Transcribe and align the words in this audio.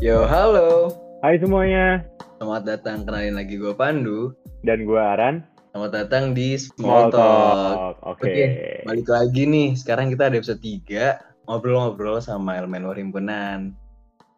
Yo, 0.00 0.24
halo. 0.24 0.88
Hai 1.20 1.36
semuanya, 1.36 2.00
Selamat 2.40 2.64
datang 2.64 3.04
kenalin 3.04 3.36
lagi 3.36 3.60
gue 3.60 3.76
Pandu. 3.76 4.32
dan 4.64 4.88
gue 4.88 4.96
Aran. 4.96 5.44
Selamat 5.72 5.92
datang 5.92 6.32
di 6.32 6.56
Small 6.56 7.12
Talk. 7.12 8.00
Oke. 8.04 8.24
Oke, 8.24 8.44
Balik 8.88 9.08
lagi 9.12 9.44
nih. 9.44 9.76
Sekarang 9.76 10.08
kita 10.08 10.32
ada 10.32 10.40
episode 10.40 10.60
3 10.64 11.20
ngobrol-ngobrol 11.44 12.16
sama 12.24 12.56
elemen 12.56 12.88
luar 12.88 12.96
himpunan. 12.96 13.76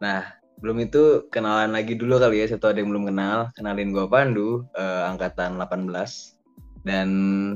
Nah, 0.03 0.35
belum 0.59 0.83
itu 0.83 1.31
kenalan 1.31 1.71
lagi 1.71 1.95
dulu 1.95 2.19
kali 2.19 2.43
ya. 2.43 2.51
Satu 2.51 2.67
ada 2.75 2.83
yang 2.83 2.91
belum 2.91 3.15
kenal. 3.15 3.55
Kenalin 3.55 3.95
gue 3.95 4.07
Pandu, 4.11 4.67
eh, 4.75 5.03
angkatan 5.07 5.63
18. 5.63 6.39
Dan 6.83 7.09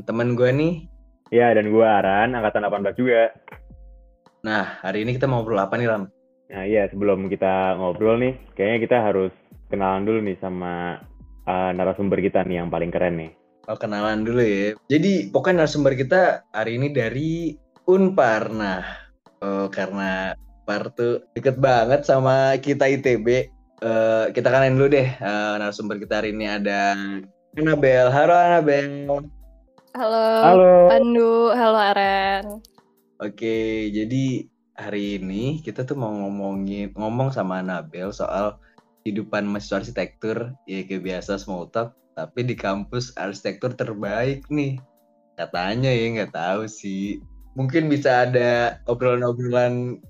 teman 0.07 0.39
gue 0.39 0.51
nih. 0.55 0.75
Ya, 1.35 1.51
dan 1.51 1.75
gue 1.75 1.83
Aran, 1.83 2.39
angkatan 2.39 2.71
18 2.71 2.95
juga. 2.95 3.35
Nah, 4.47 4.79
hari 4.79 5.03
ini 5.03 5.19
kita 5.19 5.27
mau 5.27 5.43
ngobrol 5.43 5.59
apa 5.59 5.75
nih, 5.75 5.91
Ram? 5.91 6.07
Nah 6.47 6.63
iya, 6.63 6.87
sebelum 6.87 7.27
kita 7.27 7.75
ngobrol 7.79 8.23
nih, 8.23 8.35
kayaknya 8.55 8.79
kita 8.87 8.97
harus 9.03 9.33
kenalan 9.67 10.07
dulu 10.07 10.19
nih 10.23 10.39
sama 10.39 11.03
uh, 11.51 11.71
narasumber 11.75 12.23
kita 12.23 12.47
nih 12.47 12.63
yang 12.63 12.71
paling 12.71 12.95
keren 12.95 13.19
nih. 13.19 13.33
Oh, 13.67 13.75
kenalan 13.75 14.23
dulu 14.23 14.47
ya. 14.47 14.79
Jadi, 14.87 15.35
pokoknya 15.35 15.67
narasumber 15.67 15.99
kita 15.99 16.47
hari 16.55 16.79
ini 16.79 16.95
dari 16.95 17.59
Unpar. 17.91 18.55
Nah, 18.55 18.87
oh, 19.43 19.67
karena 19.75 20.39
Unpar 20.63 20.95
tuh 20.95 21.27
deket 21.35 21.59
banget 21.59 22.07
sama 22.07 22.55
kita 22.63 22.87
ITB. 22.87 23.51
Eh, 23.77 24.25
kita 24.33 24.49
kenalin 24.49 24.81
dulu 24.81 24.89
deh 24.89 25.05
eh, 25.05 25.55
narasumber 25.61 26.01
kita 26.01 26.25
hari 26.25 26.33
ini 26.33 26.49
ada 26.49 26.97
Anabel. 27.61 28.09
Halo 28.09 28.33
Anabel. 28.33 28.89
Halo, 29.93 30.25
Halo. 30.41 30.73
Pandu, 30.89 31.53
halo 31.53 31.79
Aren. 31.93 32.45
Oke, 33.21 33.93
jadi 33.93 34.49
hari 34.77 35.17
ini 35.17 35.65
kita 35.65 35.83
tuh 35.89 35.97
mau 35.97 36.13
ngomongin 36.13 36.93
ngomong 36.93 37.33
sama 37.33 37.65
Anabel 37.65 38.13
soal 38.13 38.61
kehidupan 39.03 39.49
mahasiswa 39.49 39.83
arsitektur. 39.83 40.53
Ya 40.69 40.85
kayak 40.85 41.03
biasa 41.05 41.41
small 41.41 41.73
talk, 41.73 41.97
tapi 42.15 42.45
di 42.45 42.55
kampus 42.55 43.17
arsitektur 43.17 43.73
terbaik 43.73 44.45
nih. 44.53 44.77
Katanya 45.37 45.93
ya 45.93 46.07
nggak 46.13 46.33
tahu 46.37 46.69
sih. 46.69 47.21
Mungkin 47.57 47.89
bisa 47.89 48.29
ada 48.29 48.81
obrolan-obrolan 48.85 50.01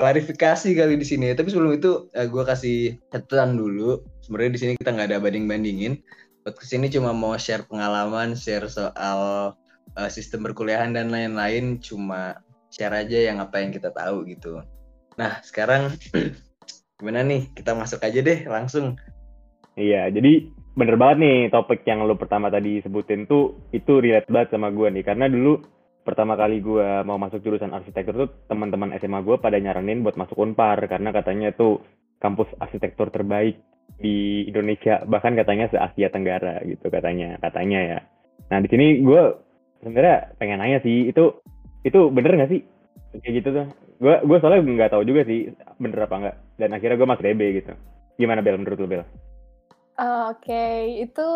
klarifikasi 0.00 0.74
kali 0.74 0.96
di 0.96 1.06
sini. 1.06 1.30
Tapi 1.36 1.52
sebelum 1.52 1.76
itu 1.76 2.08
gue 2.10 2.44
kasih 2.48 2.98
catatan 3.14 3.54
dulu. 3.60 4.02
Sebenarnya 4.24 4.52
di 4.56 4.60
sini 4.60 4.72
kita 4.80 4.90
nggak 4.96 5.08
ada 5.14 5.22
banding-bandingin. 5.22 6.00
Buat 6.42 6.56
ke 6.56 6.64
sini 6.64 6.88
cuma 6.88 7.12
mau 7.12 7.36
share 7.36 7.68
pengalaman, 7.68 8.32
share 8.32 8.64
soal 8.66 9.52
uh, 9.94 10.10
sistem 10.10 10.42
perkuliahan 10.48 10.96
dan 10.96 11.12
lain-lain. 11.12 11.78
Cuma 11.84 12.40
share 12.70 12.94
aja 12.94 13.18
yang 13.30 13.42
apa 13.42 13.60
yang 13.60 13.74
kita 13.74 13.90
tahu 13.90 14.24
gitu. 14.30 14.62
Nah 15.18 15.42
sekarang 15.42 15.94
gimana 16.98 17.26
nih? 17.26 17.50
Kita 17.52 17.74
masuk 17.74 18.00
aja 18.00 18.22
deh 18.22 18.46
langsung. 18.46 18.96
Iya, 19.78 20.10
jadi 20.10 20.50
bener 20.74 20.96
banget 20.96 21.18
nih 21.20 21.36
topik 21.50 21.82
yang 21.84 22.06
lo 22.06 22.14
pertama 22.14 22.48
tadi 22.48 22.78
sebutin 22.80 23.26
tuh 23.26 23.58
itu 23.74 23.98
relate 23.98 24.30
banget 24.30 24.54
sama 24.54 24.70
gue 24.70 24.88
nih. 24.88 25.04
Karena 25.04 25.26
dulu 25.26 25.60
pertama 26.06 26.34
kali 26.34 26.64
gue 26.64 27.04
mau 27.04 27.20
masuk 27.20 27.44
jurusan 27.44 27.74
arsitektur 27.76 28.26
tuh 28.26 28.30
teman-teman 28.48 28.96
SMA 28.98 29.20
gue 29.20 29.36
pada 29.36 29.60
nyaranin 29.60 30.00
buat 30.00 30.16
masuk 30.16 30.40
Unpar 30.40 30.80
karena 30.88 31.12
katanya 31.12 31.52
tuh 31.52 31.84
kampus 32.20 32.48
arsitektur 32.60 33.12
terbaik 33.12 33.60
di 34.00 34.46
Indonesia 34.48 35.02
bahkan 35.04 35.36
katanya 35.36 35.68
se 35.68 35.76
Asia 35.76 36.08
Tenggara 36.08 36.62
gitu 36.64 36.88
katanya 36.88 37.36
katanya 37.42 37.80
ya. 37.80 37.98
Nah 38.48 38.58
di 38.64 38.68
sini 38.72 38.86
gue 39.04 39.22
sebenarnya 39.84 40.36
pengen 40.40 40.60
nanya 40.60 40.78
sih 40.84 41.12
itu 41.12 41.40
itu 41.86 42.12
bener 42.12 42.32
nggak 42.36 42.50
sih 42.50 42.60
kayak 43.20 43.34
gitu 43.42 43.48
tuh? 43.54 43.66
Gue 44.00 44.14
gue 44.24 44.36
soalnya 44.40 44.64
nggak 44.64 44.92
tahu 44.96 45.02
juga 45.04 45.24
sih 45.26 45.52
bener 45.76 46.06
apa 46.06 46.14
enggak 46.16 46.36
dan 46.56 46.68
akhirnya 46.76 46.96
gue 46.96 47.08
masuk 47.08 47.24
DB 47.24 47.42
gitu. 47.62 47.72
Gimana 48.20 48.44
Bel 48.44 48.60
menurut 48.60 48.78
lo 48.80 48.88
Bel? 48.88 49.02
Uh, 50.00 50.32
Oke, 50.32 50.96
itu 51.04 51.26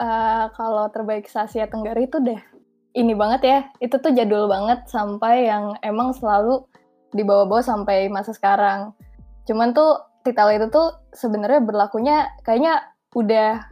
uh, 0.00 0.46
kalau 0.52 0.88
terbaik 0.92 1.28
Asia 1.28 1.64
Tenggara 1.68 2.00
itu 2.04 2.20
deh 2.20 2.40
ini 2.94 3.12
banget 3.12 3.40
ya. 3.42 3.58
Itu 3.82 3.98
tuh 3.98 4.14
jadul 4.14 4.46
banget 4.46 4.86
sampai 4.86 5.50
yang 5.50 5.74
emang 5.82 6.14
selalu 6.14 6.64
dibawa-bawa 7.14 7.62
sampai 7.62 8.06
masa 8.10 8.34
sekarang. 8.34 8.94
Cuman 9.46 9.74
tuh 9.74 10.02
titel 10.24 10.48
itu 10.56 10.66
tuh 10.70 10.94
sebenarnya 11.12 11.60
berlakunya 11.60 12.16
kayaknya 12.46 12.80
udah 13.12 13.66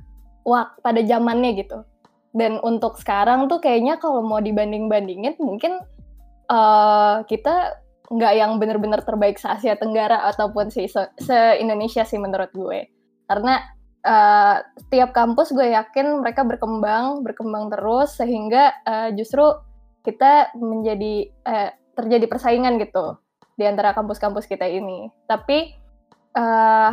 wak 0.44 0.78
pada 0.82 1.00
zamannya 1.06 1.58
gitu. 1.58 1.86
Dan 2.32 2.58
untuk 2.64 2.96
sekarang 2.98 3.46
tuh 3.46 3.60
kayaknya 3.60 4.00
kalau 4.00 4.24
mau 4.24 4.40
dibanding-bandingin 4.40 5.36
mungkin 5.38 5.80
uh, 6.52 7.24
kita 7.24 7.80
nggak 8.12 8.34
yang 8.36 8.60
bener-bener 8.60 9.00
terbaik 9.00 9.40
se 9.40 9.48
Asia 9.48 9.72
Tenggara 9.80 10.28
ataupun 10.28 10.68
se, 10.68 10.84
se 10.92 11.38
Indonesia 11.56 12.04
sih 12.04 12.20
menurut 12.20 12.52
gue. 12.52 12.92
Karena 13.24 13.64
uh, 14.04 14.60
setiap 14.76 15.16
kampus 15.16 15.56
gue 15.56 15.72
yakin 15.72 16.20
mereka 16.20 16.44
berkembang, 16.44 17.24
berkembang 17.24 17.72
terus 17.72 18.20
sehingga 18.20 18.76
uh, 18.84 19.08
justru 19.16 19.48
kita 20.04 20.52
menjadi 20.60 21.32
uh, 21.48 21.70
terjadi 21.96 22.28
persaingan 22.28 22.76
gitu 22.76 23.16
di 23.56 23.64
antara 23.64 23.96
kampus-kampus 23.96 24.44
kita 24.44 24.68
ini. 24.68 25.08
Tapi 25.24 25.72
uh, 26.36 26.92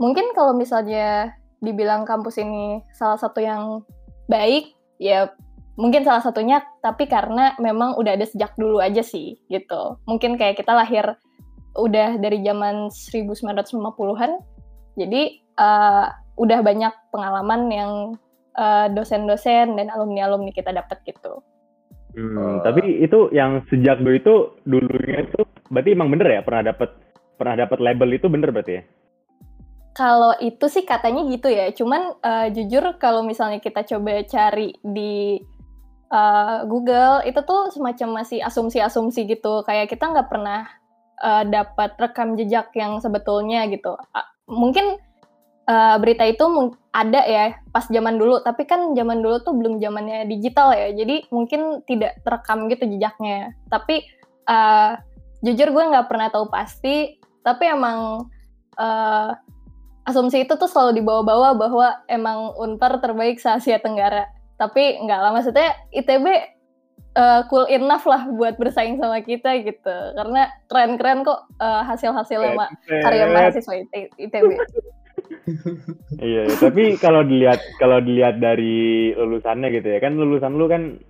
mungkin 0.00 0.32
kalau 0.32 0.56
misalnya 0.56 1.36
dibilang 1.60 2.08
kampus 2.08 2.40
ini 2.40 2.80
salah 2.96 3.20
satu 3.20 3.40
yang 3.40 3.84
baik, 4.32 4.72
ya 4.96 5.28
mungkin 5.74 6.06
salah 6.06 6.22
satunya 6.22 6.62
tapi 6.80 7.10
karena 7.10 7.58
memang 7.58 7.98
udah 7.98 8.14
ada 8.14 8.26
sejak 8.26 8.54
dulu 8.54 8.78
aja 8.78 9.02
sih 9.02 9.38
gitu. 9.50 9.98
Mungkin 10.06 10.38
kayak 10.38 10.58
kita 10.62 10.72
lahir 10.74 11.18
udah 11.74 12.18
dari 12.18 12.42
zaman 12.46 12.90
1950-an. 12.90 14.32
Jadi 14.94 15.22
uh, 15.58 16.06
udah 16.38 16.58
banyak 16.62 16.94
pengalaman 17.10 17.62
yang 17.70 17.92
uh, 18.54 18.86
dosen-dosen 18.90 19.74
dan 19.74 19.86
alumni-alumni 19.90 20.54
kita 20.54 20.70
dapat 20.70 21.02
gitu. 21.06 21.42
Hmm, 22.14 22.38
Oh. 22.38 22.56
tapi 22.62 23.02
itu 23.02 23.26
yang 23.34 23.66
sejak 23.66 23.98
dulu 23.98 24.14
itu 24.14 24.34
dulunya 24.62 25.26
itu 25.26 25.42
berarti 25.66 25.98
emang 25.98 26.14
bener 26.14 26.38
ya 26.38 26.40
pernah 26.46 26.70
dapat 26.70 26.94
pernah 27.34 27.66
dapat 27.66 27.78
label 27.82 28.14
itu 28.14 28.30
bener 28.30 28.54
berarti 28.54 28.72
ya? 28.78 28.82
Kalau 29.94 30.34
itu 30.42 30.66
sih 30.66 30.82
katanya 30.82 31.22
gitu 31.30 31.46
ya. 31.50 31.70
Cuman 31.70 32.18
uh, 32.18 32.46
jujur 32.50 32.98
kalau 32.98 33.22
misalnya 33.22 33.62
kita 33.62 33.86
coba 33.86 34.26
cari 34.26 34.74
di 34.82 35.38
uh, 36.14 36.62
Google 36.70 37.26
itu 37.26 37.42
tuh 37.42 37.74
semacam 37.74 38.22
masih 38.22 38.38
asumsi-asumsi 38.46 39.26
gitu. 39.26 39.66
Kayak 39.66 39.90
kita 39.90 40.14
nggak 40.14 40.30
pernah 40.30 40.70
uh, 41.18 41.42
dapat 41.42 41.98
rekam 41.98 42.38
jejak 42.38 42.70
yang 42.78 43.02
sebetulnya 43.02 43.66
gitu. 43.66 43.98
Uh, 44.14 44.28
mungkin 44.46 45.02
uh, 45.66 45.96
berita 45.98 46.22
itu 46.22 46.46
ada 46.94 47.20
ya 47.26 47.58
pas 47.74 47.90
zaman 47.90 48.16
dulu. 48.16 48.38
Tapi 48.46 48.62
kan 48.64 48.94
zaman 48.94 49.20
dulu 49.20 49.42
tuh 49.42 49.58
belum 49.58 49.82
zamannya 49.82 50.30
digital 50.30 50.70
ya. 50.70 50.94
Jadi 50.94 51.26
mungkin 51.34 51.82
tidak 51.90 52.22
terekam 52.22 52.70
gitu 52.70 52.86
jejaknya. 52.86 53.50
Tapi 53.66 54.06
uh, 54.46 54.94
jujur 55.42 55.74
gue 55.74 55.84
nggak 55.90 56.06
pernah 56.06 56.30
tahu 56.30 56.46
pasti. 56.48 57.18
Tapi 57.44 57.64
emang 57.68 58.30
uh, 58.78 59.30
asumsi 60.08 60.48
itu 60.48 60.54
tuh 60.56 60.68
selalu 60.68 61.02
dibawa-bawa 61.02 61.56
bahwa 61.58 61.88
emang 62.08 62.56
Unpar 62.56 63.02
terbaik 63.02 63.42
se 63.42 63.50
Asia 63.50 63.76
Tenggara. 63.82 64.30
Tapi 64.54 65.02
nggak 65.02 65.20
lah, 65.20 65.30
maksudnya 65.34 65.74
ITB 65.90 66.26
uh, 67.18 67.42
cool 67.50 67.66
enough 67.70 68.06
lah 68.06 68.26
buat 68.30 68.54
bersaing 68.58 68.98
sama 68.98 69.22
kita 69.22 69.62
gitu. 69.62 69.96
Karena 70.14 70.50
keren-keren 70.70 71.26
kok 71.26 71.46
uh, 71.58 71.82
hasil-hasil 71.86 72.54
ma- 72.54 72.70
karya 72.86 73.26
mahasiswa 73.30 73.74
IT- 73.74 74.14
ITB. 74.18 74.50
Iya, 76.20 76.48
tapi 76.56 76.96
kalau 76.96 77.20
dilihat 77.20 77.60
kalau 77.76 78.00
dilihat 78.00 78.40
dari 78.40 79.12
lulusannya 79.12 79.68
gitu 79.76 79.88
ya, 79.92 79.98
kan 80.00 80.16
lulusan 80.16 80.56
lu 80.56 80.68
kan 80.68 81.00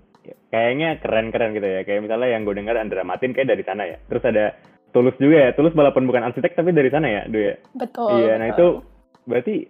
kayaknya 0.50 0.98
keren-keren 0.98 1.54
gitu 1.54 1.66
ya. 1.66 1.80
Kayak 1.86 2.10
misalnya 2.10 2.28
yang 2.34 2.42
gue 2.42 2.54
dengar 2.54 2.74
Andra 2.78 3.06
Matin 3.06 3.30
kayak 3.30 3.54
dari 3.54 3.62
sana 3.62 3.86
ya. 3.86 3.98
Terus 4.10 4.24
ada 4.26 4.54
Tulus 4.94 5.14
juga 5.18 5.38
ya. 5.38 5.50
Tulus 5.54 5.74
walaupun 5.74 6.06
bukan 6.06 6.22
arsitek 6.26 6.54
tapi 6.54 6.70
dari 6.70 6.90
sana 6.90 7.06
ya, 7.10 7.22
Du 7.26 7.38
ya. 7.38 7.54
Betul. 7.74 8.10
iya, 8.22 8.38
nah 8.38 8.48
itu 8.54 8.82
berarti 9.26 9.66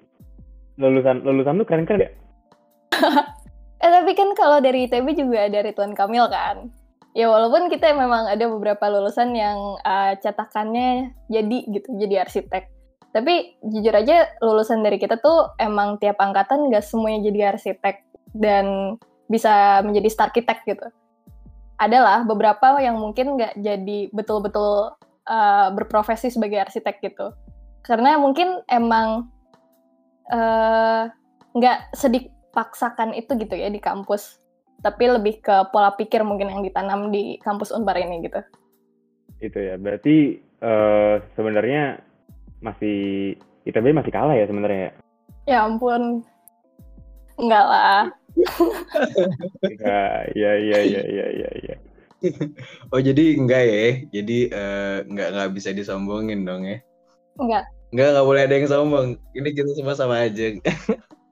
lulusan 0.81 1.25
lulusan 1.25 1.55
lu 1.61 1.65
keren-keren 1.65 2.05
ya? 2.05 2.11
Eh 3.85 3.91
tapi 3.93 4.17
kan 4.17 4.33
kalau 4.33 4.65
dari 4.65 4.89
ITB 4.89 5.13
juga 5.13 5.45
ada 5.45 5.61
Ridwan 5.61 5.93
Kamil 5.93 6.25
kan. 6.33 6.73
Ya 7.13 7.29
walaupun 7.29 7.69
kita 7.69 7.93
memang 7.93 8.27
ada 8.27 8.49
beberapa 8.49 8.89
lulusan 8.89 9.37
yang 9.37 9.77
uh, 9.85 10.17
cetakannya 10.19 11.13
jadi 11.29 11.59
gitu, 11.69 11.89
jadi 12.01 12.25
arsitek. 12.25 12.65
Tapi 13.13 13.61
jujur 13.61 13.95
aja 13.95 14.27
lulusan 14.41 14.81
dari 14.83 14.97
kita 14.97 15.21
tuh 15.21 15.53
emang 15.61 16.01
tiap 16.03 16.19
angkatan 16.19 16.73
gak 16.73 16.83
semuanya 16.83 17.31
jadi 17.31 17.55
arsitek 17.55 18.03
dan 18.35 18.97
bisa 19.29 19.85
menjadi 19.85 20.09
star 20.11 20.33
arsitek 20.33 20.65
gitu. 20.65 20.87
Adalah 21.77 22.25
beberapa 22.25 22.81
yang 22.81 22.97
mungkin 22.99 23.37
nggak 23.37 23.61
jadi 23.61 24.09
betul-betul 24.11 24.97
uh, 25.29 25.69
berprofesi 25.77 26.33
sebagai 26.33 26.67
arsitek 26.67 27.05
gitu. 27.05 27.31
Karena 27.85 28.17
mungkin 28.17 28.65
emang 28.65 29.29
eh, 30.33 31.05
nggak 31.53 31.93
sedih 31.93 32.33
paksakan 32.55 33.13
itu 33.19 33.35
gitu 33.35 33.59
ya 33.59 33.69
di 33.69 33.83
kampus 33.83 34.45
tapi 34.85 35.09
lebih 35.09 35.41
ke 35.41 35.57
pola 35.73 35.97
pikir 35.97 36.21
mungkin 36.21 36.53
yang 36.53 36.61
ditanam 36.61 37.09
di 37.09 37.41
kampus 37.41 37.73
Unpar 37.73 37.97
ini 37.97 38.21
gitu. 38.29 38.41
Itu 39.41 39.57
ya. 39.57 39.81
Berarti 39.81 40.37
eh, 40.61 41.15
sebenarnya 41.33 42.05
masih 42.61 43.33
ITB 43.65 43.97
masih 43.97 44.13
kalah 44.13 44.37
ya 44.37 44.45
sebenarnya. 44.45 44.93
Ya 45.49 45.65
ampun. 45.65 46.21
Enggak 47.41 47.65
lah. 47.65 48.03
Ya, 49.81 50.01
ya, 50.37 50.53
ya, 50.59 50.81
ya, 50.85 51.03
ya, 51.07 51.27
ya, 51.33 51.51
ya. 51.65 51.77
Oh 52.93 53.01
jadi 53.01 53.41
enggak 53.41 53.63
ya? 53.65 53.85
Jadi 54.13 54.39
eh, 54.53 54.97
enggak 55.09 55.29
enggak 55.33 55.51
bisa 55.57 55.71
disombongin 55.73 56.45
dong 56.45 56.69
ya? 56.69 56.79
Enggak. 57.41 57.65
Enggak 57.89 58.09
enggak 58.13 58.27
boleh 58.29 58.43
ada 58.45 58.55
yang 58.57 58.69
sombong. 58.69 59.07
Ini 59.33 59.49
kita 59.57 59.73
semua 59.77 59.97
sama 59.97 60.29
aja. 60.29 60.53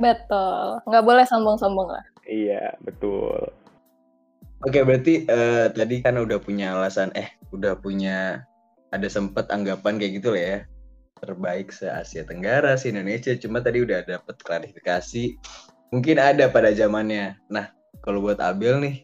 Betul. 0.00 0.80
Enggak 0.88 1.04
boleh 1.04 1.24
sombong-sombong 1.28 1.88
lah. 1.92 2.04
Iya, 2.24 2.74
betul. 2.80 3.52
Oke 4.64 4.84
berarti 4.84 5.24
eh, 5.24 5.72
tadi 5.72 6.04
kan 6.04 6.20
udah 6.20 6.36
punya 6.40 6.76
alasan 6.76 7.08
eh 7.16 7.32
udah 7.48 7.80
punya 7.80 8.44
ada 8.92 9.08
sempet 9.08 9.48
anggapan 9.48 9.96
kayak 9.96 10.12
gitu 10.20 10.36
lah 10.36 10.42
ya 10.42 10.58
terbaik 11.20 11.70
se 11.70 11.86
Asia 11.86 12.26
Tenggara 12.26 12.74
se 12.76 12.90
Indonesia 12.90 13.32
cuma 13.36 13.60
tadi 13.60 13.84
udah 13.84 14.02
dapet 14.04 14.36
klarifikasi 14.40 15.36
mungkin 15.94 16.16
ada 16.20 16.48
pada 16.52 16.72
zamannya 16.74 17.38
nah 17.48 17.70
kalau 18.02 18.24
buat 18.24 18.40
Abel 18.40 18.80
nih 18.84 18.96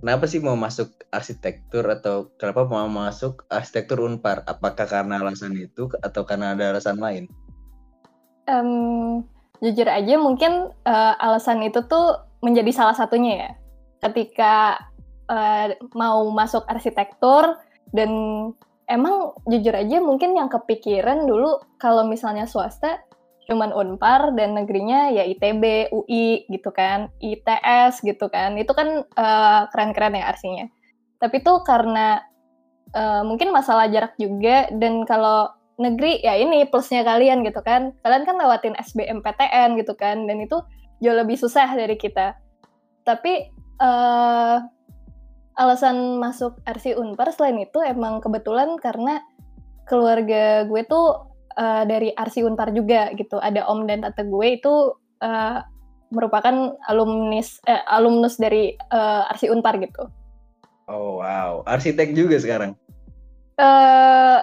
kenapa 0.00 0.28
sih 0.28 0.40
mau 0.40 0.54
masuk 0.54 0.92
arsitektur 1.10 1.84
atau 1.88 2.30
kenapa 2.36 2.68
mau 2.68 2.86
masuk 2.86 3.44
arsitektur 3.48 4.04
Unpar 4.04 4.44
apakah 4.44 4.84
karena 4.86 5.20
alasan 5.20 5.56
itu 5.56 5.88
atau 6.04 6.22
karena 6.24 6.54
ada 6.54 6.76
alasan 6.76 7.00
lain 7.00 7.26
Em, 8.46 9.26
jujur 9.62 9.88
aja 9.88 10.14
mungkin 10.20 10.70
eh, 10.84 11.14
alasan 11.20 11.64
itu 11.64 11.84
tuh 11.86 12.20
menjadi 12.44 12.70
salah 12.72 12.96
satunya 12.96 13.32
ya. 13.34 13.50
Ketika 14.08 14.80
eh, 15.30 15.76
mau 15.96 16.26
masuk 16.30 16.64
arsitektur 16.68 17.56
dan 17.94 18.10
emang 18.86 19.34
jujur 19.46 19.74
aja 19.74 19.98
mungkin 19.98 20.38
yang 20.38 20.46
kepikiran 20.46 21.26
dulu 21.26 21.58
kalau 21.80 22.06
misalnya 22.06 22.46
swasta 22.46 23.02
cuman 23.46 23.70
Unpar 23.70 24.34
dan 24.34 24.58
negerinya 24.58 25.14
ya 25.14 25.22
ITB, 25.22 25.94
UI 25.94 26.50
gitu 26.50 26.74
kan, 26.74 27.14
ITS 27.22 28.02
gitu 28.02 28.26
kan. 28.26 28.58
Itu 28.58 28.74
kan 28.74 29.06
eh, 29.06 29.60
keren-keren 29.70 30.18
ya 30.18 30.34
arsinya. 30.34 30.66
Tapi 31.22 31.40
tuh 31.46 31.62
karena 31.62 32.20
eh, 32.90 33.22
mungkin 33.22 33.54
masalah 33.54 33.86
jarak 33.86 34.18
juga 34.18 34.66
dan 34.74 35.06
kalau 35.06 35.54
negeri 35.76 36.24
ya 36.24 36.36
ini 36.36 36.64
plusnya 36.68 37.04
kalian 37.04 37.44
gitu 37.44 37.60
kan. 37.60 37.92
Kalian 38.00 38.24
kan 38.24 38.36
lewatin 38.40 38.74
SBMPTN 38.80 39.76
gitu 39.80 39.92
kan 39.96 40.24
dan 40.24 40.40
itu 40.40 40.60
jauh 41.04 41.16
lebih 41.16 41.36
susah 41.36 41.68
dari 41.76 41.96
kita. 41.96 42.36
Tapi 43.04 43.52
eh 43.76 44.56
alasan 45.56 46.20
masuk 46.20 46.60
RC 46.68 47.00
Unpar 47.00 47.32
selain 47.32 47.56
itu 47.64 47.80
emang 47.80 48.20
kebetulan 48.20 48.76
karena 48.76 49.24
keluarga 49.88 50.68
gue 50.68 50.82
tuh 50.84 51.32
eh, 51.56 51.84
dari 51.88 52.12
RC 52.12 52.44
Unpar 52.44 52.72
juga 52.72 53.12
gitu. 53.16 53.40
Ada 53.40 53.68
om 53.68 53.84
dan 53.84 54.04
tante 54.04 54.24
gue 54.24 54.48
itu 54.56 54.96
eh, 55.20 55.60
merupakan 56.12 56.76
alumnis 56.88 57.60
eh, 57.68 57.82
alumnus 57.88 58.40
dari 58.40 58.72
eh, 58.76 59.22
RC 59.32 59.52
Unpar 59.52 59.76
gitu. 59.80 60.08
oh 60.86 61.18
wow 61.18 61.66
arsitek 61.66 62.14
juga 62.14 62.38
sekarang 62.38 62.78
eh 63.58 64.38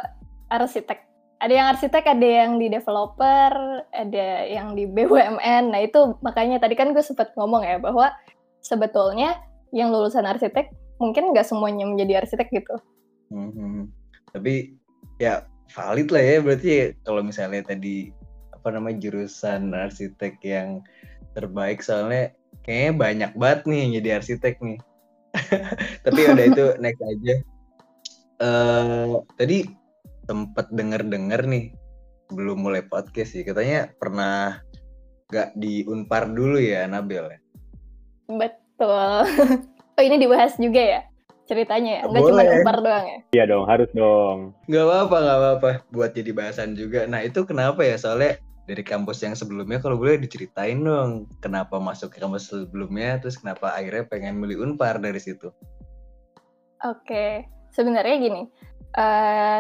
arsitek. 0.50 1.12
Ada 1.44 1.54
yang 1.60 1.68
arsitek, 1.75 2.04
ada 2.07 2.24
yang 2.24 2.51
di 2.56 2.72
developer, 2.72 3.51
ada 3.92 4.28
yang 4.48 4.80
di 4.80 4.88
BUMN. 4.88 5.75
Nah 5.75 5.81
itu 5.84 6.16
makanya 6.24 6.63
tadi 6.63 6.80
kan 6.80 6.95
gue 6.95 7.04
sempat 7.04 7.36
ngomong 7.36 7.68
ya 7.68 7.84
bahwa 7.84 8.16
sebetulnya 8.63 9.44
yang 9.75 9.92
lulusan 9.92 10.24
arsitek 10.24 10.72
mungkin 11.04 11.36
nggak 11.36 11.44
semuanya 11.44 11.84
menjadi 11.84 12.24
arsitek 12.24 12.48
gitu. 12.48 12.75
Mhm. 13.36 13.92
Tapi 14.31 14.80
ya 15.19 15.44
valid 15.75 16.16
lah 16.16 16.24
ya 16.24 16.38
berarti 16.40 16.69
ya, 16.72 16.86
kalau 17.04 17.19
misalnya 17.19 17.62
tadi 17.68 18.16
apa 18.56 18.72
namanya 18.72 19.04
jurusan 19.04 19.75
arsitek 19.75 20.40
yang 20.48 20.80
terbaik 21.36 21.84
soalnya 21.84 22.31
kayaknya 22.63 22.92
banyak 22.95 23.31
banget 23.36 23.60
nih 23.68 23.80
yang 23.84 23.92
jadi 24.00 24.10
arsitek 24.24 24.56
nih. 24.63 24.80
Tapi 26.07 26.19
udah 26.24 26.45
itu 26.48 26.66
next 26.80 27.04
aja. 27.04 27.36
eh 28.44 29.13
tadi 29.38 29.82
sempat 30.23 30.71
denger-denger 30.71 31.41
nih 31.47 31.65
belum 32.31 32.65
mulai 32.65 32.83
podcast 32.87 33.35
sih 33.35 33.43
katanya 33.43 33.91
pernah 33.99 34.63
nggak 35.29 35.57
di 35.57 35.83
Unpar 35.89 36.29
dulu 36.29 36.57
ya 36.61 36.85
Nabil 36.87 37.25
ya. 37.25 37.39
Betul. 38.29 39.27
oh 39.97 40.03
ini 40.03 40.17
dibahas 40.17 40.55
juga 40.57 40.81
ya 40.81 41.01
ceritanya 41.47 41.91
ya? 41.99 42.03
Nggak 42.07 42.21
cuma. 42.23 42.41
Unpar 42.43 42.77
doang 42.79 43.05
ya? 43.05 43.19
Iya 43.35 43.43
dong, 43.49 43.65
harus 43.67 43.89
dong. 43.91 44.37
Nggak 44.69 44.85
apa-apa, 44.87 45.17
nggak 45.19 45.39
apa-apa. 45.39 45.69
Buat 45.91 46.11
jadi 46.15 46.31
bahasan 46.31 46.75
juga. 46.77 47.05
Nah 47.05 47.21
itu 47.21 47.43
kenapa 47.43 47.83
ya? 47.83 47.99
Soalnya 47.99 48.39
dari 48.63 48.83
kampus 48.83 49.19
yang 49.27 49.35
sebelumnya, 49.35 49.83
kalau 49.83 49.99
boleh 49.99 50.15
diceritain 50.19 50.79
dong. 50.79 51.27
Kenapa 51.43 51.77
masuk 51.83 52.15
ke 52.15 52.23
kampus 52.23 52.47
sebelumnya, 52.47 53.19
terus 53.19 53.35
kenapa 53.35 53.75
akhirnya 53.75 54.07
pengen 54.07 54.39
milih 54.39 54.63
Unpar 54.63 55.03
dari 55.03 55.19
situ? 55.19 55.51
Oke, 56.83 57.47
sebenarnya 57.71 58.15
gini, 58.19 58.41
eh, 58.95 59.59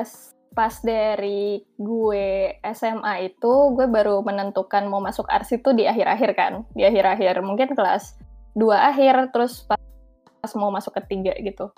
pas 0.53 0.73
dari 0.85 1.65
gue 1.75 2.57
SMA 2.73 3.33
itu, 3.33 3.53
gue 3.73 3.89
baru 3.89 4.21
menentukan 4.21 4.85
mau 4.85 5.01
masuk 5.01 5.25
arsi 5.27 5.57
itu 5.59 5.73
di 5.73 5.89
akhir-akhir 5.89 6.31
kan, 6.37 6.53
di 6.77 6.85
akhir-akhir 6.85 7.41
mungkin 7.41 7.73
kelas 7.73 8.17
2 8.53 8.69
akhir, 8.73 9.33
terus 9.33 9.65
pas, 9.65 9.81
pas 10.41 10.51
mau 10.55 10.69
masuk 10.69 10.93
ketiga 11.01 11.33
gitu. 11.41 11.73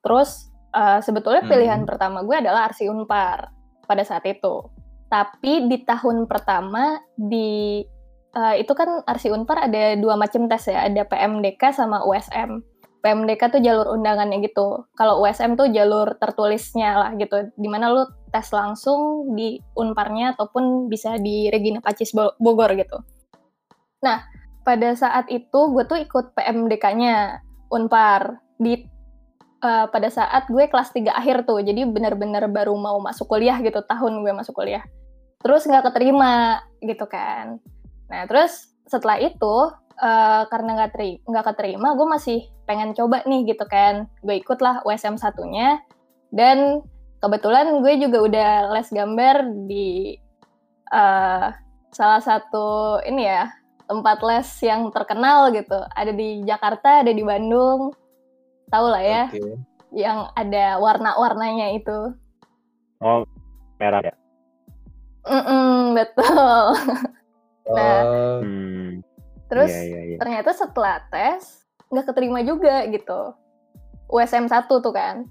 Terus 0.00 0.48
eh, 0.72 1.00
sebetulnya 1.04 1.44
Hmm. 1.44 1.52
pilihan 1.52 1.80
pertama 1.84 2.24
gue 2.24 2.36
adalah 2.36 2.72
arsi 2.72 2.88
unpar 2.88 3.52
pada 3.84 4.02
saat 4.04 4.24
itu. 4.24 4.64
Tapi 5.08 5.68
di 5.68 5.84
tahun 5.84 6.24
pertama 6.28 7.00
di 7.16 7.84
eh, 8.36 8.54
itu 8.60 8.72
kan 8.72 9.04
arsi 9.04 9.28
unpar 9.32 9.68
ada 9.68 9.96
dua 10.00 10.16
macam 10.16 10.48
tes 10.48 10.68
ya, 10.68 10.88
ada 10.88 11.04
PMDK 11.04 11.76
sama 11.76 12.04
USM. 12.04 12.64
PMDK 12.98 13.54
tuh 13.54 13.62
jalur 13.62 13.86
undangannya 13.94 14.42
gitu. 14.42 14.86
Kalau 14.98 15.22
USM 15.22 15.54
tuh 15.54 15.70
jalur 15.70 16.18
tertulisnya 16.18 16.98
lah 16.98 17.10
gitu. 17.14 17.50
Di 17.54 17.68
mana 17.70 17.94
lu 17.94 18.02
tes 18.34 18.50
langsung 18.50 19.32
di 19.38 19.62
Unparnya 19.78 20.34
ataupun 20.36 20.90
bisa 20.90 21.16
di 21.16 21.48
Regina 21.48 21.78
Pacis 21.78 22.10
Bo- 22.10 22.34
Bogor 22.42 22.74
gitu. 22.74 22.98
Nah, 24.02 24.26
pada 24.66 24.92
saat 24.98 25.30
itu 25.30 25.60
gue 25.72 25.84
tuh 25.86 25.98
ikut 26.02 26.34
PMDK-nya 26.34 27.40
Unpar 27.70 28.42
di 28.58 28.84
eh, 29.62 29.86
pada 29.88 30.08
saat 30.10 30.50
gue 30.50 30.66
kelas 30.66 30.90
3 30.92 31.14
akhir 31.14 31.46
tuh. 31.46 31.62
Jadi 31.62 31.86
bener-bener 31.86 32.50
baru 32.50 32.74
mau 32.74 32.98
masuk 32.98 33.30
kuliah 33.30 33.58
gitu, 33.62 33.78
tahun 33.86 34.26
gue 34.26 34.32
masuk 34.34 34.58
kuliah. 34.58 34.82
Terus 35.38 35.64
nggak 35.70 35.94
keterima 35.94 36.62
gitu 36.82 37.06
kan. 37.06 37.62
Nah, 38.10 38.26
terus 38.26 38.74
setelah 38.88 39.20
itu 39.20 39.56
eh, 39.98 40.42
karena 40.48 40.70
nggak 40.78 40.90
teri- 40.94 41.20
nggak 41.26 41.46
keterima, 41.54 41.94
gue 41.98 42.06
masih 42.06 42.38
pengen 42.64 42.94
coba 42.94 43.22
nih 43.26 43.44
gitu 43.50 43.64
kan. 43.66 44.06
Gue 44.22 44.38
ikutlah 44.40 44.82
USM 44.86 45.18
satunya 45.18 45.82
dan 46.30 46.82
kebetulan 47.18 47.82
gue 47.82 47.94
juga 47.98 48.18
udah 48.22 48.50
les 48.78 48.88
gambar 48.94 49.36
di 49.66 50.16
eh, 50.92 51.46
salah 51.90 52.22
satu 52.22 53.00
ini 53.02 53.26
ya 53.26 53.50
tempat 53.88 54.20
les 54.22 54.48
yang 54.62 54.92
terkenal 54.92 55.48
gitu. 55.50 55.80
Ada 55.96 56.12
di 56.12 56.44
Jakarta, 56.44 57.02
ada 57.02 57.12
di 57.12 57.24
Bandung. 57.24 57.90
Tahu 58.68 58.86
lah 58.92 59.00
ya, 59.00 59.24
Oke. 59.32 59.56
yang 59.96 60.28
ada 60.36 60.76
warna-warnanya 60.76 61.72
itu. 61.72 62.12
Oh, 63.00 63.24
merah 63.80 64.04
ya. 64.04 64.14
Mm-mm, 65.24 65.96
betul. 65.96 66.62
Nah, 67.68 68.00
Hmm. 68.40 69.04
Terus 69.48 69.72
Iya, 69.72 69.82
iya, 69.84 70.00
iya. 70.12 70.16
ternyata 70.20 70.50
setelah 70.52 71.00
tes 71.08 71.64
nggak 71.88 72.06
keterima 72.12 72.40
juga 72.44 72.84
gitu. 72.88 73.32
USM 74.08 74.48
1 74.48 74.68
tuh 74.80 74.92
kan. 74.92 75.24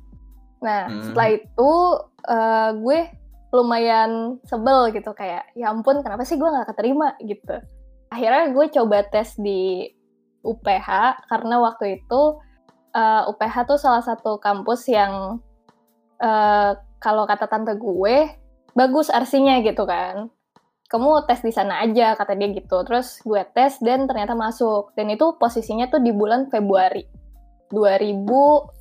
Nah, 0.62 0.90
Hmm. 0.90 1.02
setelah 1.06 1.30
itu 1.34 1.72
eh, 2.28 2.70
gue 2.76 3.00
lumayan 3.56 4.36
sebel 4.44 4.92
gitu 4.92 5.16
kayak 5.16 5.48
ya 5.56 5.72
ampun 5.72 6.04
kenapa 6.04 6.28
sih 6.28 6.36
gue 6.36 6.50
nggak 6.50 6.74
keterima 6.76 7.16
gitu. 7.24 7.56
Akhirnya 8.12 8.52
gue 8.52 8.66
coba 8.74 9.08
tes 9.08 9.38
di 9.40 9.88
UPH 10.44 10.90
karena 11.30 11.56
waktu 11.62 12.02
itu 12.02 12.22
eh, 12.92 13.22
UPH 13.30 13.56
tuh 13.70 13.80
salah 13.80 14.02
satu 14.02 14.42
kampus 14.42 14.90
yang 14.90 15.40
eh, 16.20 16.72
kalau 16.98 17.30
kata 17.30 17.46
tante 17.46 17.78
gue 17.78 18.26
bagus 18.74 19.10
arsinya 19.10 19.62
gitu 19.62 19.86
kan 19.86 20.30
kamu 20.88 21.28
tes 21.28 21.44
di 21.44 21.52
sana 21.52 21.84
aja 21.84 22.16
kata 22.16 22.36
dia 22.40 22.48
gitu. 22.56 22.80
Terus 22.88 23.20
gue 23.28 23.44
tes 23.52 23.76
dan 23.84 24.08
ternyata 24.08 24.34
masuk. 24.34 24.96
Dan 24.96 25.12
itu 25.12 25.36
posisinya 25.36 25.92
tuh 25.92 26.00
di 26.00 26.16
bulan 26.16 26.48
Februari 26.48 27.04
2019 27.72 28.72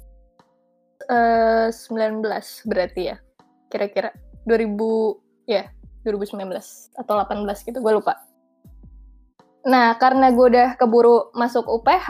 berarti 2.71 3.03
ya 3.11 3.17
kira-kira. 3.67 4.15
2000 4.47 5.51
ya 5.51 5.67
2019 6.07 6.47
atau 7.03 7.15
18 7.19 7.67
gitu 7.67 7.79
gue 7.83 7.93
lupa. 7.99 8.23
Nah 9.67 9.99
karena 9.99 10.31
gue 10.31 10.47
udah 10.55 10.79
keburu 10.79 11.35
masuk 11.35 11.67
UPH 11.67 12.09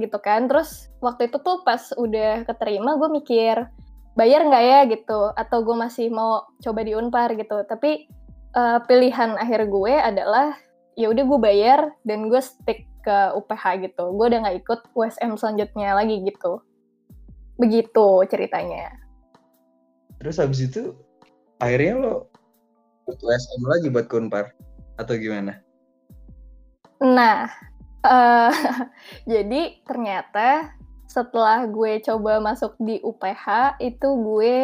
gitu 0.00 0.16
kan 0.24 0.48
terus 0.48 0.88
waktu 1.04 1.28
itu 1.28 1.36
tuh 1.44 1.60
pas 1.60 1.92
udah 2.00 2.48
keterima 2.48 2.96
gue 2.96 3.12
mikir 3.12 3.68
bayar 4.16 4.48
nggak 4.48 4.64
ya? 4.64 4.80
gitu. 4.88 5.20
Atau 5.36 5.60
gue 5.68 5.76
masih 5.76 6.08
mau 6.08 6.48
coba 6.64 6.80
di 6.80 6.96
Unpar 6.96 7.36
gitu. 7.36 7.60
Tapi 7.68 8.08
uh, 8.54 8.78
pilihan 8.86 9.36
akhir 9.36 9.66
gue 9.68 9.94
adalah 9.94 10.56
ya 10.94 11.10
udah 11.10 11.24
gue 11.26 11.38
bayar 11.42 11.80
dan 12.06 12.30
gue 12.30 12.40
stick 12.40 12.86
ke 13.04 13.16
UPH 13.36 13.84
gitu. 13.84 14.14
Gue 14.16 14.32
udah 14.32 14.40
nggak 14.46 14.58
ikut 14.64 14.80
USM 14.96 15.36
selanjutnya 15.36 15.92
lagi 15.92 16.24
gitu. 16.24 16.62
Begitu 17.60 18.08
ceritanya. 18.30 18.94
Terus 20.22 20.40
habis 20.40 20.64
itu 20.64 20.96
akhirnya 21.60 21.94
lo 22.00 22.14
ikut 23.04 23.20
USM 23.20 23.62
lagi 23.68 23.86
buat 23.92 24.06
ke 24.08 24.14
Unpar 24.16 24.56
atau 24.96 25.14
gimana? 25.18 25.60
Nah 27.02 27.50
uh, 28.06 28.54
jadi 29.30 29.82
ternyata 29.84 30.72
setelah 31.04 31.68
gue 31.68 32.00
coba 32.02 32.40
masuk 32.40 32.74
di 32.80 32.98
UPH 33.04 33.78
itu 33.78 34.08
gue 34.18 34.56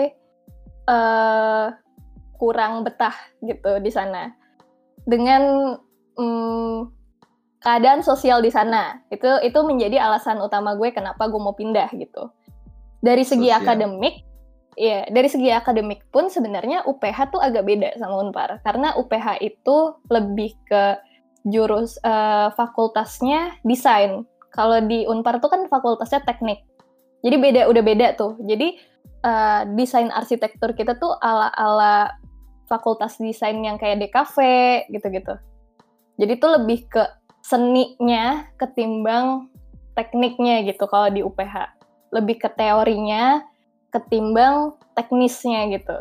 uh, 0.88 1.66
kurang 2.40 2.88
betah 2.88 3.12
gitu 3.44 3.76
di 3.84 3.92
sana. 3.92 4.32
Dengan 5.04 5.76
um, 6.16 6.88
keadaan 7.60 8.00
sosial 8.00 8.40
di 8.40 8.50
sana. 8.50 8.98
Itu 9.12 9.28
itu 9.44 9.60
menjadi 9.62 10.00
alasan 10.00 10.40
utama 10.40 10.74
gue 10.74 10.90
kenapa 10.90 11.28
gue 11.28 11.40
mau 11.40 11.54
pindah 11.54 11.92
gitu. 11.94 12.32
Dari 13.04 13.22
segi 13.24 13.52
sosial. 13.52 13.60
akademik 13.60 14.24
ya 14.80 15.04
dari 15.12 15.28
segi 15.28 15.52
akademik 15.52 16.08
pun 16.08 16.32
sebenarnya 16.32 16.88
UPH 16.88 17.36
tuh 17.36 17.40
agak 17.40 17.68
beda 17.68 18.00
sama 18.00 18.24
Unpar. 18.24 18.58
Karena 18.64 18.96
UPH 18.96 19.44
itu 19.44 19.76
lebih 20.08 20.56
ke 20.64 20.96
jurus 21.44 22.00
uh, 22.02 22.52
fakultasnya 22.56 23.60
desain. 23.64 24.24
Kalau 24.50 24.80
di 24.82 25.04
Unpar 25.06 25.38
tuh 25.38 25.52
kan 25.52 25.68
fakultasnya 25.68 26.24
teknik. 26.24 26.64
Jadi 27.20 27.36
beda 27.36 27.62
udah 27.68 27.82
beda 27.84 28.16
tuh. 28.16 28.40
Jadi 28.40 28.80
uh, 29.24 29.68
desain 29.76 30.08
arsitektur 30.08 30.72
kita 30.72 30.96
tuh 30.96 31.12
ala 31.20 31.52
ala 31.52 32.16
fakultas 32.70 33.18
desain 33.18 33.58
yang 33.58 33.74
kayak 33.74 33.98
DKV 33.98 34.36
gitu-gitu. 34.94 35.34
Jadi 36.22 36.32
tuh 36.38 36.50
lebih 36.54 36.86
ke 36.86 37.02
seninya 37.42 38.46
ketimbang 38.62 39.50
tekniknya 39.98 40.62
gitu 40.62 40.86
kalau 40.86 41.10
di 41.10 41.26
UPH. 41.26 41.74
Lebih 42.14 42.46
ke 42.46 42.48
teorinya 42.54 43.42
ketimbang 43.90 44.78
teknisnya 44.94 45.66
gitu. 45.74 45.98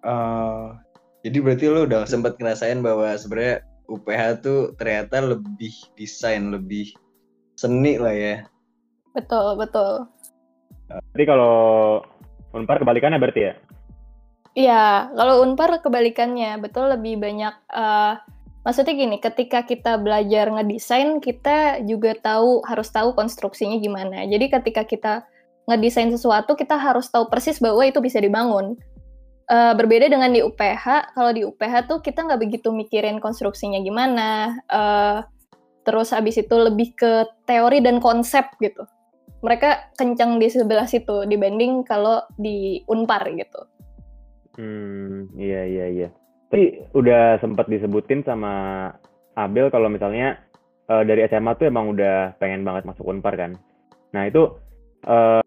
Uh, 0.00 0.72
jadi 1.20 1.40
berarti 1.44 1.64
lo 1.68 1.84
udah 1.84 2.08
sempat 2.08 2.40
ngerasain 2.40 2.80
bahwa 2.80 3.12
sebenarnya 3.20 3.64
UPH 3.84 4.40
tuh 4.40 4.72
ternyata 4.80 5.20
lebih 5.20 5.72
desain, 6.00 6.48
lebih 6.48 6.96
seni 7.60 8.00
lah 8.00 8.12
ya. 8.16 8.36
Betul, 9.12 9.60
betul. 9.60 10.08
Jadi 11.12 11.24
kalau 11.28 11.56
Unpar 12.54 12.78
kebalikannya 12.78 13.18
berarti 13.18 13.40
ya? 13.50 13.54
Iya, 14.54 15.10
kalau 15.18 15.42
Unpar 15.42 15.82
kebalikannya, 15.82 16.62
betul 16.62 16.86
lebih 16.86 17.18
banyak 17.18 17.54
uh, 17.74 18.22
maksudnya 18.62 18.94
gini, 18.94 19.18
ketika 19.18 19.66
kita 19.66 19.98
belajar 19.98 20.46
ngedesain, 20.46 21.18
kita 21.18 21.82
juga 21.82 22.14
tahu 22.14 22.62
harus 22.62 22.86
tahu 22.94 23.18
konstruksinya 23.18 23.82
gimana. 23.82 24.22
Jadi 24.30 24.46
ketika 24.54 24.86
kita 24.86 25.12
ngedesain 25.66 26.14
sesuatu, 26.14 26.54
kita 26.54 26.78
harus 26.78 27.10
tahu 27.10 27.26
persis 27.26 27.58
bahwa 27.58 27.82
itu 27.82 27.98
bisa 27.98 28.22
dibangun. 28.22 28.78
Uh, 29.44 29.76
berbeda 29.76 30.08
dengan 30.08 30.32
di 30.32 30.40
UPH, 30.40 31.12
kalau 31.12 31.30
di 31.34 31.44
UPH 31.44 31.90
tuh 31.90 31.98
kita 32.00 32.24
nggak 32.24 32.40
begitu 32.40 32.72
mikirin 32.72 33.18
konstruksinya 33.20 33.76
gimana, 33.82 34.56
uh, 34.70 35.20
terus 35.84 36.14
habis 36.16 36.40
itu 36.40 36.54
lebih 36.56 36.96
ke 36.96 37.28
teori 37.44 37.82
dan 37.82 38.00
konsep 38.00 38.48
gitu. 38.62 38.86
Mereka 39.44 39.98
kencang 40.00 40.40
di 40.40 40.48
sebelah 40.48 40.88
situ 40.88 41.28
dibanding 41.28 41.84
kalau 41.84 42.22
di 42.40 42.80
Unpar 42.88 43.28
gitu. 43.36 43.73
Hmm, 44.54 45.30
iya 45.34 45.66
iya 45.66 45.86
iya. 45.90 46.08
Tapi 46.50 46.86
udah 46.94 47.42
sempat 47.42 47.66
disebutin 47.66 48.22
sama 48.22 48.86
Abel 49.34 49.70
kalau 49.74 49.90
misalnya 49.90 50.38
uh, 50.86 51.02
dari 51.02 51.26
SMA 51.26 51.58
tuh 51.58 51.66
emang 51.66 51.90
udah 51.94 52.38
pengen 52.38 52.62
banget 52.62 52.86
masuk 52.86 53.06
Unpar 53.06 53.34
kan. 53.34 53.58
Nah 54.14 54.22
itu 54.30 54.54
uh, 55.10 55.42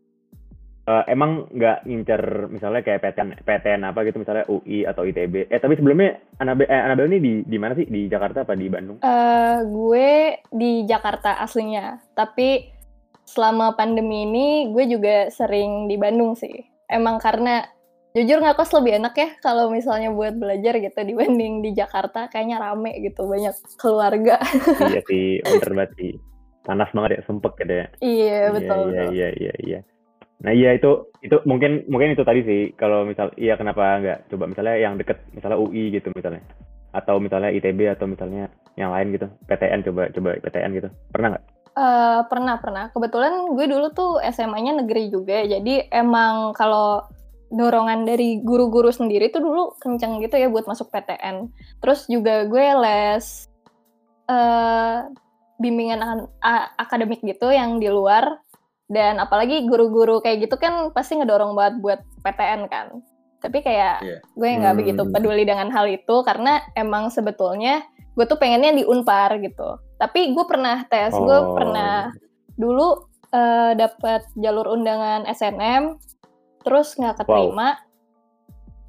uh, 0.87 1.03
emang 1.07 1.51
nggak 1.51 1.87
ngincer 1.87 2.51
misalnya 2.51 2.81
kayak 2.81 3.03
PTN, 3.03 3.29
PTN 3.43 3.81
apa 3.87 3.99
gitu 4.07 4.19
misalnya 4.19 4.47
UI 4.51 4.87
atau 4.87 5.03
ITB. 5.03 5.51
Eh 5.51 5.59
tapi 5.59 5.79
sebelumnya 5.79 6.19
Anabel, 6.43 6.67
eh, 6.67 6.81
Anabel 6.81 7.11
ini 7.11 7.19
di 7.19 7.33
di 7.47 7.57
mana 7.59 7.75
sih? 7.75 7.85
Di 7.85 8.07
Jakarta 8.11 8.47
apa 8.47 8.55
di 8.55 8.67
Bandung? 8.71 8.99
Uh, 9.03 9.63
gue 9.67 10.41
di 10.51 10.87
Jakarta 10.87 11.39
aslinya. 11.43 11.99
Tapi 12.15 12.75
selama 13.27 13.75
pandemi 13.75 14.23
ini 14.23 14.47
gue 14.71 14.87
juga 14.87 15.27
sering 15.31 15.91
di 15.91 15.99
Bandung 15.99 16.33
sih. 16.35 16.63
Emang 16.87 17.19
karena 17.19 17.67
jujur 18.17 18.41
nggak 18.41 18.57
kos 18.57 18.73
lebih 18.73 18.97
enak 18.97 19.13
ya 19.13 19.29
kalau 19.45 19.69
misalnya 19.69 20.09
buat 20.09 20.33
belajar 20.33 20.81
gitu 20.81 20.97
dibanding 21.05 21.61
di 21.61 21.77
Jakarta. 21.77 22.25
Kayaknya 22.33 22.57
rame 22.57 22.97
gitu 23.05 23.29
banyak 23.29 23.53
keluarga. 23.77 24.41
Iya 24.89 25.01
sih 25.05 25.37
bener 25.45 25.71
banget 25.77 25.91
sih. 26.01 26.11
Panas 26.65 26.89
banget 26.89 27.11
ya 27.13 27.21
sempet 27.29 27.51
gitu 27.61 27.73
ya. 27.73 27.87
Iya 28.01 28.39
betul 28.49 28.79
iya 28.89 29.05
iya 29.13 29.29
iya 29.37 29.53
iya. 29.61 29.79
Nah 30.41 30.51
iya 30.53 30.73
itu 30.73 31.13
itu 31.21 31.37
mungkin 31.45 31.85
mungkin 31.85 32.17
itu 32.17 32.25
tadi 32.25 32.41
sih. 32.41 32.61
Kalau 32.73 33.05
misal 33.05 33.29
iya 33.37 33.53
kenapa 33.53 34.01
nggak? 34.01 34.33
Coba 34.33 34.49
misalnya 34.49 34.75
yang 34.81 34.97
deket 34.97 35.21
misalnya 35.37 35.61
UI 35.61 35.93
gitu 35.93 36.09
misalnya. 36.17 36.41
Atau 36.97 37.21
misalnya 37.21 37.53
ITB 37.53 37.93
atau 37.93 38.09
misalnya 38.09 38.49
yang 38.73 38.89
lain 38.89 39.13
gitu. 39.13 39.29
PTN 39.45 39.85
coba 39.85 40.09
coba 40.09 40.29
PTN 40.41 40.71
gitu. 40.81 40.89
Pernah 41.13 41.37
nggak? 41.37 41.45
Uh, 41.77 42.25
pernah 42.25 42.57
pernah. 42.57 42.85
Kebetulan 42.89 43.53
gue 43.53 43.65
dulu 43.69 43.93
tuh 43.93 44.17
SMA-nya 44.33 44.81
negeri 44.81 45.13
juga. 45.13 45.45
Jadi 45.45 45.85
emang 45.93 46.57
kalau 46.57 47.05
dorongan 47.47 48.03
dari 48.03 48.43
guru-guru 48.43 48.91
sendiri 48.91 49.31
tuh 49.31 49.43
dulu 49.43 49.75
kenceng 49.79 50.19
gitu 50.19 50.35
ya 50.35 50.47
buat 50.51 50.67
masuk 50.67 50.91
PTN. 50.91 51.47
Terus 51.79 52.07
juga 52.11 52.43
gue 52.47 52.65
les 52.83 53.25
uh, 54.27 55.07
bimbingan 55.57 56.29
akademik 56.77 57.23
gitu 57.25 57.49
yang 57.49 57.81
di 57.81 57.89
luar 57.89 58.39
dan 58.87 59.19
apalagi 59.19 59.67
guru-guru 59.67 60.23
kayak 60.23 60.47
gitu 60.47 60.55
kan 60.55 60.91
pasti 60.95 61.19
ngedorong 61.19 61.55
banget 61.55 61.75
buat 61.83 61.99
PTN 62.23 62.61
kan. 62.71 62.87
Tapi 63.37 63.61
kayak 63.61 63.95
yeah. 64.01 64.19
gue 64.33 64.47
nggak 64.47 64.73
hmm. 64.73 64.81
begitu 64.81 65.01
peduli 65.07 65.43
dengan 65.43 65.69
hal 65.71 65.85
itu 65.87 66.15
karena 66.25 66.63
emang 66.73 67.09
sebetulnya 67.13 67.83
gue 68.17 68.25
tuh 68.25 68.39
pengennya 68.39 68.73
di 68.73 68.83
Unpar 68.83 69.37
gitu. 69.39 69.77
Tapi 69.97 70.33
gue 70.33 70.45
pernah 70.45 70.85
tes, 70.89 71.13
oh. 71.13 71.25
gue 71.25 71.39
pernah 71.57 72.09
dulu 72.57 72.87
uh, 72.87 72.97
eh, 73.37 73.71
dapat 73.77 74.25
jalur 74.37 74.73
undangan 74.73 75.29
SNM 75.29 75.97
terus 76.67 76.99
nggak 76.99 77.23
keterima 77.23 77.79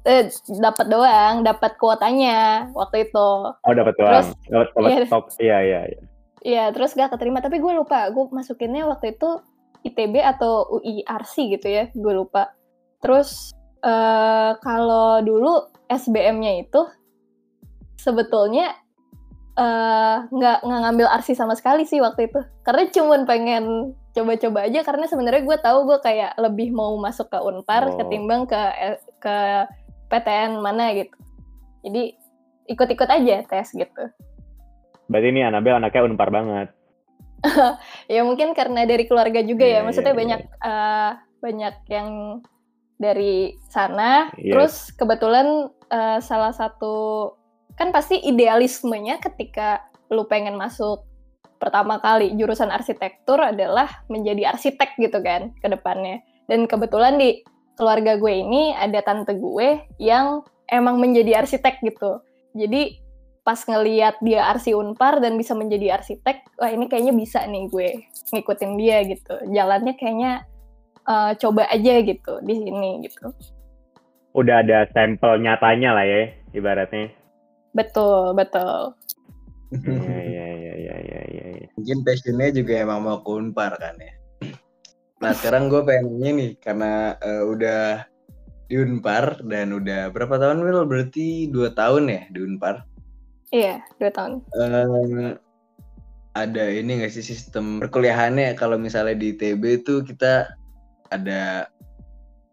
wow. 0.03 0.11
eh, 0.11 0.27
dapat 0.59 0.87
doang 0.91 1.35
dapat 1.47 1.79
kuotanya 1.79 2.67
waktu 2.75 3.07
itu. 3.07 3.29
Oh 3.55 3.71
dapat 3.71 3.95
doang. 3.95 4.35
Dapat 4.51 4.67
iya, 4.83 5.07
top. 5.07 5.25
Iya 5.39 5.57
iya 5.63 5.81
iya. 5.87 6.01
Iya 6.39 6.63
terus 6.75 6.91
nggak 6.91 7.15
keterima 7.15 7.39
tapi 7.39 7.63
gue 7.63 7.71
lupa. 7.71 8.11
Gue 8.11 8.27
masukinnya 8.35 8.83
waktu 8.83 9.15
itu 9.15 9.39
ITB 9.87 10.19
atau 10.19 10.67
UIRC 10.75 11.55
gitu 11.55 11.67
ya 11.71 11.87
gue 11.95 12.13
lupa. 12.15 12.51
Terus 12.99 13.55
uh, 13.87 14.59
kalau 14.59 15.23
dulu 15.23 15.71
SBM-nya 15.87 16.67
itu 16.67 16.83
sebetulnya 17.99 18.75
eh, 19.59 20.15
nggak 20.31 20.57
uh, 20.61 20.63
nggak 20.63 20.81
ngambil 20.87 21.07
arsi 21.11 21.35
sama 21.35 21.55
sekali 21.55 21.87
sih 21.87 22.03
waktu 22.03 22.27
itu. 22.27 22.39
Karena 22.63 22.83
cuman 22.91 23.23
pengen 23.23 23.95
coba-coba 24.19 24.67
aja 24.67 24.83
karena 24.83 25.07
sebenarnya 25.07 25.47
gue 25.47 25.57
tahu 25.63 25.87
gue 25.87 25.99
kayak 26.03 26.35
lebih 26.35 26.75
mau 26.75 26.93
masuk 26.99 27.31
ke 27.31 27.39
Unpar 27.39 27.87
oh. 27.87 27.95
ketimbang 27.95 28.43
ke 28.43 28.61
ke 29.23 29.35
PTN 30.11 30.59
mana 30.59 30.91
gitu. 30.91 31.15
Jadi 31.87 32.03
ikut-ikut 32.67 33.09
aja 33.09 33.47
tes 33.47 33.67
gitu. 33.71 34.03
Berarti 35.09 35.27
ini 35.31 35.41
Anabel 35.41 35.79
anaknya 35.79 36.05
Unpar 36.05 36.29
banget. 36.29 36.69
ya 38.13 38.21
mungkin 38.27 38.51
karena 38.51 38.83
dari 38.83 39.07
keluarga 39.07 39.39
juga 39.39 39.63
yeah, 39.63 39.71
ya, 39.71 39.79
iya, 39.79 39.85
maksudnya 39.87 40.11
yeah, 40.11 40.21
banyak 40.21 40.41
yeah. 40.43 40.67
Uh, 40.67 41.11
banyak 41.39 41.75
yang 41.87 42.09
dari 42.99 43.55
sana. 43.71 44.29
Yes. 44.35 44.43
Iya. 44.43 44.51
Terus 44.53 44.75
kebetulan 44.99 45.47
uh, 45.89 46.19
salah 46.19 46.51
satu 46.51 47.31
kan 47.79 47.95
pasti 47.95 48.19
idealismenya 48.19 49.23
ketika 49.23 49.87
lu 50.11 50.27
pengen 50.27 50.59
masuk 50.59 51.08
pertama 51.59 51.99
kali 51.99 52.33
jurusan 52.39 52.71
arsitektur 52.71 53.37
adalah 53.43 54.01
menjadi 54.07 54.55
arsitek 54.55 54.95
gitu 54.97 55.19
kan 55.19 55.51
ke 55.59 55.67
depannya. 55.67 56.23
Dan 56.47 56.65
kebetulan 56.65 57.19
di 57.19 57.43
keluarga 57.75 58.15
gue 58.17 58.33
ini 58.33 58.73
ada 58.73 59.03
tante 59.03 59.35
gue 59.35 59.83
yang 60.01 60.41
emang 60.71 60.97
menjadi 60.97 61.43
arsitek 61.43 61.83
gitu. 61.83 62.23
Jadi 62.55 62.97
pas 63.43 63.59
ngeliat 63.65 64.19
dia 64.23 64.45
arsi 64.45 64.73
unpar 64.75 65.19
dan 65.23 65.33
bisa 65.39 65.53
menjadi 65.53 65.99
arsitek, 66.01 66.59
wah 66.59 66.69
ini 66.69 66.85
kayaknya 66.85 67.13
bisa 67.15 67.39
nih 67.45 67.65
gue 67.69 67.89
ngikutin 68.33 68.71
dia 68.77 68.97
gitu. 69.05 69.35
Jalannya 69.53 69.93
kayaknya 69.95 70.31
uh, 71.07 71.31
coba 71.37 71.65
aja 71.69 71.93
gitu 72.03 72.33
di 72.45 72.53
sini 72.55 73.09
gitu. 73.09 73.33
Udah 74.37 74.61
ada 74.61 74.85
sampel 74.93 75.41
nyatanya 75.41 75.97
lah 75.97 76.05
ya 76.05 76.21
ibaratnya. 76.53 77.09
Betul, 77.73 78.33
betul. 78.37 78.93
Iya, 79.69 79.85
iya, 79.85 80.17
iya, 80.17 80.17
iya, 80.25 80.25
iya, 80.25 80.45
iya. 80.49 80.57
Ya. 80.57 80.58
Mungkin 81.79 82.03
passionnya 82.03 82.51
juga 82.51 82.83
emang 82.83 82.99
mau 83.07 83.23
ke 83.23 83.29
Unpar 83.31 83.79
kan 83.79 83.95
ya. 83.95 84.13
Nah 85.19 85.31
sekarang 85.35 85.67
gue 85.67 85.83
pengen 85.83 86.19
nih 86.19 86.51
karena 86.59 87.15
uh, 87.19 87.43
udah 87.47 88.03
di 88.69 88.75
Unpar 88.77 89.41
dan 89.47 89.73
udah 89.73 90.13
berapa 90.13 90.37
tahun 90.37 90.61
Wil? 90.63 90.85
Berarti 90.85 91.49
dua 91.49 91.73
tahun 91.73 92.11
ya 92.11 92.21
di 92.29 92.39
Unpar? 92.43 92.85
Iya, 93.49 93.81
dua 93.97 94.11
tahun. 94.13 94.45
Uh, 94.53 95.33
ada 96.37 96.63
ini 96.69 97.01
nggak 97.01 97.11
sih 97.11 97.25
sistem 97.25 97.81
perkuliahannya 97.81 98.53
kalau 98.53 98.77
misalnya 98.77 99.17
di 99.17 99.33
TB 99.33 99.83
itu 99.83 100.05
kita 100.05 100.53
ada 101.09 101.67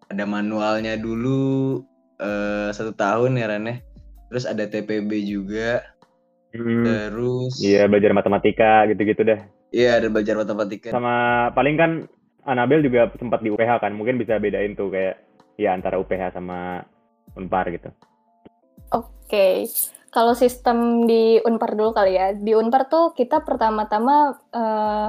ada 0.09 0.25
manualnya 0.25 0.97
dulu 0.97 1.85
uh, 2.19 2.73
satu 2.73 2.97
tahun 2.97 3.37
ya 3.37 3.53
Rane. 3.53 3.85
Terus 4.33 4.49
ada 4.49 4.67
TPB 4.67 5.23
juga. 5.23 5.85
Hmm, 6.59 6.85
terus 6.85 7.61
Iya, 7.61 7.87
belajar 7.87 8.13
matematika 8.13 8.89
gitu-gitu 8.91 9.23
deh. 9.23 9.41
Iya, 9.71 10.01
ada 10.03 10.09
belajar 10.09 10.35
matematika. 10.41 10.89
Sama 10.91 11.49
paling 11.53 11.77
kan 11.77 11.91
Anabel 12.47 12.83
juga 12.83 13.11
sempat 13.19 13.43
di 13.43 13.51
UPH 13.51 13.83
kan. 13.83 13.93
Mungkin 13.93 14.17
bisa 14.17 14.39
bedain 14.39 14.79
tuh 14.79 14.91
kayak 14.91 15.21
ya 15.59 15.75
antara 15.75 15.99
UPH 15.99 16.37
sama 16.37 16.85
Unpar 17.35 17.69
gitu. 17.75 17.91
Oke. 18.95 19.11
Okay. 19.27 19.55
Kalau 20.15 20.33
sistem 20.33 21.05
di 21.05 21.43
Unpar 21.45 21.77
dulu 21.77 21.93
kali 21.93 22.17
ya. 22.17 22.33
Di 22.33 22.57
Unpar 22.57 22.89
tuh 22.89 23.13
kita 23.13 23.45
pertama-tama 23.45 24.33
uh, 24.55 25.09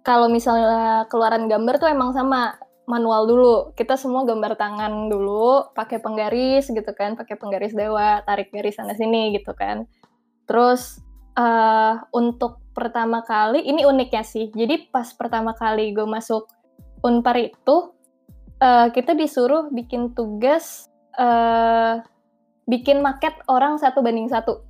kalau 0.00 0.26
misalnya 0.32 1.06
keluaran 1.06 1.46
gambar 1.46 1.78
tuh 1.78 1.88
emang 1.92 2.10
sama 2.16 2.56
manual 2.90 3.30
dulu. 3.30 3.54
Kita 3.78 3.94
semua 3.94 4.26
gambar 4.26 4.58
tangan 4.58 5.06
dulu, 5.06 5.70
pakai 5.76 6.02
penggaris 6.02 6.66
gitu 6.66 6.90
kan, 6.96 7.14
pakai 7.14 7.38
penggaris 7.38 7.76
dewa, 7.76 8.24
tarik 8.26 8.50
garis 8.50 8.74
sana 8.74 8.98
sini 8.98 9.36
gitu 9.38 9.54
kan. 9.54 9.86
Terus 10.50 10.98
uh, 11.38 12.02
untuk 12.10 12.58
pertama 12.74 13.22
kali 13.22 13.62
ini 13.62 13.86
uniknya 13.86 14.26
sih. 14.26 14.50
Jadi 14.50 14.90
pas 14.90 15.06
pertama 15.14 15.54
kali 15.54 15.94
gue 15.94 16.02
masuk 16.02 16.50
Unpar 17.00 17.38
itu 17.38 17.94
uh, 18.58 18.90
kita 18.90 19.14
disuruh 19.14 19.70
bikin 19.70 20.12
tugas 20.12 20.90
uh, 21.16 22.02
bikin 22.66 22.98
maket 22.98 23.32
orang 23.46 23.78
satu 23.78 24.02
banding 24.02 24.26
satu. 24.26 24.66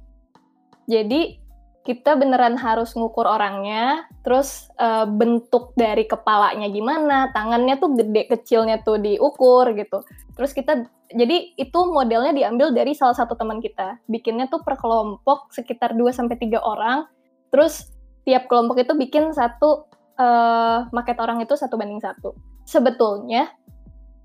Jadi 0.84 1.39
kita 1.80 2.12
beneran 2.12 2.60
harus 2.60 2.92
ngukur 2.92 3.24
orangnya, 3.24 4.04
terus 4.20 4.68
uh, 4.76 5.08
bentuk 5.08 5.72
dari 5.80 6.04
kepalanya 6.04 6.68
gimana, 6.68 7.32
tangannya 7.32 7.80
tuh 7.80 7.96
gede 7.96 8.28
kecilnya 8.28 8.84
tuh 8.84 9.00
diukur 9.00 9.72
gitu. 9.72 10.04
Terus 10.36 10.52
kita 10.52 10.84
jadi 11.10 11.56
itu 11.56 11.80
modelnya 11.88 12.36
diambil 12.36 12.76
dari 12.76 12.92
salah 12.92 13.16
satu 13.16 13.32
teman 13.32 13.64
kita. 13.64 13.96
Bikinnya 14.06 14.52
tuh 14.52 14.60
per 14.60 14.76
kelompok 14.76 15.50
sekitar 15.56 15.96
2 15.96 16.12
sampai 16.12 16.36
3 16.36 16.60
orang. 16.60 17.08
Terus 17.48 17.88
tiap 18.28 18.46
kelompok 18.46 18.78
itu 18.84 18.92
bikin 18.94 19.32
satu 19.32 19.88
uh, 20.20 20.86
maket 20.92 21.16
orang 21.16 21.40
itu 21.40 21.56
satu 21.56 21.80
banding 21.80 22.04
satu. 22.04 22.36
Sebetulnya 22.68 23.48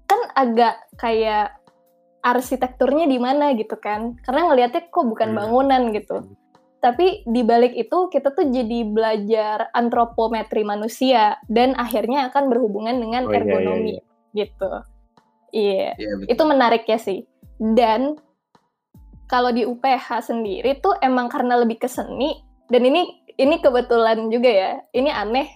kan 0.06 0.22
agak 0.38 0.76
kayak 1.00 1.56
arsitekturnya 2.26 3.06
di 3.06 3.18
mana 3.22 3.54
gitu 3.54 3.78
kan 3.78 4.18
karena 4.26 4.50
ngelihatnya 4.50 4.90
kok 4.90 5.06
bukan 5.06 5.34
hmm. 5.34 5.38
bangunan 5.38 5.82
gitu 5.94 6.26
tapi 6.80 7.26
di 7.26 7.42
balik 7.42 7.74
itu 7.74 8.12
kita 8.14 8.36
tuh 8.36 8.52
jadi 8.52 8.80
belajar 8.86 9.74
antropometri 9.74 10.62
manusia 10.62 11.40
dan 11.50 11.74
akhirnya 11.76 12.30
akan 12.30 12.52
berhubungan 12.52 12.98
dengan 13.00 13.26
oh, 13.26 13.34
ergonomi 13.34 13.98
iya, 13.98 14.02
iya, 14.02 14.02
iya. 14.02 14.38
gitu 14.38 14.72
iya 15.56 15.90
yeah. 15.98 16.18
itu 16.30 16.44
menarik 16.46 16.84
ya 16.86 17.00
sih 17.00 17.26
dan 17.58 18.20
kalau 19.26 19.50
di 19.50 19.66
UPH 19.66 20.30
sendiri 20.30 20.78
tuh 20.84 20.94
emang 21.02 21.32
karena 21.32 21.58
lebih 21.58 21.82
ke 21.82 21.90
seni 21.90 22.38
dan 22.70 22.86
ini 22.86 23.26
ini 23.36 23.60
kebetulan 23.60 24.30
juga 24.30 24.50
ya 24.50 24.72
ini 24.94 25.10
aneh 25.10 25.48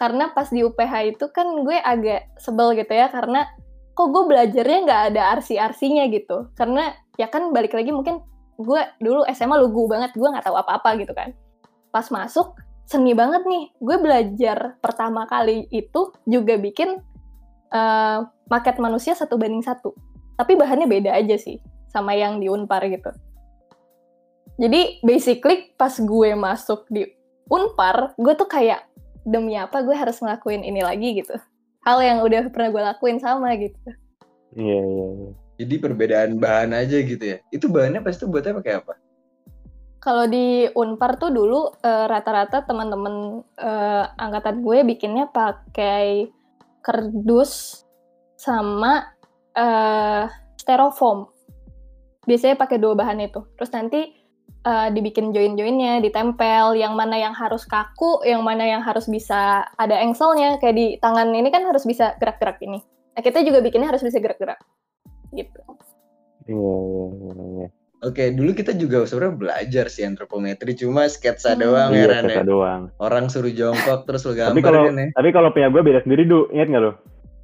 karena 0.00 0.32
pas 0.32 0.48
di 0.48 0.64
UPH 0.64 1.16
itu 1.16 1.28
kan 1.28 1.44
gue 1.60 1.76
agak 1.76 2.32
sebel 2.40 2.72
gitu 2.72 2.88
ya 2.96 3.12
karena 3.12 3.44
kok 3.92 4.08
gue 4.08 4.24
belajarnya 4.32 4.78
nggak 4.88 5.02
ada 5.12 5.22
arsi-arsinya 5.36 6.08
gitu 6.08 6.48
karena 6.56 6.96
ya 7.20 7.28
kan 7.28 7.52
balik 7.52 7.76
lagi 7.76 7.92
mungkin 7.92 8.24
gue 8.60 8.80
dulu 9.00 9.24
SMA 9.32 9.56
lugu 9.56 9.88
banget 9.88 10.12
gue 10.12 10.28
nggak 10.28 10.44
tahu 10.44 10.56
apa-apa 10.60 11.00
gitu 11.00 11.16
kan. 11.16 11.32
Pas 11.88 12.06
masuk 12.12 12.54
seni 12.84 13.16
banget 13.16 13.42
nih. 13.48 13.72
Gue 13.80 13.96
belajar 13.96 14.76
pertama 14.84 15.24
kali 15.24 15.66
itu 15.72 16.12
juga 16.28 16.60
bikin 16.60 17.00
uh, 17.72 18.18
maket 18.52 18.76
manusia 18.76 19.16
satu 19.16 19.40
banding 19.40 19.64
satu. 19.64 19.96
Tapi 20.36 20.56
bahannya 20.56 20.88
beda 20.88 21.16
aja 21.16 21.36
sih 21.40 21.56
sama 21.88 22.12
yang 22.12 22.38
di 22.38 22.52
Unpar 22.52 22.84
gitu. 22.86 23.10
Jadi 24.60 25.00
basically 25.00 25.72
pas 25.74 25.96
gue 25.96 26.30
masuk 26.36 26.84
di 26.92 27.08
Unpar 27.48 28.12
gue 28.20 28.34
tuh 28.36 28.46
kayak 28.46 28.86
demi 29.24 29.56
apa 29.56 29.80
gue 29.80 29.96
harus 29.96 30.20
ngelakuin 30.20 30.62
ini 30.62 30.84
lagi? 30.84 31.16
gitu. 31.16 31.34
Hal 31.80 31.96
yang 32.04 32.20
udah 32.20 32.52
pernah 32.52 32.68
gue 32.68 32.82
lakuin 32.92 33.16
sama 33.16 33.56
gitu. 33.56 33.76
Iya, 34.52 34.80
iya, 34.84 35.06
iya. 35.16 35.32
Jadi 35.60 35.76
perbedaan 35.76 36.40
bahan 36.40 36.72
aja 36.72 36.96
gitu 37.04 37.20
ya. 37.20 37.44
Itu 37.52 37.68
bahannya 37.68 38.00
pasti 38.00 38.24
buatnya 38.24 38.56
pakai 38.56 38.72
apa? 38.80 38.96
Kalau 40.00 40.24
di 40.24 40.64
Unpar 40.72 41.20
tuh 41.20 41.28
dulu 41.28 41.68
uh, 41.68 42.06
rata-rata 42.08 42.64
teman-teman 42.64 43.44
uh, 43.60 44.04
angkatan 44.16 44.64
gue 44.64 44.80
bikinnya 44.88 45.28
pakai 45.28 46.32
kardus 46.80 47.84
sama 48.40 49.12
uh, 49.52 50.24
styrofoam. 50.56 51.28
Biasanya 52.24 52.56
pakai 52.56 52.80
dua 52.80 52.96
bahan 52.96 53.20
itu. 53.20 53.44
Terus 53.60 53.70
nanti 53.76 54.00
uh, 54.64 54.88
dibikin 54.88 55.32
join-joinnya, 55.36 56.00
ditempel, 56.00 56.76
yang 56.76 56.96
mana 56.96 57.16
yang 57.20 57.36
harus 57.36 57.64
kaku, 57.68 58.24
yang 58.24 58.40
mana 58.40 58.64
yang 58.64 58.80
harus 58.80 59.04
bisa 59.04 59.68
ada 59.76 59.96
engselnya, 60.00 60.56
kayak 60.60 60.76
di 60.76 60.86
tangan 61.00 61.32
ini 61.32 61.48
kan 61.52 61.64
harus 61.64 61.84
bisa 61.84 62.16
gerak-gerak 62.16 62.60
ini. 62.64 62.80
Nah, 63.16 63.20
kita 63.20 63.42
juga 63.44 63.60
bikinnya 63.60 63.90
harus 63.90 64.04
bisa 64.04 64.16
gerak-gerak, 64.22 64.60
gitu. 65.34 65.62
Iya, 66.48 66.56
iya, 66.56 67.06
iya. 67.14 67.44
iya. 67.56 67.68
Oke, 68.00 68.32
dulu 68.32 68.56
kita 68.56 68.72
juga 68.80 69.04
sebenarnya 69.04 69.36
belajar 69.36 69.84
sih 69.92 70.08
antropometri, 70.08 70.72
cuma 70.72 71.04
sketsa 71.04 71.52
hmm. 71.52 71.60
doang 71.60 71.90
ya, 71.92 71.96
iya, 72.00 72.06
ya, 72.08 72.20
sketsa 72.24 72.44
doang. 72.48 72.82
Orang 72.96 73.28
suruh 73.28 73.52
jongkok 73.52 74.08
terus 74.08 74.24
lo 74.24 74.32
gambar 74.32 74.56
tapi 74.56 74.64
kalau, 74.64 74.82
kan 74.88 74.96
ya. 74.96 75.06
Tapi 75.12 75.28
kalau 75.36 75.48
punya 75.52 75.68
gue 75.68 75.82
beda 75.84 76.00
sendiri, 76.08 76.24
Du. 76.24 76.48
Ingat 76.48 76.68
nggak 76.72 76.82
lo? 76.82 76.92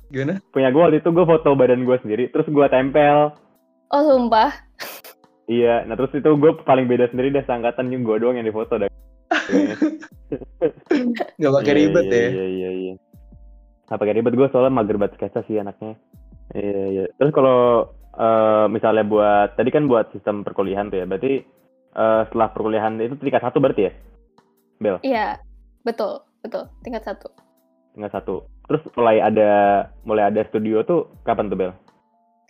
Gimana? 0.08 0.40
Punya 0.56 0.68
gue 0.72 0.80
waktu 0.80 0.98
itu 1.04 1.08
gue 1.12 1.24
foto 1.28 1.52
badan 1.52 1.84
gue 1.84 1.96
sendiri, 2.00 2.24
terus 2.32 2.48
gue 2.48 2.66
tempel. 2.72 3.36
Oh, 3.92 4.02
sumpah? 4.02 4.48
Iya, 5.46 5.84
nah 5.84 5.94
terus 5.94 6.16
itu 6.16 6.30
gue 6.40 6.52
paling 6.64 6.88
beda 6.88 7.12
sendiri 7.12 7.36
dah 7.36 7.44
seangkatan 7.44 7.92
yang 7.92 8.02
gue 8.02 8.16
doang 8.16 8.40
yang 8.40 8.48
difoto 8.48 8.80
dah. 8.80 8.88
Gak 11.36 11.52
pakai 11.52 11.72
iya, 11.76 11.80
ribet 11.84 12.04
iya, 12.08 12.16
ya? 12.16 12.28
Iya 12.32 12.46
iya 12.48 12.70
iya. 12.72 12.94
Gak 13.92 13.98
pakai 14.00 14.14
ribet 14.16 14.34
gue 14.34 14.48
soalnya 14.50 14.72
mager 14.72 14.96
banget 14.96 15.20
sketsa 15.20 15.44
sih 15.44 15.60
anaknya. 15.60 16.00
Iya 16.54 16.84
iya. 16.92 17.04
Terus 17.18 17.32
kalau 17.34 17.90
uh, 18.14 18.66
misalnya 18.70 19.02
buat 19.02 19.58
tadi 19.58 19.70
kan 19.74 19.90
buat 19.90 20.12
sistem 20.14 20.46
perkuliahan 20.46 20.92
tuh 20.92 21.02
ya, 21.02 21.06
berarti 21.08 21.42
uh, 21.98 22.22
setelah 22.30 22.48
perkuliahan 22.54 23.00
itu 23.02 23.18
tingkat 23.18 23.42
satu 23.42 23.58
berarti 23.58 23.90
ya, 23.90 23.92
Bel? 24.78 24.96
Iya, 25.02 25.42
betul 25.82 26.22
betul 26.44 26.70
tingkat 26.86 27.02
satu. 27.02 27.32
Tingkat 27.96 28.12
satu. 28.14 28.46
Terus 28.66 28.82
mulai 28.94 29.18
ada 29.18 29.50
mulai 30.06 30.30
ada 30.30 30.46
studio 30.46 30.86
tuh 30.86 31.10
kapan 31.26 31.50
tuh 31.50 31.58
Bel? 31.58 31.72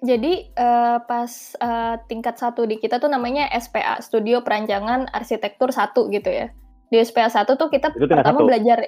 Jadi 0.04 0.52
uh, 0.61 1.00
pas 1.09 1.32
uh, 1.64 1.96
tingkat 2.04 2.37
satu 2.37 2.68
di 2.68 2.76
kita 2.76 3.00
tuh 3.00 3.09
namanya 3.09 3.48
SPA 3.56 3.96
Studio 4.04 4.44
Perancangan 4.44 5.09
Arsitektur 5.09 5.72
satu 5.72 6.12
gitu 6.12 6.28
ya. 6.28 6.52
Di 6.92 7.00
SPA 7.00 7.32
satu 7.32 7.56
tuh 7.56 7.72
kita 7.72 7.96
pertama 7.96 8.44
satu. 8.44 8.44
belajar 8.44 8.78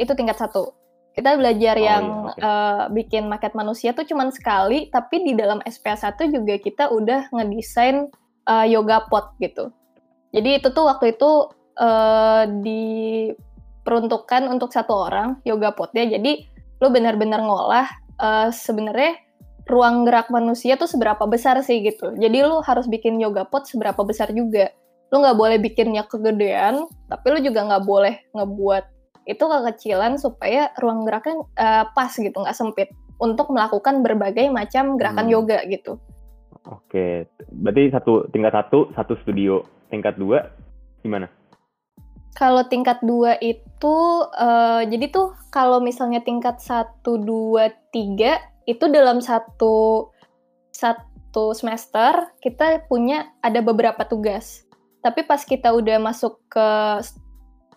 itu 0.00 0.12
tingkat 0.16 0.40
satu. 0.40 0.72
Kita 1.14 1.38
belajar 1.38 1.78
oh, 1.78 1.82
yang 1.82 2.04
iya, 2.04 2.30
okay. 2.34 2.42
uh, 2.42 2.82
bikin 2.90 3.30
maket 3.30 3.54
manusia 3.54 3.94
tuh 3.94 4.02
cuman 4.02 4.34
sekali, 4.34 4.90
tapi 4.90 5.22
di 5.22 5.38
dalam 5.38 5.62
SPA 5.62 5.94
satu 5.94 6.26
juga 6.26 6.58
kita 6.58 6.90
udah 6.90 7.30
ngedesain 7.30 8.10
uh, 8.50 8.66
yoga 8.66 9.06
pot 9.06 9.30
gitu. 9.38 9.70
Jadi 10.34 10.58
itu 10.58 10.74
tuh 10.74 10.90
waktu 10.90 11.14
itu 11.14 11.54
uh, 11.78 12.50
diperuntukkan 12.50 14.50
untuk 14.50 14.74
satu 14.74 15.06
orang 15.06 15.38
yoga 15.46 15.70
potnya. 15.70 16.02
Jadi 16.02 16.50
lu 16.82 16.90
benar-benar 16.90 17.46
ngolah 17.46 17.86
uh, 18.18 18.50
sebenarnya 18.50 19.22
ruang 19.70 20.04
gerak 20.04 20.28
manusia 20.28 20.76
tuh 20.76 20.90
seberapa 20.90 21.24
besar 21.30 21.62
sih 21.62 21.78
gitu. 21.86 22.10
Jadi 22.18 22.42
lu 22.42 22.58
harus 22.66 22.90
bikin 22.90 23.22
yoga 23.22 23.46
pot 23.46 23.70
seberapa 23.70 24.02
besar 24.02 24.34
juga. 24.34 24.74
Lu 25.14 25.22
nggak 25.22 25.38
boleh 25.38 25.62
bikinnya 25.62 26.02
kegedean, 26.10 26.90
tapi 27.06 27.26
lu 27.30 27.38
juga 27.38 27.62
nggak 27.70 27.86
boleh 27.86 28.18
ngebuat 28.34 28.93
itu 29.24 29.40
kekecilan 29.40 30.20
supaya 30.20 30.72
ruang 30.80 31.08
geraknya 31.08 31.40
uh, 31.56 31.84
pas 31.92 32.12
gitu, 32.12 32.34
nggak 32.34 32.56
sempit 32.56 32.88
untuk 33.18 33.50
melakukan 33.50 34.04
berbagai 34.04 34.50
macam 34.52 35.00
gerakan 35.00 35.26
hmm. 35.28 35.34
yoga 35.34 35.58
gitu. 35.70 35.96
Oke, 36.64 37.28
berarti 37.52 37.92
satu 37.92 38.24
tingkat 38.32 38.56
satu 38.56 38.88
satu 38.96 39.14
studio, 39.20 39.64
tingkat 39.92 40.16
dua 40.16 40.48
gimana? 41.04 41.28
Kalau 42.34 42.66
tingkat 42.66 42.98
dua 43.04 43.38
itu, 43.38 43.96
uh, 44.26 44.82
jadi 44.82 45.06
tuh 45.12 45.36
kalau 45.54 45.78
misalnya 45.78 46.24
tingkat 46.24 46.58
satu 46.58 47.20
dua 47.20 47.70
tiga 47.94 48.42
itu 48.64 48.88
dalam 48.90 49.20
satu 49.20 50.08
satu 50.74 51.54
semester 51.54 52.34
kita 52.42 52.88
punya 52.90 53.30
ada 53.44 53.62
beberapa 53.62 54.02
tugas. 54.08 54.64
Tapi 55.04 55.22
pas 55.28 55.44
kita 55.44 55.70
udah 55.76 56.00
masuk 56.00 56.40
ke 56.48 56.68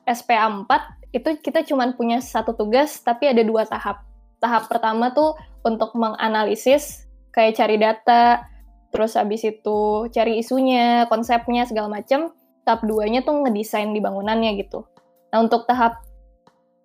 SPA 0.08 0.48
4 0.48 0.97
itu 1.17 1.30
kita 1.41 1.65
cuma 1.65 1.89
punya 1.93 2.21
satu 2.21 2.53
tugas 2.53 3.01
tapi 3.01 3.30
ada 3.30 3.41
dua 3.41 3.65
tahap. 3.65 4.06
Tahap 4.38 4.69
pertama 4.69 5.10
tuh 5.12 5.34
untuk 5.65 5.97
menganalisis 5.97 7.10
kayak 7.34 7.58
cari 7.58 7.77
data, 7.82 8.45
terus 8.93 9.17
habis 9.17 9.41
itu 9.45 10.10
cari 10.13 10.39
isunya, 10.39 11.10
konsepnya 11.10 11.65
segala 11.65 11.89
macam. 11.89 12.34
Tahap 12.63 12.86
duanya 12.86 13.25
tuh 13.25 13.41
ngedesain 13.45 13.89
di 13.95 13.99
bangunannya 14.03 14.60
gitu. 14.62 14.86
Nah 15.34 15.43
untuk 15.43 15.65
tahap 15.65 16.03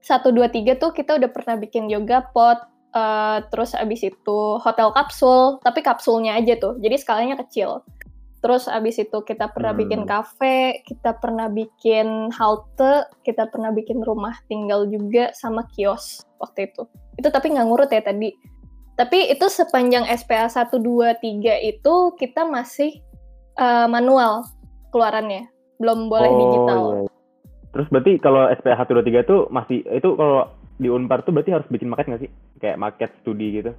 1, 0.02 0.34
2, 0.34 0.50
3 0.50 0.82
tuh 0.82 0.90
kita 0.90 1.14
udah 1.18 1.30
pernah 1.30 1.54
bikin 1.60 1.86
yoga 1.86 2.26
pot, 2.34 2.58
uh, 2.96 3.38
terus 3.54 3.74
abis 3.78 4.10
itu 4.10 4.38
hotel 4.58 4.90
kapsul, 4.90 5.62
tapi 5.62 5.78
kapsulnya 5.80 6.38
aja 6.38 6.58
tuh, 6.58 6.74
jadi 6.82 6.98
skalanya 6.98 7.38
kecil. 7.46 7.86
Terus 8.42 8.66
abis 8.66 8.98
itu 8.98 9.18
kita 9.22 9.54
pernah 9.54 9.70
hmm. 9.70 9.80
bikin 9.86 10.02
kafe, 10.02 10.82
kita 10.82 11.14
pernah 11.22 11.46
bikin 11.46 12.26
halte, 12.34 13.06
kita 13.22 13.46
pernah 13.46 13.70
bikin 13.70 14.02
rumah 14.02 14.34
tinggal 14.50 14.82
juga 14.90 15.30
sama 15.30 15.62
kios 15.70 16.26
waktu 16.42 16.66
itu. 16.66 16.82
Itu 17.22 17.30
tapi 17.30 17.54
nggak 17.54 17.66
ngurut 17.70 17.90
ya 17.94 18.02
tadi. 18.02 18.34
Tapi 18.98 19.30
itu 19.30 19.46
sepanjang 19.46 20.10
SPA 20.18 20.50
1, 20.50 20.74
2, 20.74 21.22
3 21.22 21.70
itu 21.70 21.94
kita 22.18 22.42
masih 22.42 22.98
uh, 23.62 23.86
manual 23.86 24.42
keluarannya. 24.90 25.46
Belum 25.78 26.10
boleh 26.10 26.30
oh, 26.34 26.38
digital. 26.42 26.80
Iya. 26.82 26.98
iya. 27.06 27.10
Terus 27.72 27.86
berarti 27.94 28.12
kalau 28.18 28.42
SPA 28.58 28.74
1, 28.74 28.90
2, 28.90 29.06
3 29.06 29.22
itu 29.22 29.36
masih, 29.54 29.78
itu 29.86 30.08
kalau 30.18 30.50
di 30.82 30.90
Unpar 30.90 31.22
tuh 31.22 31.30
berarti 31.30 31.54
harus 31.54 31.66
bikin 31.70 31.94
market 31.94 32.10
nggak 32.10 32.22
sih? 32.26 32.30
Kayak 32.58 32.82
market 32.82 33.10
studi 33.22 33.62
gitu? 33.62 33.70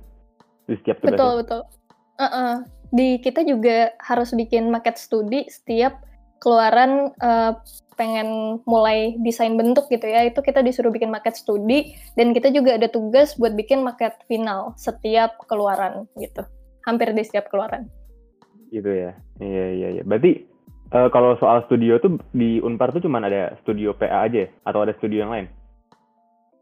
Di 0.72 0.80
setiap? 0.80 1.04
Betul, 1.04 1.44
betul. 1.44 1.68
Uh 2.16 2.26
-uh 2.32 2.83
di 2.94 3.18
kita 3.18 3.42
juga 3.42 3.90
harus 3.98 4.30
bikin 4.38 4.70
market 4.70 5.02
studi 5.02 5.50
setiap 5.50 5.98
keluaran 6.38 7.10
uh, 7.18 7.58
pengen 7.98 8.62
mulai 8.70 9.18
desain 9.26 9.58
bentuk 9.58 9.90
gitu 9.90 10.06
ya 10.06 10.30
itu 10.30 10.38
kita 10.46 10.62
disuruh 10.62 10.94
bikin 10.94 11.10
market 11.10 11.34
studi 11.34 11.98
dan 12.14 12.38
kita 12.38 12.54
juga 12.54 12.78
ada 12.78 12.86
tugas 12.86 13.34
buat 13.38 13.58
bikin 13.58 13.82
market 13.82 14.22
final 14.30 14.78
setiap 14.78 15.42
keluaran 15.50 16.06
gitu 16.22 16.46
hampir 16.86 17.10
di 17.18 17.26
setiap 17.26 17.50
keluaran 17.50 17.90
gitu 18.70 18.90
ya 18.90 19.18
iya 19.42 19.66
iya 19.74 19.88
iya 19.98 20.04
berarti 20.06 20.46
uh, 20.94 21.10
kalau 21.10 21.34
soal 21.42 21.66
studio 21.66 21.98
tuh 21.98 22.22
di 22.34 22.62
Unpar 22.62 22.94
tuh 22.94 23.02
cuma 23.02 23.22
ada 23.22 23.58
studio 23.66 23.94
PA 23.98 24.30
aja 24.30 24.46
ya? 24.46 24.50
atau 24.70 24.86
ada 24.86 24.94
studio 25.02 25.26
yang 25.26 25.34
lain 25.34 25.48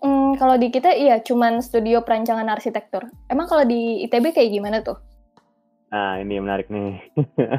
Hmm, 0.02 0.34
kalau 0.34 0.58
di 0.58 0.74
kita 0.74 0.98
iya 0.98 1.22
cuman 1.22 1.62
studio 1.62 2.02
perancangan 2.02 2.50
arsitektur. 2.50 3.06
Emang 3.30 3.46
kalau 3.46 3.62
di 3.70 4.02
ITB 4.10 4.34
kayak 4.34 4.50
gimana 4.50 4.82
tuh? 4.82 4.98
Nah, 5.92 6.24
ini 6.24 6.40
menarik 6.40 6.72
nih. 6.72 7.04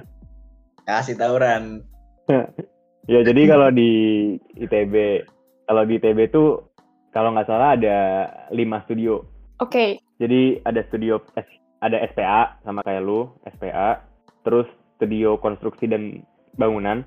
Kasih 0.88 1.20
tauran. 1.20 1.84
ya, 3.06 3.20
jadi 3.20 3.42
kalau 3.44 3.68
di 3.68 3.90
ITB, 4.56 4.94
kalau 5.68 5.84
di 5.84 6.00
ITB 6.00 6.32
tuh 6.32 6.72
kalau 7.12 7.36
nggak 7.36 7.46
salah 7.46 7.76
ada 7.76 7.98
lima 8.56 8.80
studio. 8.88 9.20
Oke. 9.60 9.68
Okay. 9.68 9.90
Jadi 10.16 10.64
ada 10.64 10.80
studio 10.88 11.20
ada 11.84 11.96
SPA 12.08 12.56
sama 12.64 12.80
kayak 12.82 13.04
lu, 13.04 13.28
SPA. 13.52 14.00
Terus 14.42 14.66
studio 14.96 15.36
konstruksi 15.36 15.86
dan 15.86 16.24
bangunan 16.56 17.04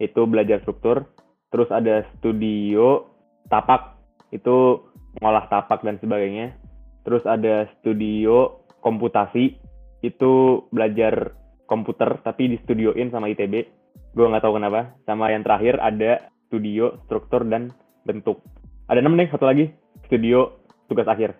itu 0.00 0.24
belajar 0.24 0.64
struktur. 0.64 1.04
Terus 1.52 1.68
ada 1.68 2.08
studio 2.16 3.12
tapak 3.52 4.00
itu 4.32 4.88
ngolah 5.20 5.46
tapak 5.52 5.84
dan 5.84 6.00
sebagainya. 6.00 6.56
Terus 7.04 7.28
ada 7.28 7.68
studio 7.78 8.64
komputasi 8.80 9.61
itu 10.02 10.66
belajar 10.74 11.32
komputer 11.70 12.20
tapi 12.20 12.52
di 12.52 12.56
studioin 12.60 13.08
sama 13.08 13.30
ITB 13.32 13.82
gue 14.12 14.26
nggak 14.28 14.44
tahu 14.44 14.60
kenapa. 14.60 14.92
Sama 15.08 15.32
yang 15.32 15.42
terakhir 15.44 15.80
ada 15.80 16.28
studio 16.48 17.00
struktur 17.08 17.44
dan 17.48 17.72
bentuk. 18.04 18.44
Ada 18.88 19.00
enam 19.00 19.16
nih 19.16 19.32
satu 19.32 19.48
lagi. 19.48 19.72
Studio 20.08 20.60
tugas 20.86 21.08
akhir. 21.08 21.32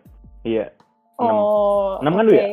Iya. 0.42 0.72
Enam. 1.20 1.36
Oh, 1.36 2.00
enam 2.00 2.16
kan 2.16 2.24
okay. 2.26 2.32
lu 2.32 2.34
ya? 2.34 2.46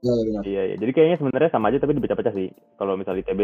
iya, 0.00 0.14
iya 0.48 0.62
iya 0.72 0.76
jadi 0.80 0.96
kayaknya 0.96 1.16
sebenarnya 1.20 1.50
sama 1.52 1.68
aja 1.68 1.78
tapi 1.78 1.94
dipecah-pecah 1.96 2.34
sih. 2.34 2.50
Kalau 2.76 2.98
misalnya 2.98 3.22
ITB 3.22 3.40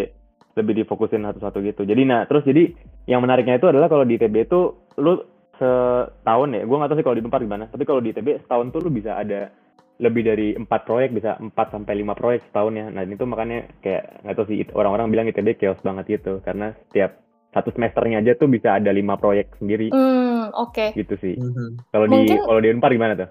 lebih 0.57 0.75
difokusin 0.83 1.23
satu-satu 1.23 1.63
gitu. 1.63 1.83
Jadi 1.87 2.03
nah 2.03 2.27
terus 2.27 2.43
jadi 2.43 2.75
yang 3.07 3.23
menariknya 3.23 3.61
itu 3.61 3.71
adalah 3.71 3.87
kalau 3.87 4.03
di 4.03 4.19
ITB 4.19 4.51
itu 4.51 4.75
lu 4.99 5.23
setahun 5.57 6.49
ya. 6.57 6.63
Gue 6.67 6.77
nggak 6.77 6.91
tahu 6.91 6.99
sih 6.99 7.07
kalau 7.07 7.17
di 7.17 7.25
tempat 7.25 7.41
gimana 7.45 7.65
tapi 7.71 7.85
kalau 7.87 8.01
di 8.03 8.11
ITB 8.11 8.43
setahun 8.45 8.75
tuh 8.75 8.81
lu 8.83 8.91
bisa 8.91 9.15
ada 9.15 9.53
lebih 9.97 10.23
dari 10.29 10.49
empat 10.53 10.85
proyek 10.85 11.17
bisa 11.17 11.41
empat 11.41 11.73
sampai 11.73 11.97
lima 11.97 12.13
proyek 12.13 12.45
setahun 12.49 12.75
ya. 12.77 12.87
Nah 12.93 13.03
itu 13.05 13.25
makanya 13.25 13.65
kayak 13.81 14.25
nggak 14.25 14.37
tahu 14.37 14.47
sih 14.53 14.59
orang-orang 14.77 15.09
bilang 15.09 15.27
ITB 15.33 15.57
chaos 15.57 15.81
banget 15.81 16.21
gitu 16.21 16.45
karena 16.45 16.77
setiap 16.89 17.17
satu 17.57 17.73
semesternya 17.73 18.21
aja 18.21 18.33
tuh 18.37 18.53
bisa 18.53 18.77
ada 18.77 18.93
lima 18.93 19.17
proyek 19.17 19.57
sendiri. 19.57 19.89
Hmm, 19.89 20.53
oke. 20.53 20.77
Okay. 20.77 20.89
Gitu 20.93 21.17
sih. 21.17 21.35
Mm-hmm. 21.41 21.69
Kalau 21.89 22.07
di 22.13 22.21
kalau 22.37 22.61
di 22.61 22.69
Unpar 22.69 22.91
gimana 22.93 23.17
tuh? 23.17 23.31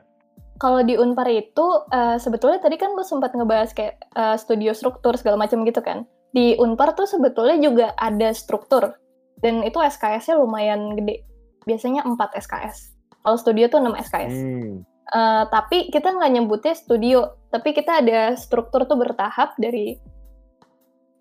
Kalau 0.58 0.82
di 0.82 0.96
Unpar 0.98 1.30
itu 1.30 1.68
uh, 1.94 2.18
sebetulnya 2.18 2.58
tadi 2.58 2.82
kan 2.82 2.98
lu 2.98 3.06
sempat 3.06 3.38
ngebahas 3.38 3.76
kayak 3.78 4.02
uh, 4.18 4.34
studio 4.40 4.74
struktur 4.74 5.14
segala 5.22 5.38
macam 5.38 5.62
gitu 5.62 5.86
kan. 5.86 6.10
Di 6.34 6.58
Unpar 6.58 6.98
tuh 6.98 7.06
sebetulnya 7.06 7.62
juga 7.62 7.94
ada 7.94 8.34
struktur 8.34 8.98
dan 9.46 9.62
itu 9.62 9.78
SKS-nya 9.78 10.42
lumayan 10.42 10.98
gede. 10.98 11.22
Biasanya 11.70 12.06
4 12.06 12.18
SKS. 12.46 12.94
Kalau 13.26 13.38
studio 13.42 13.66
tuh 13.70 13.82
6 13.82 13.94
SKS. 14.10 14.34
Hmm. 14.38 14.86
Uh, 15.14 15.46
tapi 15.54 15.94
kita 15.94 16.10
nggak 16.18 16.32
nyebutnya 16.34 16.74
studio, 16.74 17.38
tapi 17.54 17.78
kita 17.78 18.02
ada 18.02 18.34
struktur 18.34 18.90
tuh 18.90 18.98
bertahap 18.98 19.54
dari 19.62 20.02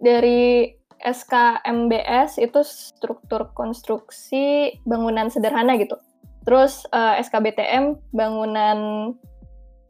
dari 0.00 0.72
SKMBS 1.04 2.40
itu 2.40 2.64
struktur 2.64 3.52
konstruksi 3.52 4.72
bangunan 4.88 5.28
sederhana 5.28 5.76
gitu. 5.76 6.00
Terus 6.44 6.84
uh, 6.92 7.16
eh, 7.16 7.24
SKBTM 7.24 7.96
bangunan 8.12 8.78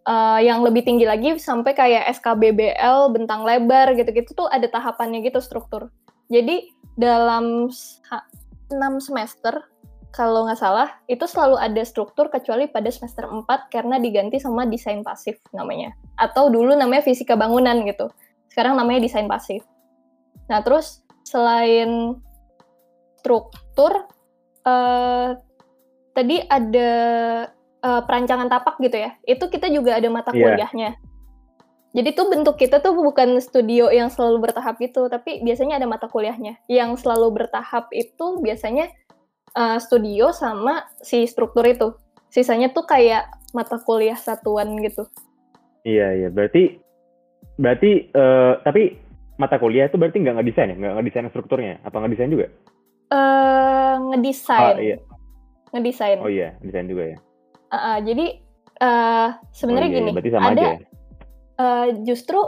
uh, 0.06 0.40
yang 0.42 0.62
lebih 0.62 0.86
tinggi 0.86 1.06
lagi 1.06 1.34
sampai 1.38 1.74
kayak 1.74 2.10
SKBBL 2.18 3.10
bentang 3.14 3.42
lebar 3.42 3.94
gitu-gitu 3.98 4.34
tuh 4.34 4.48
ada 4.50 4.66
tahapannya 4.70 5.22
gitu 5.22 5.42
struktur. 5.42 5.90
Jadi 6.30 6.70
dalam 6.94 7.70
6 7.70 8.78
semester 9.02 9.66
kalau 10.14 10.46
nggak 10.46 10.62
salah, 10.62 10.94
itu 11.10 11.26
selalu 11.26 11.58
ada 11.58 11.82
struktur 11.82 12.30
kecuali 12.30 12.70
pada 12.70 12.86
semester 12.86 13.26
4 13.26 13.50
karena 13.66 13.98
diganti 13.98 14.38
sama 14.38 14.62
desain 14.62 15.02
pasif 15.02 15.42
namanya. 15.50 15.90
Atau 16.14 16.54
dulu 16.54 16.70
namanya 16.78 17.02
fisika 17.02 17.34
bangunan 17.34 17.82
gitu. 17.82 18.06
Sekarang 18.46 18.78
namanya 18.78 19.02
desain 19.02 19.26
pasif. 19.26 19.66
Nah, 20.46 20.62
terus 20.62 21.02
selain 21.26 22.14
struktur, 23.18 24.06
uh, 24.62 25.34
tadi 26.14 26.46
ada 26.46 26.92
uh, 27.82 28.02
perancangan 28.06 28.46
tapak 28.46 28.78
gitu 28.86 28.94
ya. 28.94 29.18
Itu 29.26 29.50
kita 29.50 29.66
juga 29.66 29.98
ada 29.98 30.06
mata 30.14 30.30
yeah. 30.30 30.54
kuliahnya. 30.54 30.90
Jadi 31.94 32.10
tuh 32.14 32.26
bentuk 32.30 32.54
kita 32.54 32.78
tuh 32.78 32.94
bukan 32.94 33.38
studio 33.42 33.90
yang 33.90 34.10
selalu 34.14 34.50
bertahap 34.50 34.78
itu, 34.78 35.10
tapi 35.10 35.42
biasanya 35.42 35.82
ada 35.82 35.90
mata 35.90 36.06
kuliahnya. 36.06 36.62
Yang 36.70 37.02
selalu 37.02 37.42
bertahap 37.42 37.90
itu 37.90 38.38
biasanya 38.38 38.94
uh, 39.54 39.78
studio 39.80 40.34
sama 40.34 40.84
si 41.00 41.24
struktur 41.24 41.64
itu. 41.64 41.94
Sisanya 42.28 42.74
tuh 42.74 42.84
kayak 42.84 43.30
mata 43.54 43.78
kuliah 43.78 44.18
satuan 44.18 44.74
gitu. 44.82 45.06
Iya 45.86 46.26
iya 46.26 46.28
berarti 46.28 46.82
berarti 47.54 48.10
uh, 48.10 48.58
tapi 48.66 48.98
mata 49.38 49.58
kuliah 49.62 49.86
itu 49.86 49.94
berarti 49.98 50.18
nggak 50.22 50.36
ngedesain 50.42 50.74
ya 50.74 50.76
nggak 50.78 50.94
ngedesain 50.98 51.30
strukturnya 51.30 51.74
apa 51.86 51.96
ngedesain 52.02 52.32
juga? 52.34 52.46
Eh 53.10 53.14
uh, 53.14 53.94
ngedesain. 54.10 54.76
Ah, 54.76 54.82
iya. 54.82 54.98
Ngedesain. 55.70 56.18
Oh 56.18 56.30
iya 56.30 56.58
desain 56.58 56.90
juga 56.90 57.14
ya. 57.14 57.18
Uh, 57.70 57.76
uh, 57.76 57.96
jadi 58.02 58.26
uh, 58.82 59.28
sebenarnya 59.54 59.88
oh, 59.88 59.94
iya, 59.94 59.98
gini. 60.02 60.10
Berarti 60.10 60.32
sama 60.34 60.48
ada 60.50 60.54
aja. 60.58 60.66
Ya? 60.66 60.78
Uh, 61.54 61.86
justru 62.02 62.40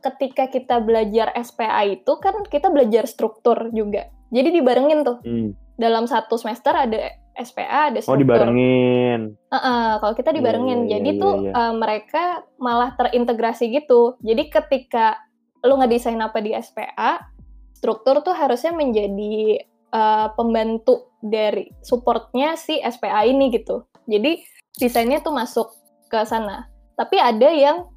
ketika 0.00 0.46
kita 0.46 0.78
belajar 0.78 1.34
SPA 1.42 1.82
itu 1.84 2.12
kan 2.22 2.46
kita 2.46 2.70
belajar 2.70 3.10
struktur 3.10 3.74
juga. 3.74 4.06
Jadi 4.30 4.62
dibarengin 4.62 5.02
tuh. 5.02 5.18
Hmm 5.26 5.50
dalam 5.80 6.04
satu 6.04 6.36
semester 6.36 6.76
ada 6.76 7.16
SPA, 7.40 7.88
ada 7.88 7.98
struktur. 8.04 8.12
Oh 8.12 8.20
dibarengin. 8.20 9.20
Uh 9.48 9.56
-uh, 9.56 9.88
kalau 10.04 10.12
kita 10.12 10.30
dibarengin, 10.36 10.84
yeah, 10.84 11.00
jadi 11.00 11.10
yeah, 11.16 11.22
tuh 11.24 11.34
yeah. 11.48 11.56
Uh, 11.56 11.74
mereka 11.80 12.44
malah 12.60 12.92
terintegrasi 13.00 13.72
gitu. 13.72 14.20
Jadi 14.20 14.52
ketika 14.52 15.16
lu 15.64 15.80
ngedesain 15.80 16.20
apa 16.20 16.44
di 16.44 16.52
SPA, 16.52 17.24
struktur 17.72 18.20
tuh 18.20 18.36
harusnya 18.36 18.76
menjadi 18.76 19.64
uh, 19.96 20.36
pembantu 20.36 21.16
dari 21.24 21.72
supportnya 21.80 22.60
si 22.60 22.76
SPA 22.84 23.24
ini 23.24 23.48
gitu. 23.56 23.88
Jadi 24.04 24.44
desainnya 24.76 25.24
tuh 25.24 25.32
masuk 25.32 25.72
ke 26.12 26.20
sana. 26.28 26.68
Tapi 27.00 27.16
ada 27.16 27.48
yang 27.48 27.88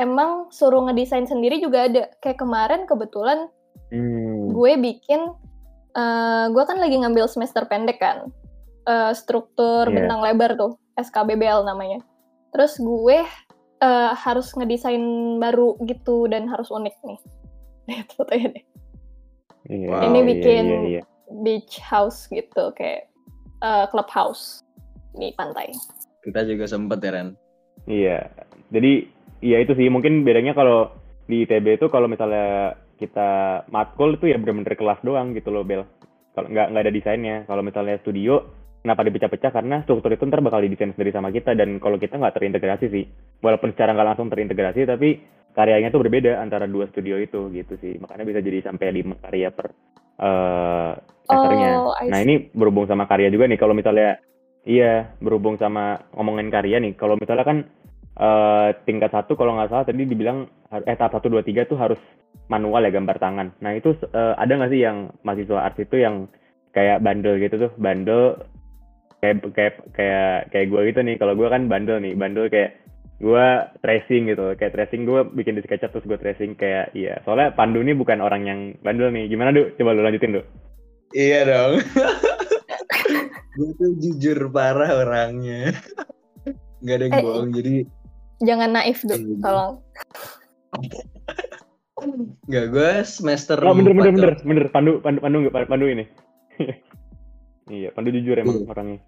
emang 0.00 0.48
suruh 0.48 0.88
ngedesain 0.88 1.28
sendiri 1.28 1.60
juga 1.60 1.92
ada. 1.92 2.08
Kayak 2.24 2.40
kemarin 2.40 2.88
kebetulan 2.88 3.52
hmm. 3.92 4.56
gue 4.56 4.72
bikin 4.80 5.20
uh, 5.98 6.44
gue 6.54 6.64
kan 6.64 6.78
lagi 6.78 6.96
ngambil 7.02 7.26
semester 7.26 7.66
pendek 7.66 7.98
kan, 7.98 8.30
uh, 8.86 9.10
struktur 9.10 9.90
yeah. 9.90 10.06
bentang 10.06 10.22
lebar 10.22 10.54
tuh, 10.54 10.78
SKBBL 10.94 11.66
namanya. 11.66 11.98
Terus 12.54 12.78
gue 12.78 13.18
uh, 13.82 14.10
harus 14.14 14.54
ngedesain 14.54 15.02
baru 15.42 15.74
gitu 15.84 16.30
dan 16.30 16.46
harus 16.46 16.70
unik 16.70 16.94
nih. 17.02 17.18
Lihat 17.90 18.08
fotonya 18.14 18.48
deh. 18.54 18.64
Wow, 19.68 20.00
Ini 20.00 20.18
iya, 20.22 20.28
bikin 20.32 20.64
yeah, 20.64 20.80
yeah, 20.80 20.92
yeah. 21.02 21.04
beach 21.44 21.76
house 21.82 22.30
gitu, 22.30 22.72
kayak 22.72 23.10
uh, 23.60 23.84
clubhouse 23.90 24.64
di 25.12 25.34
pantai. 25.36 25.74
Kita 26.24 26.46
juga 26.46 26.64
sempet 26.64 27.04
ya 27.04 27.10
Ren. 27.12 27.28
Iya, 27.88 28.18
jadi 28.72 29.08
iya 29.44 29.56
itu 29.60 29.72
sih 29.76 29.88
mungkin 29.92 30.24
bedanya 30.24 30.56
kalau 30.56 30.92
di 31.28 31.44
ITB 31.44 31.76
itu 31.80 31.86
kalau 31.92 32.08
misalnya 32.08 32.76
kita 32.98 33.62
matkul 33.70 34.18
itu 34.18 34.28
ya 34.28 34.36
bener-bener 34.36 34.74
kelas 34.74 35.00
doang 35.06 35.32
gitu 35.32 35.54
loh 35.54 35.62
Bel. 35.62 35.86
Kalau 36.34 36.48
nggak 36.50 36.66
nggak 36.74 36.82
ada 36.82 36.92
desainnya. 36.92 37.36
Kalau 37.46 37.62
misalnya 37.62 37.96
studio 38.02 38.42
kenapa 38.82 39.06
dipecah-pecah? 39.06 39.50
Karena 39.54 39.80
struktur 39.86 40.10
itu 40.10 40.26
ntar 40.26 40.42
bakal 40.42 40.60
didesain 40.60 40.92
sendiri 40.92 41.14
sama 41.14 41.30
kita. 41.30 41.54
Dan 41.54 41.78
kalau 41.78 41.96
kita 41.96 42.18
nggak 42.18 42.34
terintegrasi 42.34 42.86
sih 42.90 43.04
walaupun 43.40 43.72
secara 43.72 43.94
nggak 43.94 44.08
langsung 44.14 44.28
terintegrasi 44.28 44.84
tapi 44.84 45.22
karyanya 45.54 45.90
tuh 45.90 46.02
berbeda 46.02 46.42
antara 46.42 46.66
dua 46.66 46.90
studio 46.90 47.16
itu 47.16 47.48
gitu 47.54 47.78
sih. 47.78 47.94
Makanya 48.02 48.24
bisa 48.26 48.40
jadi 48.42 48.58
sampai 48.66 48.86
lima 48.90 49.14
karya 49.22 49.48
per 49.54 49.70
uh, 50.18 50.92
semesternya 51.26 51.70
Oh, 51.78 51.94
nah 52.08 52.18
ini 52.24 52.50
berhubung 52.50 52.90
sama 52.90 53.06
karya 53.06 53.30
juga 53.30 53.46
nih. 53.46 53.58
Kalau 53.58 53.74
misalnya 53.74 54.18
iya 54.66 55.14
berhubung 55.22 55.56
sama 55.56 56.10
ngomongin 56.14 56.50
karya 56.50 56.82
nih. 56.82 56.94
Kalau 56.98 57.14
misalnya 57.18 57.46
kan 57.46 57.58
eh, 58.18 58.68
tingkat 58.84 59.10
satu 59.14 59.38
kalau 59.38 59.54
nggak 59.56 59.70
salah 59.70 59.86
tadi 59.86 60.04
dibilang 60.04 60.50
eh 60.68 60.96
tahap 60.98 61.16
satu 61.16 61.30
dua 61.32 61.42
tiga 61.46 61.64
tuh 61.64 61.78
harus 61.78 62.00
manual 62.50 62.84
ya 62.84 62.90
gambar 62.92 63.16
tangan. 63.22 63.48
Nah 63.62 63.72
itu 63.78 63.94
eh, 64.12 64.34
ada 64.36 64.52
nggak 64.52 64.70
sih 64.74 64.80
yang 64.82 65.14
mahasiswa 65.22 65.58
art 65.62 65.78
itu 65.78 65.96
yang 66.02 66.26
kayak 66.74 67.00
bandel 67.00 67.38
gitu 67.38 67.56
tuh? 67.68 67.72
Bandel 67.78 68.42
kayak 69.18 69.36
kayak 69.54 69.74
kayak 69.94 70.34
kayak 70.50 70.66
gue 70.70 70.80
gitu 70.92 71.00
nih. 71.02 71.16
Kalau 71.16 71.34
gue 71.38 71.48
kan 71.48 71.66
bandel 71.66 71.98
nih 72.02 72.14
bandel 72.14 72.46
kayak 72.50 72.78
gue 73.18 73.46
tracing 73.82 74.30
gitu. 74.30 74.54
Kayak 74.54 74.72
tracing 74.74 75.02
gue 75.06 75.20
bikin 75.34 75.58
di 75.58 75.62
SketchUp 75.64 75.90
terus 75.94 76.06
gue 76.06 76.18
tracing 76.18 76.54
kayak 76.54 76.94
iya. 76.94 77.18
Soalnya 77.26 77.54
Pandu 77.54 77.82
ini 77.82 77.94
bukan 77.94 78.22
orang 78.22 78.42
yang 78.46 78.60
bandel 78.82 79.10
nih. 79.10 79.26
Gimana 79.26 79.50
du? 79.50 79.70
Coba 79.74 79.94
lu 79.94 80.02
lanjutin 80.06 80.38
du. 80.38 80.42
Iya 81.16 81.48
dong. 81.48 81.72
gue 83.58 83.70
tuh 83.74 83.90
jujur 83.98 84.38
parah 84.54 85.02
orangnya. 85.02 85.74
Gak 86.78 86.94
ada 86.94 87.04
yang 87.10 87.14
Eh, 87.18 87.22
bohong. 87.26 87.48
Jadi 87.50 87.74
Jangan 88.42 88.70
naif, 88.74 89.02
Du. 89.02 89.14
Iya. 89.14 89.38
Tolong. 89.42 89.72
nggak 92.46 92.66
gue 92.70 92.92
semester 93.02 93.58
oh 93.58 93.74
bener 93.74 93.90
bener 93.90 94.14
bener 94.14 94.32
bener 94.46 94.64
Pandu 94.70 95.02
Pandu 95.02 95.18
Pandu 95.18 95.42
nggak 95.42 95.66
Pandu 95.66 95.90
ini 95.90 96.06
iya 97.74 97.90
Pandu 97.90 98.14
jujur 98.14 98.38
emang 98.38 98.62
Iya. 98.62 98.70
orangnya 98.70 99.00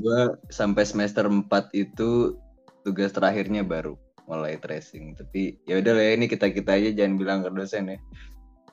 gue 0.00 0.20
sampai 0.48 0.88
semester 0.88 1.28
4 1.28 1.44
itu 1.76 2.40
tugas 2.88 3.12
terakhirnya 3.12 3.60
baru 3.60 4.00
mulai 4.28 4.60
tracing. 4.60 5.16
Tapi 5.16 5.56
ya 5.64 5.80
udah 5.80 5.92
lah 5.96 6.04
ya, 6.04 6.12
ini 6.14 6.26
kita 6.28 6.52
kita 6.52 6.70
aja 6.76 6.90
jangan 6.94 7.14
bilang 7.16 7.38
ke 7.42 7.50
dosen 7.50 7.96
ya. 7.96 7.98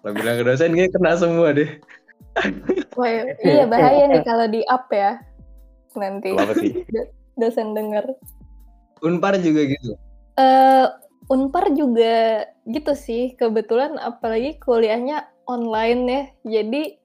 Kalau 0.04 0.14
bilang 0.14 0.36
ke 0.38 0.44
dosen 0.46 0.76
kayak 0.76 0.92
kena 0.94 1.16
semua 1.18 1.56
deh. 1.56 1.72
Wah, 3.00 3.10
iya 3.42 3.64
bahaya 3.66 4.12
nih 4.12 4.22
kalau 4.28 4.46
di 4.52 4.62
up 4.68 4.92
ya. 4.92 5.18
Nanti 5.96 6.36
dosen 7.42 7.72
denger. 7.74 8.04
Unpar 9.06 9.38
juga 9.38 9.70
gitu. 9.70 9.94
eh 10.42 10.88
Unpar 11.26 11.74
juga 11.74 12.46
gitu 12.70 12.94
sih, 12.94 13.34
kebetulan 13.34 13.98
apalagi 13.98 14.62
kuliahnya 14.62 15.26
online 15.50 16.02
ya. 16.06 16.24
Jadi 16.62 17.02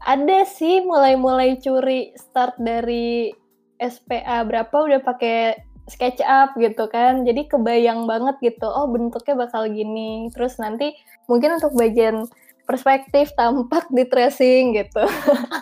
ada 0.00 0.48
sih 0.48 0.80
mulai-mulai 0.80 1.60
curi 1.60 2.16
start 2.16 2.56
dari 2.56 3.28
SPA 3.76 4.48
berapa 4.48 4.72
udah 4.72 5.00
pakai 5.04 5.60
SketchUp 5.92 6.56
gitu 6.56 6.88
kan. 6.88 7.28
Jadi 7.28 7.52
kebayang 7.52 8.08
banget 8.08 8.40
gitu, 8.40 8.64
oh 8.64 8.88
bentuknya 8.88 9.44
bakal 9.44 9.68
gini. 9.68 10.32
Terus 10.32 10.56
nanti 10.56 10.96
mungkin 11.28 11.60
untuk 11.60 11.76
bagian 11.76 12.24
perspektif 12.64 13.28
tampak 13.36 13.92
di 13.92 14.08
tracing 14.08 14.72
gitu. 14.72 15.04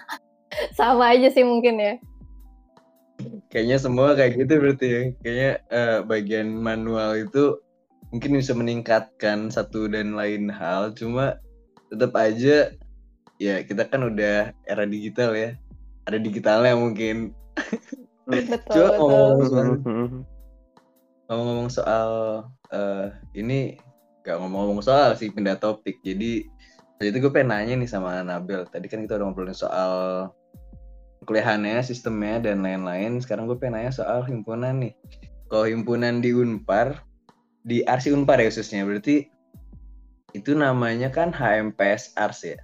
Sama 0.79 1.19
aja 1.19 1.35
sih 1.35 1.43
mungkin 1.43 1.83
ya. 1.83 1.95
Kayaknya 3.49 3.79
semua 3.81 4.15
kayak 4.15 4.33
gitu 4.39 4.53
berarti 4.61 4.87
ya. 4.87 5.03
Kayaknya 5.23 5.51
eh, 5.73 5.99
bagian 6.07 6.49
manual 6.55 7.19
itu 7.27 7.59
mungkin 8.15 8.41
bisa 8.41 8.53
meningkatkan 8.55 9.51
satu 9.51 9.91
dan 9.91 10.15
lain 10.15 10.53
hal. 10.53 10.95
Cuma 10.95 11.37
tetap 11.89 12.13
aja 12.15 12.73
ya 13.39 13.55
kita 13.63 13.87
kan 13.89 14.07
udah 14.07 14.53
era 14.67 14.85
digital 14.87 15.35
ya. 15.35 15.57
Ada 16.07 16.19
digitalnya 16.21 16.75
mungkin. 16.79 17.33
Betul, 18.29 18.61
Coba 18.69 18.93
betul. 18.93 19.09
ngomong 19.09 19.41
soal 19.49 19.69
ngomong-ngomong 21.29 21.71
soal 21.73 22.11
eh 22.73 23.09
ini 23.37 23.77
gak 24.25 24.41
ngomong-ngomong 24.41 24.85
soal 24.85 25.13
sih 25.17 25.29
pindah 25.33 25.57
topik 25.61 26.01
jadi 26.01 26.45
waktu 26.97 27.05
itu 27.15 27.19
gue 27.25 27.33
pengen 27.33 27.53
nanya 27.53 27.75
nih 27.81 27.89
sama 27.89 28.21
Nabil 28.25 28.65
tadi 28.69 28.89
kan 28.89 29.05
kita 29.05 29.21
udah 29.21 29.27
ngobrolin 29.29 29.57
soal 29.57 29.93
kuliahannya 31.29 31.85
sistemnya 31.85 32.41
dan 32.41 32.65
lain-lain. 32.65 33.21
Sekarang 33.21 33.45
gue 33.45 33.61
pengen 33.61 33.85
nanya 33.85 33.93
soal 33.93 34.25
himpunan 34.25 34.81
nih. 34.81 34.97
Kalau 35.53 35.69
himpunan 35.69 36.25
di 36.25 36.33
Unpar 36.33 37.05
di 37.69 37.85
Arsi 37.85 38.17
Unpar 38.17 38.41
ya 38.41 38.49
khususnya 38.49 38.89
berarti 38.89 39.29
itu 40.33 40.57
namanya 40.57 41.13
kan 41.13 41.29
HMPS 41.37 42.17
Ars 42.17 42.49
ya? 42.49 42.57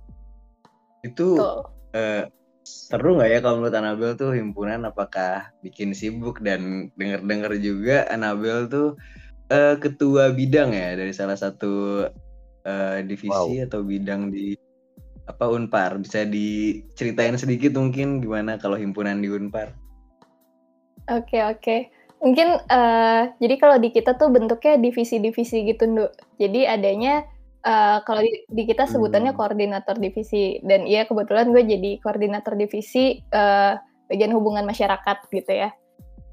Itu 1.05 1.37
Betul. 1.37 1.61
eh, 1.93 2.25
seru 2.65 3.21
nggak 3.21 3.31
ya 3.37 3.39
kalau 3.45 3.61
menurut 3.61 3.77
Anabel 3.77 4.11
tuh 4.17 4.33
himpunan? 4.33 4.89
Apakah 4.89 5.53
bikin 5.61 5.93
sibuk 5.93 6.41
dan 6.41 6.89
denger-denger 6.97 7.53
juga 7.61 7.97
Anabel 8.09 8.65
tuh 8.73 8.97
eh, 9.53 9.77
ketua 9.77 10.33
bidang 10.33 10.73
ya? 10.73 10.97
Dari 10.97 11.13
salah 11.13 11.37
satu 11.37 12.09
eh, 12.65 12.99
divisi 13.05 13.61
atau 13.61 13.85
bidang 13.85 14.33
di 14.33 14.57
apa 15.25 15.49
Unpar 15.49 15.97
bisa 16.01 16.29
diceritain 16.29 17.37
sedikit 17.41 17.75
mungkin 17.81 18.21
gimana 18.21 18.61
kalau 18.61 18.77
himpunan 18.77 19.25
di 19.25 19.33
Unpar 19.33 19.73
Oke 21.13 21.45
oke. 21.45 21.93
Mungkin 22.25 22.65
eh, 22.65 23.23
jadi 23.37 23.55
kalau 23.61 23.77
di 23.77 23.93
kita 23.93 24.17
tuh 24.17 24.33
bentuknya 24.33 24.81
divisi-divisi 24.81 25.69
gitu, 25.69 25.85
Nduk. 25.85 26.41
Jadi 26.41 26.65
adanya 26.65 27.29
eh, 27.61 27.99
kalau 28.09 28.25
di, 28.25 28.49
di 28.49 28.63
kita 28.65 28.89
sebutannya 28.89 29.37
Hmm. 29.37 29.41
koordinator 29.41 30.01
divisi 30.01 30.65
dan 30.65 30.89
iya 30.89 31.05
kebetulan 31.05 31.53
gue 31.53 31.61
jadi 31.61 32.01
koordinator 32.01 32.57
divisi 32.57 33.21
eh, 33.21 33.73
bagian 34.09 34.33
hubungan 34.33 34.65
masyarakat 34.65 35.29
gitu 35.29 35.53
ya. 35.53 35.77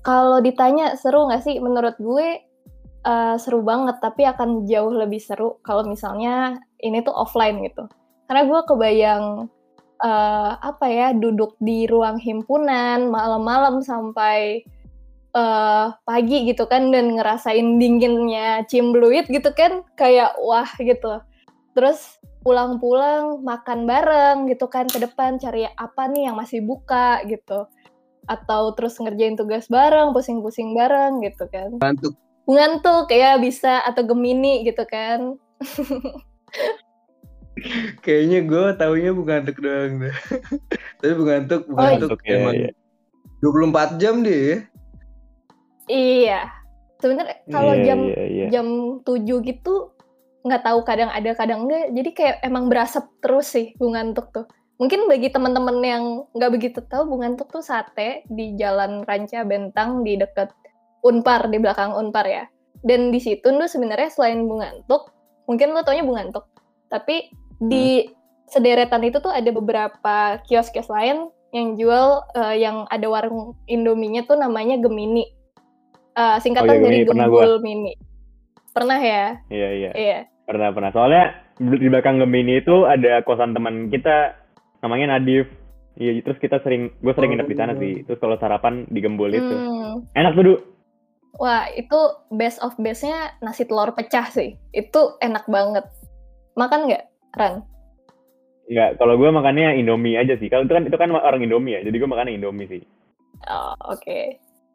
Kalau 0.07 0.39
ditanya 0.39 0.95
seru 0.95 1.27
nggak 1.27 1.43
sih? 1.43 1.59
Menurut 1.59 1.99
gue 1.99 2.39
eh, 3.03 3.35
seru 3.43 3.59
banget, 3.59 3.99
tapi 3.99 4.23
akan 4.23 4.63
jauh 4.71 4.95
lebih 4.95 5.19
seru 5.19 5.59
kalau 5.67 5.83
misalnya 5.83 6.55
ini 6.79 7.03
tuh 7.03 7.11
offline 7.11 7.59
gitu. 7.67 7.91
Karena 8.31 8.47
gue 8.47 8.61
kebayang 8.63 9.25
eh, 9.99 10.51
apa 10.55 10.87
ya 10.87 11.11
duduk 11.11 11.59
di 11.59 11.83
ruang 11.83 12.15
himpunan 12.15 13.11
malam-malam 13.11 13.83
sampai 13.83 14.63
eh, 15.35 15.87
pagi 16.07 16.47
gitu 16.47 16.63
kan 16.63 16.95
dan 16.95 17.19
ngerasain 17.19 17.75
dinginnya 17.75 18.63
cimbluit 18.71 19.27
gitu 19.27 19.51
kan 19.51 19.83
kayak 19.99 20.31
wah 20.39 20.71
gitu. 20.79 21.19
Terus 21.75 22.23
pulang-pulang 22.39 23.43
makan 23.43 23.83
bareng 23.83 24.47
gitu 24.47 24.71
kan 24.71 24.87
ke 24.87 25.03
depan 25.03 25.35
cari 25.35 25.67
apa 25.67 26.07
nih 26.07 26.31
yang 26.31 26.39
masih 26.39 26.63
buka 26.63 27.19
gitu. 27.27 27.67
Atau 28.31 28.79
terus 28.79 28.95
ngerjain 28.95 29.35
tugas 29.35 29.67
bareng 29.67 30.15
pusing-pusing 30.15 30.71
bareng 30.71 31.19
gitu 31.19 31.51
kan. 31.51 31.83
Ngantuk. 31.83 32.15
Ngantuk 32.47 33.11
ya 33.11 33.35
bisa 33.43 33.83
atau 33.83 34.07
gemini 34.07 34.63
gitu 34.63 34.87
kan 34.87 35.35
kayaknya 37.99 38.39
gue 38.43 38.63
taunya 38.75 39.11
bukan 39.11 39.41
ngantuk 39.41 39.57
doang 39.59 39.93
deh. 40.01 40.15
Tapi 40.99 41.13
bukan 41.15 41.31
ngantuk 41.43 41.61
bukan 41.67 41.79
Oh, 41.79 41.87
ngantuk 41.89 42.09
Ngantuk, 42.09 42.21
ya, 42.27 42.35
emang. 42.37 42.55
ya. 42.55 42.71
24 43.41 44.01
jam 44.01 44.15
deh. 44.21 44.39
Ya 44.41 44.55
iya. 45.89 46.39
Sebenarnya 47.01 47.41
kalau 47.49 47.73
Iya, 47.73 47.83
jam 47.83 47.99
iya, 48.05 48.23
iya. 48.29 48.45
jam 48.53 48.67
7 49.01 49.41
gitu 49.41 49.73
nggak 50.41 50.63
tahu 50.65 50.79
kadang 50.81 51.09
ada 51.13 51.37
kadang 51.37 51.69
enggak 51.69 51.93
jadi 51.93 52.09
kayak 52.17 52.35
emang 52.41 52.65
berasap 52.65 53.05
terus 53.21 53.49
sih 53.49 53.73
Bung 53.77 53.97
Ngantuk 53.97 54.29
tuh. 54.29 54.45
Mungkin 54.77 55.05
bagi 55.05 55.29
teman-teman 55.29 55.77
yang 55.81 56.03
nggak 56.33 56.51
begitu 56.53 56.79
tahu 56.85 57.05
Bung 57.09 57.21
Ngantuk 57.25 57.49
tuh 57.49 57.61
sate 57.61 58.25
di 58.29 58.53
Jalan 58.57 59.05
Ranca 59.05 59.41
Bentang 59.45 60.01
di 60.01 60.17
dekat 60.17 60.49
Unpar 61.01 61.49
di 61.49 61.57
belakang 61.57 61.93
Unpar 61.93 62.25
ya. 62.25 62.45
Dan 62.81 63.09
di 63.13 63.21
situ 63.21 63.45
tuh 63.45 63.69
sebenarnya 63.69 64.09
selain 64.09 64.45
Bung 64.45 64.61
Ngantuk 64.61 65.09
mungkin 65.45 65.73
lo 65.73 65.81
taunya 65.81 66.05
Bung 66.05 66.17
Ngantuk. 66.17 66.45
Tapi 66.89 67.29
di 67.61 68.09
sederetan 68.49 69.05
itu 69.05 69.21
tuh 69.21 69.31
ada 69.31 69.47
beberapa 69.53 70.41
kios-kios 70.49 70.89
lain 70.89 71.29
yang 71.51 71.77
jual 71.77 72.25
eh, 72.33 72.63
yang 72.63 72.87
ada 72.87 73.07
warung 73.07 73.53
Indominya 73.67 74.25
tuh 74.25 74.39
namanya 74.39 74.79
Gemini 74.81 75.27
Eh, 76.11 76.37
singkatan 76.43 76.67
Oh 76.67 76.75
iya, 76.75 76.83
dari 76.83 76.97
Gemini, 77.01 77.07
pernah 77.07 77.27
Gembul 77.31 77.53
Mini 77.63 77.93
pernah 78.75 78.99
ya 78.99 79.25
Iya, 79.47 79.69
iya. 79.71 79.91
Iya. 79.95 80.19
Pernah, 80.43 80.75
pernah. 80.75 80.91
Soalnya 80.91 81.23
di 81.55 81.87
belakang 81.87 82.19
Gemini 82.19 82.59
itu 82.59 82.83
ada 82.83 83.23
kosan 83.23 83.55
teman 83.55 83.87
kita 83.87 84.35
namanya 84.83 85.15
Nadif. 85.15 85.47
Iya, 85.95 86.19
terus 86.19 86.35
kita 86.43 86.59
sering, 86.63 86.91
gue 86.99 87.13
sering 87.15 87.31
nginep 87.31 87.47
di 87.47 87.55
sana 87.55 87.71
Oh. 87.71 87.79
sih. 87.79 88.03
Terus 88.03 88.19
kalau 88.19 88.35
sarapan 88.39 88.83
di 88.91 88.99
Gembul 88.99 89.31
itu. 89.31 89.55
Hmm. 89.55 90.03
Enak 90.11 90.35
tuh, 90.35 90.43
Du. 90.43 90.53
Wah, 91.39 91.71
itu 91.71 91.99
best 92.35 92.59
of 92.59 92.75
bestnya 92.75 93.31
nasi 93.39 93.63
telur 93.63 93.95
pecah 93.95 94.27
sih. 94.27 94.59
Itu 94.75 95.15
enak 95.23 95.47
banget. 95.47 95.87
Makan 96.59 96.91
nggak, 96.91 97.03
Ran? 97.33 97.63
Enggak, 98.67 98.89
kalau 98.97 99.13
gue 99.15 99.29
makannya 99.29 99.75
Indomie 99.77 100.15
aja 100.15 100.35
sih. 100.35 100.47
Kalau 100.47 100.63
itu 100.63 100.71
kan 100.71 100.83
itu 100.87 100.95
kan 100.95 101.09
orang 101.11 101.41
Indomie 101.41 101.75
ya. 101.75 101.81
Jadi 101.83 101.95
gue 101.95 102.07
makannya 102.07 102.33
Indomie 102.35 102.67
sih. 102.67 102.81
Oh, 103.45 103.75
oke. 103.89 104.19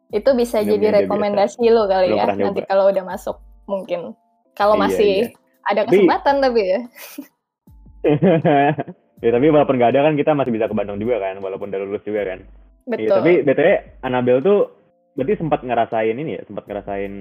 Itu 0.09 0.29
bisa 0.33 0.61
Indomie 0.61 0.77
jadi 0.77 0.87
rekomendasi 1.03 1.65
lo 1.67 1.85
kali 1.85 2.13
Belum 2.13 2.19
ya 2.21 2.25
nanti 2.47 2.61
kalau 2.63 2.89
udah 2.89 3.03
masuk. 3.03 3.37
mungkin. 3.67 4.15
Kalau 4.53 4.73
Iya, 4.73 4.81
masih 4.81 5.13
iya. 5.27 5.35
ada 5.67 5.81
Tapi- 5.83 5.91
kesempatan 5.99 6.35
tapi 6.39 6.61
ya. 6.63 6.79
ya 9.23 9.29
tapi 9.29 9.45
walaupun 9.49 9.75
nggak 9.75 9.91
ada 9.91 10.01
kan 10.07 10.13
kita 10.15 10.31
masih 10.31 10.51
bisa 10.55 10.65
ke 10.65 10.75
Bandung 10.77 10.97
juga 10.97 11.19
kan, 11.19 11.35
walaupun 11.43 11.67
udah 11.67 11.81
lulus 11.83 12.03
juga 12.05 12.23
kan. 12.23 12.39
Iya, 12.87 12.87
Betul. 12.87 13.15
tapi 13.19 13.31
btw 13.43 13.69
Anabel 14.01 14.37
tuh 14.39 14.71
berarti 15.19 15.33
sempat 15.35 15.59
ngerasain 15.67 16.15
ini 16.15 16.39
ya, 16.39 16.41
sempat 16.47 16.63
ngerasain 16.63 17.13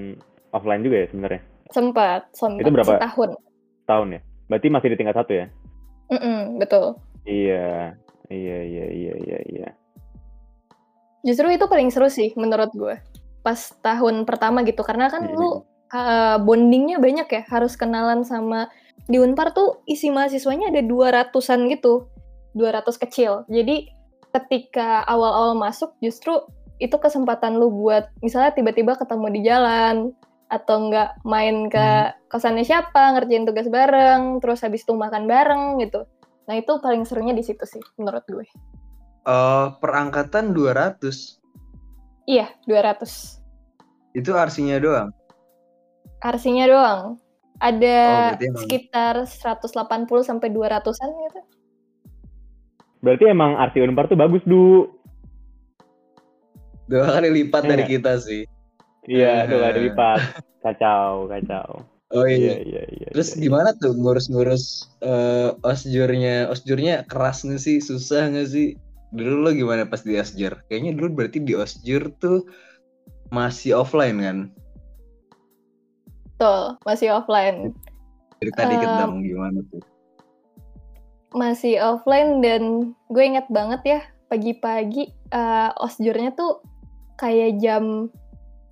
offline 0.55 0.87
juga 0.87 0.96
ya 1.03 1.07
sebenarnya 1.11 1.40
sempat, 1.75 2.20
sempat 2.31 2.62
Itu 2.62 2.70
berapa? 2.70 2.92
setahun. 2.94 3.31
tahun 3.87 4.09
ya. 4.14 4.20
Berarti 4.46 4.66
masih 4.70 4.88
di 4.94 4.96
tingkat 4.98 5.16
satu 5.18 5.32
ya? 5.35 5.46
Mm-mm, 6.11 6.62
betul. 6.62 6.98
Iya, 7.26 7.98
iya, 8.30 8.59
iya, 8.62 8.87
iya, 8.94 9.14
iya, 9.18 9.38
iya. 9.50 9.68
Justru 11.26 11.50
itu 11.50 11.66
paling 11.66 11.90
seru 11.90 12.06
sih 12.06 12.30
menurut 12.38 12.70
gue. 12.70 12.94
Pas 13.42 13.59
tahun 13.82 14.22
pertama 14.22 14.62
gitu 14.62 14.87
karena 14.87 15.11
kan 15.11 15.26
Iya. 15.26 15.35
lu 15.35 15.50
uh, 15.90 16.38
bondingnya 16.38 17.02
banyak 17.02 17.26
ya, 17.26 17.42
harus 17.50 17.74
kenalan 17.74 18.22
sama 18.22 18.70
di 19.11 19.18
Unpar 19.18 19.50
tuh 19.50 19.82
isi 19.90 20.11
mahasiswanya 20.14 20.70
ada 20.70 20.82
200-an 20.87 21.66
gitu. 21.70 22.06
200 22.54 23.02
kecil. 23.02 23.42
Jadi 23.50 23.90
ketika 24.30 25.02
awal-awal 25.04 25.59
masuk 25.59 25.92
justru 25.98 26.38
itu 26.76 26.92
kesempatan 27.00 27.56
lu 27.56 27.72
buat 27.72 28.12
misalnya 28.20 28.52
tiba-tiba 28.52 28.96
ketemu 29.00 29.26
di 29.32 29.40
jalan 29.48 29.96
atau 30.46 30.87
enggak 30.87 31.18
main 31.26 31.66
ke 31.66 31.87
kosannya 32.30 32.62
siapa, 32.62 33.18
ngerjain 33.18 33.46
tugas 33.46 33.66
bareng, 33.66 34.38
terus 34.38 34.62
habis 34.62 34.87
itu 34.87 34.94
makan 34.94 35.26
bareng 35.26 35.82
gitu. 35.82 36.06
Nah, 36.46 36.54
itu 36.54 36.78
paling 36.78 37.02
serunya 37.02 37.35
di 37.35 37.42
situ 37.42 37.66
sih 37.66 37.82
menurut 37.98 38.22
gue. 38.30 38.46
Eh, 39.26 39.66
perangkatan 39.82 40.54
200 40.54 41.42
Iya, 42.26 42.46
200. 42.66 43.42
itu 44.14 44.30
arsinya 44.35 44.78
doang. 44.78 45.11
Arsinya 46.22 46.66
doang. 46.66 47.00
Ada 47.56 47.98
Oh, 48.37 48.61
sekitar 48.62 49.24
180 49.24 50.22
sampai 50.22 50.52
200-an 50.52 51.11
gitu. 51.11 51.40
Berarti 53.00 53.24
emang 53.26 53.56
arti 53.56 53.80
Unpar 53.80 54.06
tuh 54.06 54.18
bagus, 54.18 54.42
Du. 54.44 54.90
Dua 56.87 57.18
kali 57.18 57.28
lipat 57.32 57.66
dari 57.66 57.82
Iya. 57.82 57.90
kita 57.98 58.12
sih. 58.22 58.46
Iya, 59.07 59.47
dua 59.47 59.59
kali 59.71 59.79
Eh. 59.79 59.83
lipat. 59.90 60.21
Kacau, 60.62 61.31
kacau. 61.31 61.87
Oh 62.11 62.23
Iya, 62.23 62.38
iya. 62.38 62.55
iya, 62.62 62.83
iya. 62.87 63.09
Terus 63.11 63.35
iya, 63.35 63.47
gimana 63.47 63.75
tuh 63.79 63.95
ngurus-ngurus 63.95 64.87
eh, 65.03 65.51
osjurnya? 65.62 66.51
Osjurnya 66.51 67.03
keras 67.07 67.42
nggak 67.42 67.59
sih? 67.59 67.79
Susah 67.83 68.31
nggak 68.31 68.49
sih? 68.51 68.79
Dulu 69.11 69.47
lo 69.47 69.51
gimana 69.55 69.87
pas 69.87 70.03
di 70.03 70.14
osjur? 70.14 70.59
Kayaknya 70.66 70.92
dulu 70.99 71.09
berarti 71.23 71.38
di 71.42 71.55
osjur 71.55 72.11
tuh 72.19 72.47
masih 73.31 73.75
offline 73.79 74.19
kan? 74.23 74.38
Betul, 76.37 76.62
masih 76.85 77.09
offline. 77.11 77.73
Cerita 78.38 78.62
dikit 78.69 78.87
Em, 78.87 78.99
dong 79.01 79.14
gimana 79.25 79.59
tuh? 79.73 79.83
Masih 81.33 81.81
offline 81.81 82.38
dan 82.45 82.62
gue 83.09 83.25
inget 83.25 83.49
banget 83.51 83.83
ya, 83.83 84.01
pagi-pagi 84.29 85.11
eh, 85.33 85.71
osjurnya 85.81 86.37
tuh 86.37 86.61
kayak 87.16 87.59
jam 87.59 88.12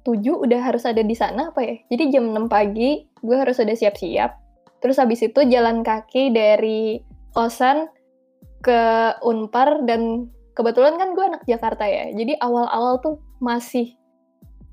7 0.05 0.21
udah 0.21 0.61
harus 0.61 0.85
ada 0.85 1.01
di 1.01 1.17
sana 1.17 1.51
apa 1.51 1.65
ya? 1.65 1.77
Jadi 1.89 2.13
jam 2.13 2.29
6 2.29 2.47
pagi 2.53 3.09
gue 3.25 3.37
harus 3.37 3.57
udah 3.57 3.73
siap-siap. 3.73 4.31
Terus 4.85 5.01
habis 5.01 5.25
itu 5.25 5.41
jalan 5.49 5.81
kaki 5.81 6.29
dari 6.29 7.01
kosan 7.33 7.89
ke 8.61 8.81
Unpar 9.25 9.89
dan 9.89 10.29
kebetulan 10.53 11.01
kan 11.01 11.17
gue 11.17 11.25
anak 11.25 11.43
Jakarta 11.49 11.89
ya. 11.89 12.13
Jadi 12.13 12.37
awal-awal 12.37 13.01
tuh 13.01 13.17
masih 13.41 13.97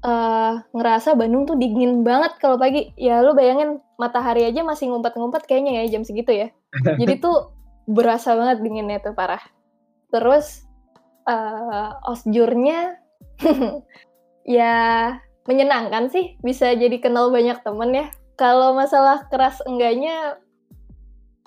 eh, 0.03 0.53
ngerasa 0.75 1.15
Bandung 1.15 1.47
tuh 1.47 1.55
dingin 1.55 2.03
banget 2.03 2.35
kalau 2.43 2.59
pagi. 2.59 2.91
Ya 2.99 3.23
lu 3.23 3.31
bayangin 3.31 3.79
matahari 3.95 4.43
aja 4.43 4.67
masih 4.67 4.91
ngumpet-ngumpet 4.91 5.47
kayaknya 5.47 5.79
ya 5.79 5.95
jam 5.95 6.03
segitu 6.03 6.35
ya. 6.35 6.47
Jadi 6.99 7.23
tuh 7.23 7.55
berasa 7.87 8.35
banget 8.35 8.67
dinginnya 8.67 8.99
tuh 8.99 9.15
parah. 9.15 9.41
Terus 10.11 10.67
eh, 11.23 11.89
osjurnya 12.03 12.99
ya 14.47 14.75
menyenangkan 15.49 16.09
sih 16.13 16.37
bisa 16.45 16.73
jadi 16.77 16.97
kenal 17.01 17.29
banyak 17.29 17.59
temen 17.61 17.91
ya. 17.93 18.07
Kalau 18.39 18.73
masalah 18.73 19.27
keras 19.29 19.61
enggaknya 19.65 20.41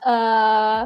eh 0.05 0.83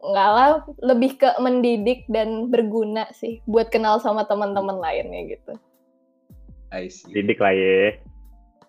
enggak 0.00 0.30
lah, 0.32 0.48
lebih 0.80 1.20
ke 1.20 1.28
mendidik 1.44 2.08
dan 2.08 2.48
berguna 2.48 3.04
sih 3.12 3.44
buat 3.44 3.68
kenal 3.68 4.00
sama 4.00 4.24
teman-teman 4.24 4.80
lainnya 4.80 5.36
gitu. 5.36 5.52
I 6.72 6.88
see. 6.88 7.12
Didik 7.12 7.42
lah 7.42 7.52
ya. 7.52 8.00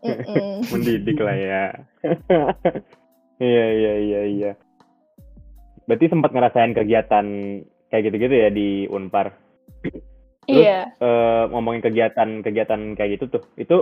Mm-mm. 0.02 0.66
Mendidik 0.74 1.18
lah 1.22 1.38
ya. 1.38 1.64
Iya, 3.42 3.66
iya, 3.74 3.94
iya, 3.98 4.22
iya. 4.30 4.52
Berarti 5.90 6.14
sempat 6.14 6.30
ngerasain 6.30 6.78
kegiatan 6.78 7.26
kayak 7.90 8.04
gitu-gitu 8.06 8.36
ya 8.38 8.54
di 8.54 8.86
Unpar. 8.86 9.34
Terus, 10.50 10.66
Iya. 10.66 10.80
eh, 10.98 11.44
ngomongin 11.54 11.86
kegiatan-kegiatan 11.86 12.98
kayak 12.98 13.10
gitu 13.20 13.26
tuh, 13.38 13.44
itu 13.62 13.78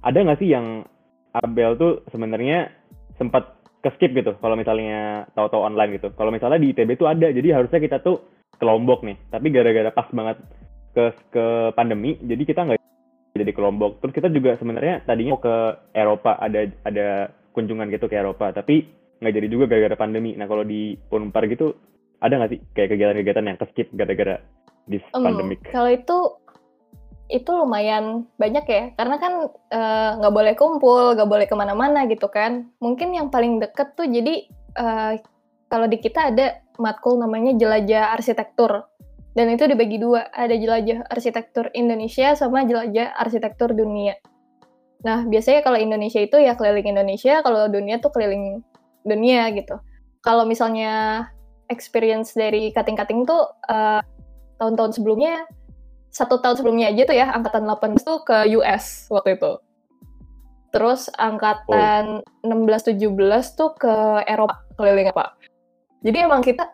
ada 0.00 0.18
nggak 0.22 0.38
sih 0.38 0.50
yang 0.54 0.86
Abel 1.34 1.74
tuh 1.74 1.92
sebenarnya 2.14 2.70
sempat 3.18 3.58
ke 3.82 3.90
skip 3.98 4.14
gitu 4.14 4.38
kalau 4.38 4.54
misalnya 4.54 5.26
tahu-tahu 5.34 5.66
online 5.66 5.98
gitu. 5.98 6.14
Kalau 6.14 6.30
misalnya 6.30 6.62
di 6.62 6.70
ITB 6.70 6.96
tuh 6.96 7.10
ada, 7.10 7.28
jadi 7.28 7.58
harusnya 7.58 7.82
kita 7.82 7.98
tuh 8.00 8.22
ke 8.54 8.64
Lombok 8.64 9.02
nih. 9.02 9.18
Tapi 9.28 9.46
gara-gara 9.50 9.90
pas 9.90 10.08
banget 10.14 10.38
ke 10.94 11.04
ke 11.34 11.44
pandemi, 11.74 12.14
jadi 12.22 12.42
kita 12.46 12.60
nggak 12.64 12.78
jadi 13.34 13.52
ke 13.52 13.60
Lombok. 13.60 13.98
Terus 14.00 14.14
kita 14.14 14.30
juga 14.30 14.54
sebenarnya 14.56 15.02
tadinya 15.04 15.34
mau 15.34 15.42
ke 15.42 15.56
Eropa, 15.92 16.38
ada 16.38 16.70
ada 16.86 17.06
kunjungan 17.50 17.90
gitu 17.90 18.06
ke 18.06 18.14
Eropa, 18.14 18.54
tapi 18.54 18.86
nggak 19.18 19.34
jadi 19.34 19.46
juga 19.50 19.64
gara-gara 19.66 19.98
pandemi. 19.98 20.38
Nah 20.38 20.46
kalau 20.46 20.62
di 20.62 20.94
Unpar 21.10 21.50
gitu 21.50 21.74
ada 22.22 22.38
nggak 22.40 22.50
sih 22.54 22.60
kayak 22.72 22.88
kegiatan-kegiatan 22.94 23.44
yang 23.44 23.58
ke 23.58 23.66
skip 23.74 23.88
gara-gara 23.92 24.38
this 24.88 25.04
Em, 25.16 25.24
pandemic? 25.24 25.60
kalau 25.70 25.90
itu 25.90 26.18
itu 27.32 27.50
lumayan 27.50 28.28
banyak 28.36 28.64
ya. 28.68 28.82
Karena 28.94 29.16
kan 29.16 29.48
eh, 29.72 30.10
nggak 30.20 30.34
boleh 30.34 30.54
kumpul 30.54 31.16
nggak 31.16 31.30
boleh 31.30 31.46
ke 31.48 31.54
mana-mana 31.56 32.04
gitu 32.04 32.28
kan. 32.28 32.68
Mungkin 32.84 33.16
yang 33.16 33.32
paling 33.32 33.58
deket 33.60 33.96
tuh 33.96 34.04
jadi 34.04 34.44
eh, 34.76 35.12
kalau 35.72 35.86
di 35.88 35.98
kita 35.98 36.30
ada 36.30 36.60
matkul 36.76 37.16
namanya 37.16 37.56
jelajah 37.56 38.12
arsitektur. 38.14 38.84
Dan 39.34 39.50
itu 39.50 39.66
dibagi 39.66 39.98
dua. 39.98 40.30
Ada 40.30 40.54
jelajah 40.54 41.10
arsitektur 41.10 41.66
Indonesia 41.74 42.38
sama 42.38 42.62
jelajah 42.62 43.18
arsitektur 43.18 43.74
dunia. 43.74 44.14
Nah 45.02 45.26
biasanya 45.26 45.66
kalau 45.66 45.80
Indonesia 45.80 46.22
itu 46.22 46.38
ya 46.38 46.54
keliling 46.54 46.94
Indonesia 46.94 47.42
kalau 47.42 47.66
dunia 47.66 47.98
tuh 47.98 48.14
keliling 48.14 48.62
dunia 49.02 49.50
gitu. 49.56 49.80
Kalau 50.22 50.46
misalnya 50.46 51.26
experience 51.66 52.36
dari 52.36 52.70
kating-kating 52.70 53.26
tuh 53.26 53.48
eh, 53.66 54.00
tahun-tahun 54.58 54.96
sebelumnya 54.96 55.44
satu 56.14 56.38
tahun 56.38 56.62
sebelumnya 56.62 56.94
aja 56.94 57.02
tuh 57.10 57.16
ya 57.18 57.26
angkatan 57.34 57.66
18 57.66 58.06
tuh 58.06 58.18
ke 58.22 58.36
US 58.54 59.10
waktu 59.10 59.34
itu. 59.34 59.52
Terus 60.70 61.10
angkatan 61.18 62.22
16 62.46 62.94
17 62.94 63.58
tuh 63.58 63.74
ke 63.74 63.94
Eropa 64.26 64.62
keliling 64.78 65.10
apa. 65.10 65.34
Jadi 66.06 66.18
emang 66.22 66.42
kita 66.42 66.70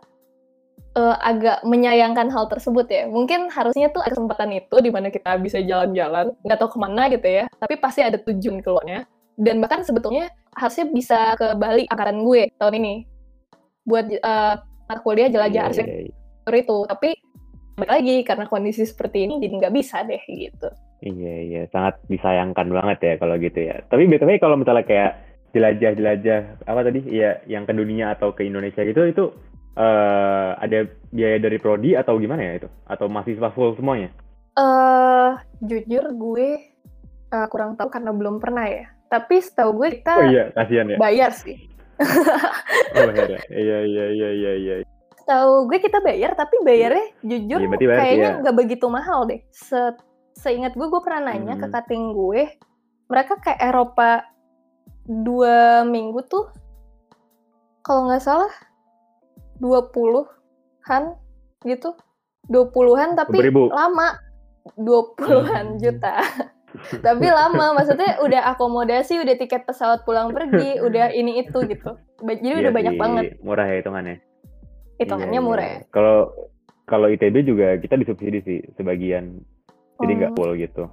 eh, 0.97 1.17
agak 1.25 1.65
menyayangkan 1.65 2.29
hal 2.29 2.53
tersebut 2.53 2.85
ya. 2.93 3.09
Mungkin 3.09 3.49
harusnya 3.49 3.89
tuh 3.89 4.05
ada 4.05 4.13
kesempatan 4.13 4.61
itu 4.61 4.77
di 4.85 4.93
mana 4.93 5.09
kita 5.09 5.41
bisa 5.41 5.61
jalan-jalan, 5.65 6.37
nggak 6.45 6.59
tahu 6.61 6.77
ke 6.77 6.79
mana 6.81 7.09
gitu 7.09 7.29
ya. 7.29 7.45
Tapi 7.57 7.81
pasti 7.81 8.05
ada 8.05 8.21
tujuan 8.21 8.61
keluarnya. 8.61 9.09
Dan 9.41 9.65
bahkan 9.65 9.81
sebetulnya 9.81 10.29
harusnya 10.53 10.85
bisa 10.93 11.33
ke 11.41 11.57
Bali 11.57 11.89
angkatan 11.89 12.29
gue 12.29 12.53
tahun 12.61 12.77
ini 12.77 12.95
buat 13.89 14.05
mata 14.85 15.01
kuliah 15.01 15.33
jelajah 15.33 15.65
Iya, 15.65 15.69
arsitektur 15.73 16.53
iya, 16.53 16.61
iya. 16.61 16.65
itu. 16.69 16.79
Tapi 16.85 17.11
balik 17.81 17.93
lagi 17.97 18.17
karena 18.23 18.45
kondisi 18.45 18.85
seperti 18.85 19.25
ini 19.25 19.41
jadi 19.41 19.55
nggak 19.57 19.75
bisa 19.75 20.05
deh 20.05 20.21
gitu. 20.29 20.69
Iya 21.01 21.35
iya 21.49 21.63
sangat 21.73 21.97
disayangkan 22.13 22.69
banget 22.69 22.99
ya 23.01 23.15
kalau 23.17 23.41
gitu 23.41 23.61
ya. 23.65 23.81
Tapi 23.89 24.05
btw 24.05 24.37
kalau 24.37 24.61
misalnya 24.61 24.85
kayak 24.85 25.13
jelajah-jelajah 25.51 26.69
apa 26.69 26.81
tadi 26.87 27.01
ya 27.11 27.41
yang 27.49 27.65
ke 27.65 27.73
dunia 27.75 28.15
atau 28.15 28.37
ke 28.37 28.45
Indonesia 28.47 28.85
gitu 28.85 29.03
itu 29.09 29.25
eh 29.81 30.51
ada 30.61 30.85
biaya 31.11 31.41
dari 31.41 31.57
prodi 31.57 31.97
atau 31.97 32.21
gimana 32.21 32.45
ya 32.45 32.53
itu? 32.61 32.69
Atau 32.85 33.09
mahasiswa 33.09 33.49
full 33.57 33.73
semuanya? 33.81 34.13
eh 34.61 35.31
jujur 35.65 36.05
gue 36.13 36.49
eh, 37.33 37.47
kurang 37.49 37.81
tahu 37.81 37.89
karena 37.89 38.13
belum 38.13 38.37
pernah 38.37 38.69
ya. 38.69 38.85
Tapi 39.11 39.41
setahu 39.43 39.81
gue 39.81 39.89
kita 39.99 40.15
Oh 40.21 40.27
iya 40.29 40.45
kasihan 40.55 40.87
ya. 40.87 40.99
bayar 41.01 41.33
sih. 41.33 41.57
Oh 42.95 43.11
iya 43.53 43.79
iya 43.85 44.07
iya 44.13 44.31
iya 44.37 44.53
iya. 44.57 44.75
Iya. 45.31 45.37
Setahu 45.47 45.71
gue 45.71 45.79
kita 45.79 45.99
bayar 46.01 46.31
tapi 46.35 46.57
bayarnya 46.61 47.07
jujur 47.23 47.59
Iya, 47.59 47.69
berarti 47.71 47.87
bayar, 47.87 48.01
kayaknya 48.03 48.29
iya. 48.29 48.41
nggak 48.43 48.57
begitu 48.59 48.87
mahal 48.91 49.21
deh. 49.25 49.41
Se 49.51 49.79
seingat 50.35 50.75
gue 50.75 50.87
gue 50.87 51.01
pernah 51.01 51.31
nanya 51.31 51.55
ke 51.55 51.67
Hmm. 51.67 51.75
kating 51.75 52.05
gue 52.11 52.43
mereka 53.07 53.39
ke 53.39 53.53
Eropa 53.55 54.25
dua 55.05 55.83
minggu 55.83 56.23
tuh 56.25 56.49
kalau 57.83 58.07
nggak 58.07 58.23
salah 58.23 58.53
20-an 59.61 61.15
gitu 61.63 61.93
20-an 62.49 63.15
tapi 63.15 63.39
20.000. 63.45 63.69
lama 63.71 64.09
20-an 64.77 65.67
Hmm. 65.77 65.79
juta 65.79 66.15
Tapi 67.03 67.27
lama, 67.27 67.75
maksudnya 67.75 68.23
udah 68.23 68.55
akomodasi, 68.55 69.19
udah 69.19 69.35
tiket 69.35 69.67
pesawat 69.67 70.07
pulang 70.07 70.31
pergi, 70.31 70.79
udah 70.79 71.11
ini 71.11 71.43
itu 71.43 71.67
gitu. 71.67 71.99
Jadi 72.23 72.47
Iya 72.47 72.63
udah 72.63 72.71
banyak 72.71 72.95
sih, 72.95 73.01
banget. 73.03 73.23
Murah 73.43 73.67
ya 73.67 73.83
hitungannya. 73.83 74.23
Hitungannya 75.01 75.41
Iya, 75.41 75.45
murah 75.45 75.67
iya. 75.67 75.79
ya. 75.81 75.89
Kalau 75.89 76.17
kalau 76.85 77.07
ITB 77.09 77.37
juga 77.43 77.79
kita 77.79 77.97
disubsidi 77.97 78.39
sih 78.45 78.59
sebagian. 78.77 79.41
Jadi 79.97 80.13
nggak 80.17 80.33
Hmm. 80.33 80.39
full 80.39 80.53
gitu. 80.55 80.85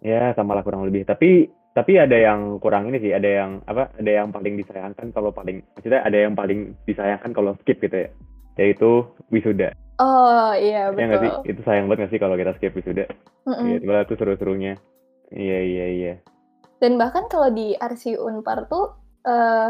Ya, 0.00 0.36
sama 0.36 0.52
lah 0.52 0.62
kurang 0.62 0.84
lebih. 0.84 1.08
Tapi 1.08 1.48
tapi 1.72 2.00
ada 2.00 2.16
yang 2.16 2.56
kurang 2.56 2.88
ini 2.88 3.00
sih, 3.00 3.12
ada 3.12 3.28
yang 3.28 3.60
apa? 3.64 3.92
Ada 3.96 4.24
yang 4.24 4.28
paling 4.32 4.56
disayangkan 4.56 5.12
kalau 5.12 5.28
paling 5.28 5.60
maksudnya 5.72 6.00
ada 6.00 6.18
yang 6.18 6.32
paling 6.32 6.72
disayangkan 6.84 7.32
kalau 7.32 7.56
skip 7.60 7.80
gitu 7.80 7.96
ya. 7.96 8.08
Yaitu 8.56 9.04
wisuda. 9.28 9.72
Oh 9.96 10.52
iya 10.52 10.92
Ya 10.92 11.04
nggak 11.04 11.20
sih? 11.20 11.32
betul. 11.32 11.50
Itu 11.52 11.60
sayang 11.64 11.88
banget 11.88 11.98
nggak 12.04 12.12
sih 12.12 12.20
kalau 12.20 12.36
kita 12.36 12.52
skip 12.56 12.72
wisuda? 12.72 13.04
Iya, 13.46 13.76
itu 14.02 14.14
seru-serunya. 14.16 14.74
Iya, 15.30 15.58
iya, 15.62 15.86
iya. 15.88 16.14
Dan 16.76 17.00
bahkan 17.00 17.24
kalau 17.28 17.48
di 17.48 17.72
RC 17.72 18.20
Unpar 18.20 18.68
tuh 18.68 18.92
eh, 19.24 19.68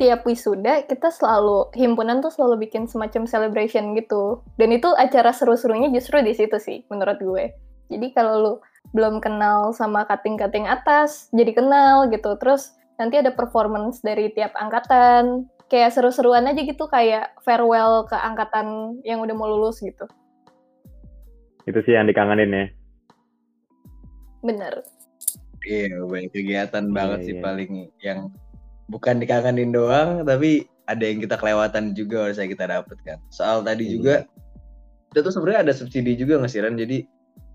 tiap 0.00 0.24
wisuda 0.24 0.82
kita 0.88 1.12
selalu 1.12 1.68
himpunan 1.76 2.24
tuh 2.24 2.32
selalu 2.32 2.66
bikin 2.66 2.88
semacam 2.88 3.28
celebration 3.28 3.92
gitu. 3.94 4.40
Dan 4.56 4.72
itu 4.72 4.90
acara 4.96 5.30
seru-serunya 5.30 5.92
justru 5.92 6.18
di 6.24 6.32
situ 6.32 6.56
sih 6.58 6.82
menurut 6.88 7.20
gue. 7.20 7.52
Jadi 7.92 8.06
kalau 8.16 8.34
lu 8.40 8.52
belum 8.96 9.20
kenal 9.20 9.70
sama 9.76 10.08
kating-kating 10.08 10.64
atas, 10.66 11.28
jadi 11.30 11.52
kenal 11.52 12.08
gitu. 12.08 12.34
Terus 12.40 12.72
nanti 12.96 13.20
ada 13.20 13.30
performance 13.30 14.00
dari 14.00 14.32
tiap 14.32 14.56
angkatan. 14.56 15.46
Kayak 15.68 15.96
seru-seruan 15.96 16.44
aja 16.48 16.60
gitu 16.60 16.84
kayak 16.88 17.32
farewell 17.44 18.04
ke 18.04 18.16
angkatan 18.16 18.98
yang 19.08 19.24
udah 19.24 19.32
mau 19.32 19.48
lulus 19.48 19.80
gitu. 19.80 20.04
Itu 21.64 21.80
sih 21.86 21.96
yang 21.96 22.10
dikangenin 22.10 22.52
ya. 22.52 22.66
Bener. 24.42 24.82
Iya, 25.62 26.02
banyak 26.02 26.34
kegiatan 26.34 26.84
Iya, 26.90 26.92
banget 26.92 27.18
sih 27.22 27.34
iya. 27.38 27.42
paling 27.46 27.70
yang 28.02 28.20
bukan 28.92 29.16
dikangenin 29.24 29.72
doang, 29.72 30.28
tapi 30.28 30.68
ada 30.84 31.00
yang 31.00 31.24
kita 31.24 31.40
kelewatan 31.40 31.96
juga 31.96 32.28
harusnya 32.28 32.44
kita 32.44 32.68
dapatkan. 32.68 33.18
Soal 33.32 33.64
tadi 33.64 33.88
Iya. 33.88 33.92
juga, 33.96 34.14
itu 35.08 35.18
tuh 35.24 35.32
sebenarnya 35.32 35.60
ada 35.64 35.72
subsidi 35.72 36.12
juga 36.20 36.36
nggak 36.36 36.52
sih 36.52 36.60
Ran? 36.60 36.76
Jadi 36.76 37.08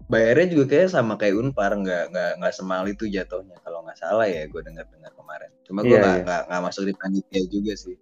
bayarnya 0.09 0.57
juga 0.57 0.65
kayak 0.73 0.89
sama 0.89 1.13
kayak 1.21 1.37
Unpar, 1.37 1.77
nggak 1.77 2.09
nggak 2.09 2.31
nggak 2.41 2.53
semal 2.57 2.89
itu 2.89 3.05
jatuhnya 3.05 3.61
kalau 3.61 3.85
nggak 3.85 3.99
salah 4.01 4.25
ya, 4.25 4.49
gue 4.49 4.61
dengar-dengar 4.65 5.13
kemarin. 5.13 5.51
Cuma 5.69 5.85
gue 5.85 5.93
Iya, 5.93 6.01
nggak 6.01 6.17
nggak 6.25 6.41
nggak 6.49 6.61
masuk 6.65 6.83
di 6.89 6.93
panitia 6.97 7.41
juga 7.53 7.73
sih. 7.77 7.95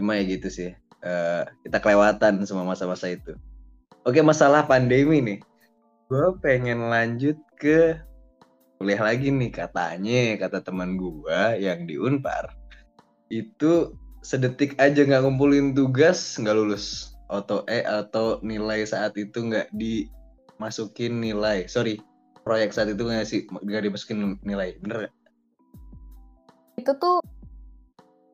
Cuma 0.00 0.16
ya 0.16 0.24
gitu 0.24 0.48
sih, 0.48 0.72
Eh, 1.02 1.42
kita 1.66 1.82
kelewatan 1.82 2.46
semua 2.46 2.62
masa-masa 2.62 3.10
itu. 3.10 3.34
Oke, 4.06 4.22
masalah 4.22 4.62
pandemi 4.62 5.18
nih, 5.18 5.38
gue 6.06 6.26
pengen 6.38 6.86
lanjut 6.86 7.34
ke 7.58 7.98
kuliah 8.78 8.98
lagi 8.98 9.30
nih 9.30 9.50
katanya 9.54 10.42
kata 10.42 10.58
teman 10.58 10.98
gua 10.98 11.54
yang 11.54 11.86
di 11.86 11.94
Unpar 12.02 12.50
itu 13.32 13.96
sedetik 14.20 14.76
aja 14.76 15.08
nggak 15.08 15.24
ngumpulin 15.24 15.72
tugas 15.72 16.36
nggak 16.36 16.52
lulus. 16.52 17.16
Auto 17.32 17.64
E 17.64 17.80
atau 17.80 18.36
nilai 18.44 18.84
saat 18.84 19.16
itu 19.16 19.40
nggak 19.40 19.72
dimasukin 19.72 21.16
nilai. 21.16 21.64
Sorry 21.64 21.96
proyek 22.44 22.76
saat 22.76 22.92
itu 22.92 23.00
nggak 23.00 23.24
sih 23.24 23.48
nggak 23.48 23.88
dimasukin 23.88 24.36
nilai. 24.44 24.76
Bener 24.84 25.08
nggak? 25.08 25.14
itu 26.82 26.92
tuh 26.98 27.22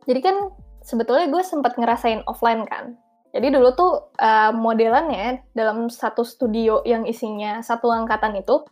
jadi 0.09 0.24
kan 0.24 0.36
sebetulnya 0.80 1.28
gue 1.28 1.42
sempat 1.44 1.76
ngerasain 1.76 2.24
offline 2.24 2.64
kan. 2.64 2.96
Jadi 3.36 3.53
dulu 3.53 3.76
tuh 3.76 3.92
uh, 4.24 4.57
modelannya 4.57 5.44
dalam 5.53 5.92
satu 5.92 6.24
studio 6.24 6.80
yang 6.88 7.05
isinya 7.05 7.61
satu 7.61 7.92
angkatan 7.92 8.40
itu 8.40 8.64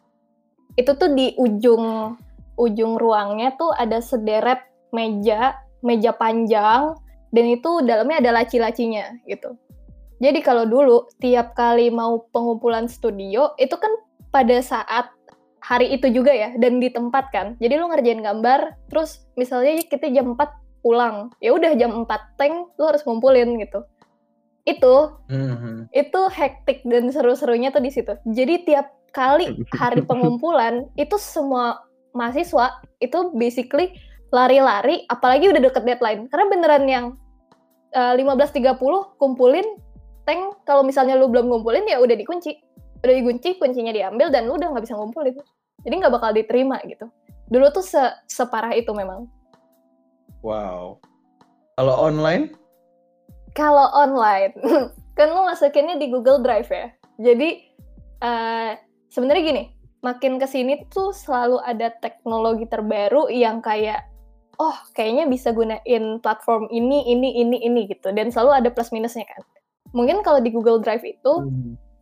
itu 0.81 0.97
tuh 0.97 1.13
di 1.13 1.37
ujung 1.37 2.17
ujung 2.57 2.97
ruangnya 2.97 3.53
tuh 3.61 3.69
ada 3.77 4.01
sederet 4.01 4.65
meja 4.97 5.61
meja 5.85 6.13
panjang 6.15 6.97
dan 7.35 7.45
itu 7.45 7.71
dalamnya 7.85 8.23
ada 8.23 8.31
laci-lacinya 8.43 9.13
gitu. 9.29 9.57
Jadi 10.17 10.41
kalau 10.41 10.65
dulu 10.65 11.05
tiap 11.21 11.53
kali 11.53 11.93
mau 11.93 12.25
pengumpulan 12.33 12.89
studio 12.89 13.53
itu 13.61 13.77
kan 13.77 13.93
pada 14.33 14.57
saat 14.65 15.13
hari 15.61 15.93
itu 15.93 16.09
juga 16.09 16.33
ya 16.33 16.55
dan 16.57 16.81
di 16.81 16.89
tempat 16.89 17.29
kan. 17.35 17.59
Jadi 17.61 17.75
lu 17.77 17.91
ngerjain 17.91 18.23
gambar 18.25 18.79
terus 18.89 19.27
misalnya 19.37 19.83
kita 19.85 20.09
jam 20.15 20.33
4 20.39 20.41
pulang 20.81 21.35
ya 21.43 21.53
udah 21.53 21.75
jam 21.75 22.07
4 22.07 22.39
tank 22.39 22.73
lu 22.79 22.85
harus 22.87 23.03
ngumpulin 23.05 23.59
gitu. 23.61 23.85
Itu 24.65 25.21
Mhm. 25.29 25.93
itu 25.93 26.21
hektik 26.33 26.87
dan 26.87 27.11
seru-serunya 27.13 27.75
tuh 27.75 27.83
di 27.85 27.91
situ. 27.93 28.17
Jadi 28.25 28.65
tiap 28.65 28.95
kali 29.13 29.53
hari 29.81 30.01
pengumpulan 30.07 30.89
itu 30.97 31.19
semua 31.21 31.85
mahasiswa 32.17 32.81
itu 33.03 33.37
basically 33.37 33.93
lari-lari 34.35 35.07
apalagi 35.07 35.51
udah 35.51 35.63
deket 35.63 35.83
deadline. 35.87 36.27
Karena 36.31 36.47
beneran 36.51 36.85
yang 36.87 37.05
eh, 37.95 38.15
15.30 38.19 38.79
kumpulin 39.21 39.67
tank 40.27 40.67
kalau 40.67 40.83
misalnya 40.83 41.15
lu 41.15 41.31
belum 41.31 41.47
ngumpulin 41.47 41.87
ya 41.87 42.03
udah 42.03 42.17
dikunci. 42.19 42.59
Udah 43.05 43.15
dikunci 43.15 43.61
kuncinya 43.61 43.95
diambil 43.95 44.33
dan 44.35 44.51
lu 44.51 44.59
udah 44.59 44.75
nggak 44.75 44.85
bisa 44.85 44.99
ngumpulin. 44.99 45.37
Jadi 45.87 45.95
nggak 46.03 46.15
bakal 46.15 46.31
diterima 46.35 46.83
gitu. 46.89 47.07
Dulu 47.47 47.71
tuh 47.71 47.85
se 47.87 48.03
separah 48.27 48.75
itu 48.75 48.91
memang. 48.91 49.31
Wow. 50.43 50.99
Kalau 51.79 51.95
online? 51.95 52.57
Kalau 53.55 53.89
online 53.95 54.53
kan 55.17 55.29
lu 55.31 55.47
masukinnya 55.47 55.97
di 55.97 56.11
Google 56.11 56.43
Drive 56.43 56.69
ya. 56.69 56.91
Jadi 57.23 57.49
eh, 58.21 58.73
sebenarnya 59.09 59.43
gini 59.45 59.65
makin 60.05 60.39
ke 60.39 60.47
sini 60.47 60.87
tuh 60.93 61.11
selalu 61.11 61.59
ada 61.65 61.91
teknologi 61.99 62.69
terbaru 62.69 63.27
yang 63.33 63.59
kayak 63.59 64.07
oh 64.57 64.77
kayaknya 64.97 65.29
bisa 65.29 65.53
gunain 65.53 66.21
platform 66.21 66.69
ini 66.73 67.05
ini 67.09 67.41
ini 67.41 67.61
ini 67.65 67.89
gitu. 67.91 68.13
Dan 68.13 68.33
selalu 68.33 68.65
ada 68.65 68.69
plus 68.73 68.91
minusnya 68.93 69.25
kan. 69.29 69.43
Mungkin 69.93 70.21
kalau 70.21 70.43
di 70.43 70.53
Google 70.53 70.83
Drive 70.83 71.05
itu 71.05 71.33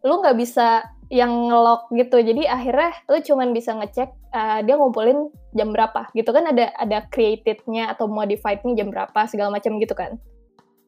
lu 0.05 0.15
nggak 0.21 0.37
bisa 0.37 0.85
yang 1.09 1.49
ngelok 1.51 1.91
gitu. 1.95 2.21
Jadi 2.21 2.49
akhirnya 2.49 2.93
lu 3.11 3.19
cuman 3.21 3.49
bisa 3.53 3.77
ngecek 3.77 4.11
uh, 4.35 4.61
dia 4.65 4.75
ngumpulin 4.79 5.31
jam 5.55 5.71
berapa 5.71 6.09
gitu 6.17 6.31
kan. 6.31 6.45
Ada 6.51 6.75
ada 6.79 6.99
created-nya 7.11 7.93
atau 7.95 8.09
modified-nya 8.09 8.73
jam 8.79 8.89
berapa 8.91 9.21
segala 9.29 9.55
macam 9.55 9.77
gitu 9.79 9.95
kan. 9.95 10.17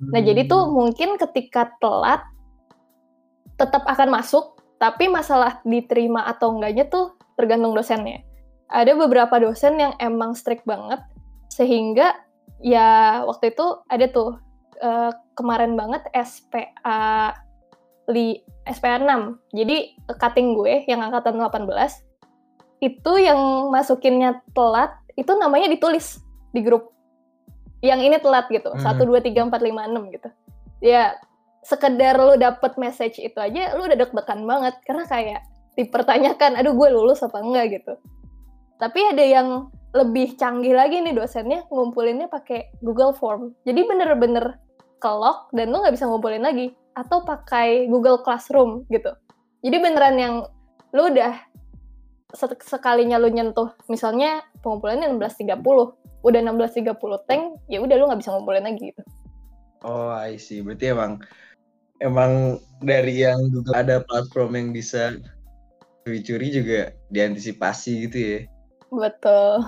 Nah 0.00 0.20
jadi 0.20 0.44
tuh 0.44 0.68
mungkin 0.68 1.16
ketika 1.16 1.72
telat 1.80 2.22
tetap 3.56 3.82
akan 3.86 4.12
masuk. 4.12 4.56
Tapi 4.76 5.08
masalah 5.08 5.64
diterima 5.64 6.28
atau 6.28 6.52
enggaknya 6.52 6.84
tuh 6.92 7.16
tergantung 7.40 7.72
dosennya. 7.72 8.20
Ada 8.68 8.92
beberapa 8.92 9.40
dosen 9.40 9.80
yang 9.80 9.96
emang 9.96 10.36
strict 10.36 10.68
banget 10.68 11.00
sehingga 11.52 12.14
ya 12.60 13.22
waktu 13.28 13.52
itu 13.52 13.66
ada 13.88 14.06
tuh 14.10 14.40
uh, 14.80 15.12
kemarin 15.36 15.76
banget 15.76 16.04
SPA 16.12 17.36
li 18.10 18.42
SPA 18.66 18.98
6. 19.02 19.54
Jadi 19.54 19.76
cutting 20.18 20.54
gue 20.54 20.86
yang 20.90 21.02
angkatan 21.02 21.38
18 21.38 21.70
itu 22.84 23.12
yang 23.18 23.72
masukinnya 23.72 24.44
telat 24.52 24.92
itu 25.16 25.32
namanya 25.38 25.70
ditulis 25.70 26.20
di 26.52 26.60
grup. 26.60 26.92
Yang 27.80 28.00
ini 28.10 28.16
telat 28.20 28.46
gitu. 28.50 28.72
Hmm. 28.72 28.82
1 28.82 29.00
2 29.00 29.22
3 29.22 29.48
4 29.48 29.52
5 29.52 29.92
6 30.10 30.14
gitu. 30.14 30.28
Ya 30.84 31.16
sekedar 31.66 32.14
lu 32.14 32.38
dapet 32.38 32.78
message 32.78 33.18
itu 33.18 33.34
aja 33.42 33.74
lu 33.74 33.90
udah 33.90 33.98
deg-degan 33.98 34.46
banget 34.46 34.74
karena 34.86 35.02
kayak 35.02 35.42
dipertanyakan 35.74 36.54
aduh 36.54 36.78
gue 36.78 36.88
lulus 36.94 37.26
apa 37.26 37.42
enggak 37.42 37.82
gitu. 37.82 37.98
Tapi 38.76 39.00
ada 39.10 39.24
yang 39.24 39.48
lebih 39.96 40.36
canggih 40.36 40.76
lagi 40.76 41.00
nih 41.00 41.16
dosennya 41.16 41.64
ngumpulinnya 41.72 42.28
pakai 42.28 42.68
Google 42.84 43.16
Form. 43.16 43.56
Jadi 43.64 43.80
bener-bener 43.88 44.60
kelok 45.00 45.48
dan 45.56 45.72
lu 45.72 45.80
nggak 45.80 45.96
bisa 45.96 46.04
ngumpulin 46.04 46.44
lagi 46.44 46.76
atau 46.92 47.24
pakai 47.24 47.88
Google 47.88 48.20
Classroom 48.20 48.84
gitu. 48.92 49.12
Jadi 49.64 49.76
beneran 49.80 50.16
yang 50.20 50.34
lu 50.92 51.08
udah 51.12 51.32
se- 52.36 52.64
sekalinya 52.64 53.16
lu 53.16 53.32
nyentuh 53.32 53.72
misalnya 53.88 54.44
pengumpulannya 54.60 55.08
16.30, 55.16 55.56
udah 56.24 56.40
16.30 56.44 57.28
tank, 57.28 57.42
ya 57.72 57.80
udah 57.80 57.96
lu 57.96 58.04
nggak 58.08 58.20
bisa 58.20 58.32
ngumpulin 58.36 58.64
lagi 58.68 58.92
gitu. 58.92 59.02
oh 59.84 60.10
I 60.10 60.40
see 60.40 60.64
berarti 60.64 60.90
emang 60.90 61.20
emang 62.02 62.58
dari 62.82 63.22
yang 63.22 63.38
Google 63.52 63.76
ada 63.76 64.02
platform 64.02 64.56
yang 64.56 64.68
bisa 64.74 65.20
curi-curi 66.02 66.48
juga 66.50 66.80
diantisipasi 67.12 68.08
gitu 68.08 68.18
ya 68.18 68.40
Betul. 68.88 69.66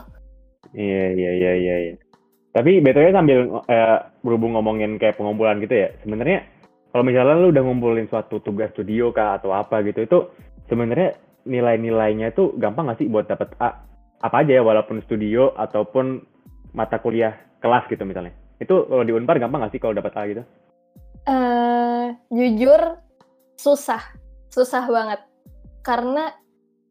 Iya, 0.74 1.04
iya, 1.14 1.30
iya, 1.34 1.52
iya. 1.56 1.76
iya. 1.88 1.94
Tapi 2.52 2.82
betulnya 2.82 3.12
sambil 3.14 3.38
eh, 3.70 3.98
berhubung 4.24 4.56
ngomongin 4.58 4.98
kayak 4.98 5.20
pengumpulan 5.20 5.62
gitu 5.62 5.74
ya, 5.74 5.88
sebenarnya 6.02 6.42
kalau 6.90 7.04
misalnya 7.04 7.36
lu 7.38 7.52
udah 7.52 7.62
ngumpulin 7.62 8.08
suatu 8.08 8.40
tugas 8.40 8.72
studio 8.72 9.12
kah 9.12 9.38
atau 9.38 9.52
apa 9.52 9.84
gitu, 9.84 10.02
itu 10.02 10.18
sebenarnya 10.66 11.14
nilai-nilainya 11.46 12.32
itu 12.34 12.56
gampang 12.56 12.88
nggak 12.88 12.98
sih 13.04 13.08
buat 13.08 13.28
dapet 13.28 13.52
A? 13.62 13.84
Apa 14.18 14.42
aja 14.42 14.58
ya, 14.58 14.62
walaupun 14.64 14.98
studio 15.06 15.54
ataupun 15.54 16.24
mata 16.74 16.98
kuliah 16.98 17.36
kelas 17.62 17.86
gitu 17.86 18.02
misalnya. 18.02 18.34
Itu 18.58 18.90
kalau 18.90 19.04
di 19.06 19.14
Unpar 19.14 19.38
gampang 19.38 19.62
nggak 19.62 19.72
sih 19.76 19.80
kalau 19.80 19.94
dapat 19.94 20.12
A 20.18 20.22
gitu? 20.26 20.42
eh 21.28 22.06
jujur 22.32 22.80
susah, 23.60 24.00
susah 24.48 24.84
banget. 24.88 25.20
Karena 25.84 26.32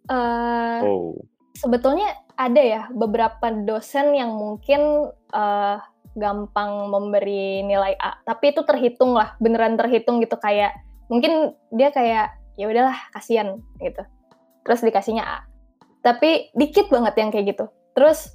eh 0.07 0.79
Oh, 0.85 1.17
sebetulnya 1.57 2.13
ada 2.37 2.61
ya 2.61 2.81
beberapa 2.93 3.49
dosen 3.65 4.13
yang 4.13 4.37
mungkin 4.37 5.09
uh, 5.33 5.77
gampang 6.17 6.89
memberi 6.89 7.61
nilai 7.65 7.97
A, 7.97 8.17
tapi 8.25 8.53
itu 8.53 8.61
terhitung 8.65 9.13
lah, 9.13 9.37
beneran 9.37 9.77
terhitung 9.77 10.21
gitu 10.21 10.37
kayak 10.37 10.73
mungkin 11.09 11.53
dia 11.73 11.89
kayak 11.93 12.33
ya 12.57 12.65
udahlah 12.69 12.97
kasihan 13.13 13.61
gitu. 13.81 14.01
Terus 14.65 14.81
dikasihnya 14.85 15.23
A. 15.25 15.37
Tapi 16.05 16.53
dikit 16.57 16.89
banget 16.89 17.13
yang 17.21 17.29
kayak 17.29 17.57
gitu. 17.57 17.65
Terus 17.93 18.33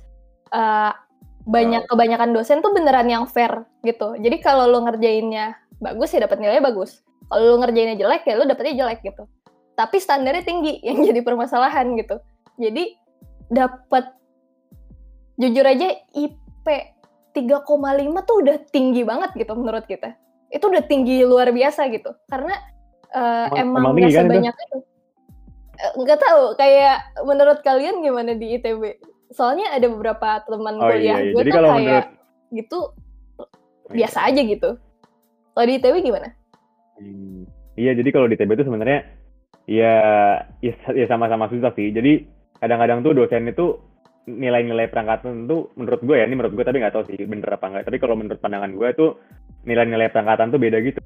uh, 0.54 0.94
banyak 1.42 1.90
kebanyakan 1.90 2.30
dosen 2.30 2.62
tuh 2.62 2.70
beneran 2.70 3.10
yang 3.10 3.26
fair 3.26 3.66
gitu. 3.82 4.14
Jadi 4.18 4.38
kalau 4.38 4.70
lo 4.70 4.86
ngerjainnya 4.86 5.58
bagus 5.82 6.14
ya 6.14 6.22
dapat 6.22 6.38
nilainya 6.38 6.62
bagus. 6.62 7.02
Kalau 7.26 7.42
lo 7.42 7.56
ngerjainnya 7.62 7.98
jelek 7.98 8.22
ya 8.26 8.34
lo 8.38 8.46
dapetnya 8.46 8.86
jelek 8.86 9.02
gitu. 9.02 9.26
Tapi 9.74 9.96
standarnya 9.98 10.46
tinggi 10.46 10.78
yang 10.86 11.02
jadi 11.02 11.20
permasalahan 11.26 11.98
gitu. 11.98 12.22
Jadi 12.62 12.94
dapat 13.52 14.16
jujur 15.36 15.64
aja 15.68 15.88
IP 16.16 16.66
3,5 17.36 17.68
tuh 18.28 18.36
udah 18.44 18.56
tinggi 18.72 19.02
banget 19.04 19.36
gitu 19.36 19.52
menurut 19.56 19.84
kita. 19.84 20.16
Itu 20.52 20.68
udah 20.68 20.84
tinggi 20.84 21.24
luar 21.24 21.52
biasa 21.52 21.88
gitu. 21.92 22.12
Karena 22.28 22.52
uh, 23.12 23.48
emang, 23.56 23.92
emang 23.92 24.08
kan 24.08 24.28
sebanyak 24.28 24.56
itu. 24.56 24.78
Eh, 25.72 25.92
nggak 25.96 26.20
tahu, 26.20 26.42
kayak 26.60 26.96
menurut 27.24 27.58
kalian 27.64 28.04
gimana 28.04 28.36
di 28.36 28.60
ITB? 28.60 29.00
Soalnya 29.32 29.72
ada 29.72 29.88
beberapa 29.88 30.44
teman 30.44 30.76
oh, 30.76 30.92
kuliah 30.92 31.16
iya, 31.16 31.16
iya. 31.24 31.32
gue 31.32 31.42
tuh 31.48 31.56
kayak 31.56 31.72
menurut... 31.72 32.08
gitu 32.52 32.78
biasa 33.88 34.18
aja 34.28 34.40
gitu. 34.44 34.70
Kalau 35.56 35.66
di 35.68 35.74
ITB 35.80 35.94
gimana? 36.04 36.28
Hmm, 37.00 37.48
iya, 37.80 37.96
jadi 37.96 38.08
kalau 38.12 38.28
di 38.28 38.36
ITB 38.36 38.60
itu 38.60 38.64
sebenarnya 38.68 39.08
ya 39.64 39.96
ya, 40.60 40.72
ya 40.92 41.06
sama-sama 41.08 41.48
susah 41.48 41.72
sih. 41.72 41.88
Jadi 41.96 42.28
kadang-kadang 42.62 43.02
tuh 43.02 43.12
dosen 43.18 43.50
itu 43.50 43.74
nilai-nilai 44.30 44.86
perangkatan 44.86 45.50
itu 45.50 45.74
menurut 45.74 46.00
gue 46.06 46.14
ya 46.14 46.30
ini 46.30 46.38
menurut 46.38 46.54
gue 46.54 46.62
tapi 46.62 46.78
nggak 46.78 46.94
tahu 46.94 47.04
sih 47.10 47.18
bener 47.26 47.58
apa 47.58 47.66
enggak 47.66 47.90
tapi 47.90 47.98
kalau 47.98 48.14
menurut 48.14 48.38
pandangan 48.38 48.70
gue 48.70 48.88
tuh 48.94 49.10
nilai-nilai 49.66 50.10
perangkatan 50.14 50.54
tuh 50.54 50.60
beda 50.62 50.78
gitu. 50.82 51.00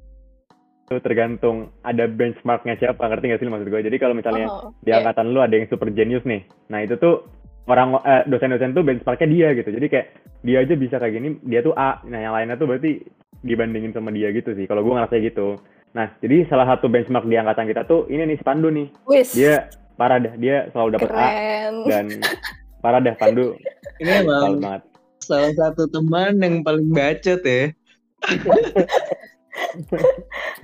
Itu 0.87 1.03
tergantung 1.03 1.73
ada 1.83 2.07
benchmarknya 2.07 2.79
siapa 2.79 3.03
ngerti 3.03 3.25
gak 3.27 3.39
sih 3.43 3.49
maksud 3.49 3.67
gue? 3.67 3.81
Jadi 3.91 3.97
kalau 3.99 4.15
misalnya 4.15 4.47
oh, 4.47 4.71
di 4.79 4.93
yeah. 4.93 5.03
angkatan 5.03 5.35
lu 5.35 5.43
ada 5.43 5.51
yang 5.57 5.67
super 5.67 5.89
genius 5.91 6.23
nih 6.23 6.45
nah 6.69 6.79
itu 6.85 6.95
tuh 7.01 7.25
orang 7.67 7.99
eh, 8.05 8.23
dosen-dosen 8.29 8.77
tuh 8.77 8.85
benchmarknya 8.85 9.27
dia 9.27 9.47
gitu. 9.57 9.69
Jadi 9.73 9.87
kayak 9.89 10.07
dia 10.45 10.57
aja 10.61 10.73
bisa 10.77 10.95
kayak 11.01 11.13
gini 11.17 11.29
dia 11.41 11.65
tuh 11.65 11.73
A 11.73 12.05
nah 12.05 12.21
yang 12.21 12.33
lainnya 12.37 12.55
tuh 12.55 12.69
berarti 12.69 13.01
dibandingin 13.41 13.93
sama 13.93 14.13
dia 14.13 14.29
gitu 14.29 14.53
sih 14.53 14.69
kalau 14.69 14.85
gue 14.85 14.93
ngerasa 14.93 15.17
gitu. 15.25 15.57
Nah 15.97 16.13
jadi 16.21 16.45
salah 16.47 16.69
satu 16.69 16.85
benchmark 16.85 17.25
di 17.25 17.35
angkatan 17.35 17.65
kita 17.65 17.81
tuh 17.89 18.05
ini 18.13 18.29
nih 18.29 18.37
Spandu 18.39 18.69
nih. 18.69 18.87
Wish. 19.09 19.33
dia 19.33 19.67
parah 19.97 20.21
dah 20.21 20.33
dia 20.37 20.69
selalu 20.71 21.01
dapat 21.01 21.09
A 21.11 21.27
dan 21.89 22.05
Parah 22.81 23.01
dah 23.01 23.15
Pandu. 23.17 23.57
Ini 23.97 24.23
emang 24.23 24.61
banget. 24.61 24.81
salah 25.19 25.51
satu 25.57 25.89
teman 25.89 26.39
yang 26.39 26.61
paling 26.61 26.93
bacot 26.93 27.41
ya. 27.41 27.73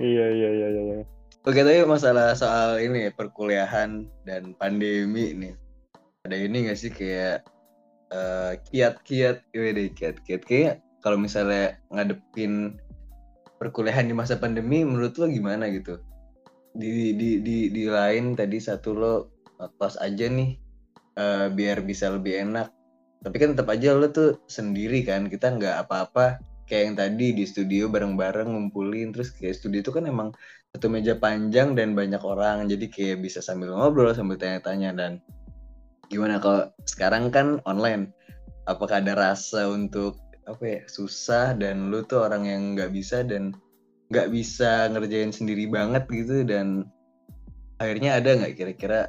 iya, 0.00 0.26
iya, 0.30 0.48
iya, 0.54 0.68
iya, 0.72 0.82
iya. 0.88 1.04
Oke, 1.44 1.60
tapi 1.60 1.84
masalah 1.84 2.32
soal 2.32 2.80
ini 2.80 3.12
perkuliahan 3.12 4.08
dan 4.24 4.56
pandemi 4.56 5.36
nih. 5.36 5.54
Ada 6.24 6.36
ini 6.40 6.72
gak 6.72 6.78
sih 6.80 6.88
kayak 6.88 7.44
uh, 8.14 8.56
kiat-kiat, 8.72 9.44
deh 9.52 9.92
kiat-kiat 9.92 10.42
kayak 10.48 10.80
kalau 11.04 11.20
misalnya 11.20 11.76
ngadepin 11.92 12.80
perkuliahan 13.60 14.08
di 14.08 14.16
masa 14.16 14.40
pandemi 14.40 14.80
menurut 14.80 15.20
lo 15.20 15.28
gimana 15.28 15.68
gitu? 15.68 16.00
Di 16.74 17.14
di 17.14 17.38
di 17.38 17.70
di 17.70 17.84
lain 17.86 18.34
tadi 18.34 18.58
satu 18.58 18.90
lo 18.92 19.14
pas 19.78 19.94
aja 20.02 20.26
nih 20.26 20.58
uh, 21.16 21.46
biar 21.54 21.86
bisa 21.86 22.10
lebih 22.10 22.42
enak. 22.50 22.68
Tapi 23.24 23.36
kan 23.40 23.54
tetap 23.54 23.70
aja 23.70 23.94
lo 23.94 24.10
tuh 24.10 24.42
sendiri 24.50 25.06
kan 25.06 25.30
kita 25.30 25.54
nggak 25.54 25.86
apa-apa. 25.86 26.42
Kayak 26.64 26.82
yang 26.82 26.96
tadi 26.96 27.26
di 27.36 27.44
studio 27.44 27.92
bareng-bareng 27.92 28.48
ngumpulin 28.48 29.12
terus 29.12 29.30
kayak 29.36 29.56
studio 29.56 29.84
itu 29.84 29.92
kan 29.92 30.08
emang 30.08 30.32
satu 30.74 30.90
meja 30.90 31.14
panjang 31.14 31.78
dan 31.78 31.94
banyak 31.94 32.20
orang. 32.20 32.66
Jadi 32.66 32.90
kayak 32.90 33.22
bisa 33.22 33.38
sambil 33.38 33.72
ngobrol 33.72 34.10
sambil 34.12 34.36
tanya-tanya. 34.36 34.90
Dan 34.96 35.12
gimana 36.10 36.42
kalau 36.42 36.68
sekarang 36.84 37.30
kan 37.30 37.62
online? 37.64 38.10
Apakah 38.64 39.04
ada 39.04 39.12
rasa 39.12 39.68
untuk 39.68 40.16
apa 40.44 40.64
ya 40.64 40.80
susah 40.88 41.56
dan 41.56 41.88
lu 41.88 42.04
tuh 42.04 42.24
orang 42.24 42.44
yang 42.44 42.62
nggak 42.76 42.92
bisa 42.92 43.24
dan 43.24 43.56
nggak 44.12 44.28
bisa 44.32 44.88
ngerjain 44.92 45.32
sendiri 45.32 45.64
banget 45.68 46.04
gitu 46.12 46.44
dan 46.44 46.88
akhirnya 47.80 48.20
ada 48.20 48.30
nggak 48.36 48.54
kira-kira 48.56 49.00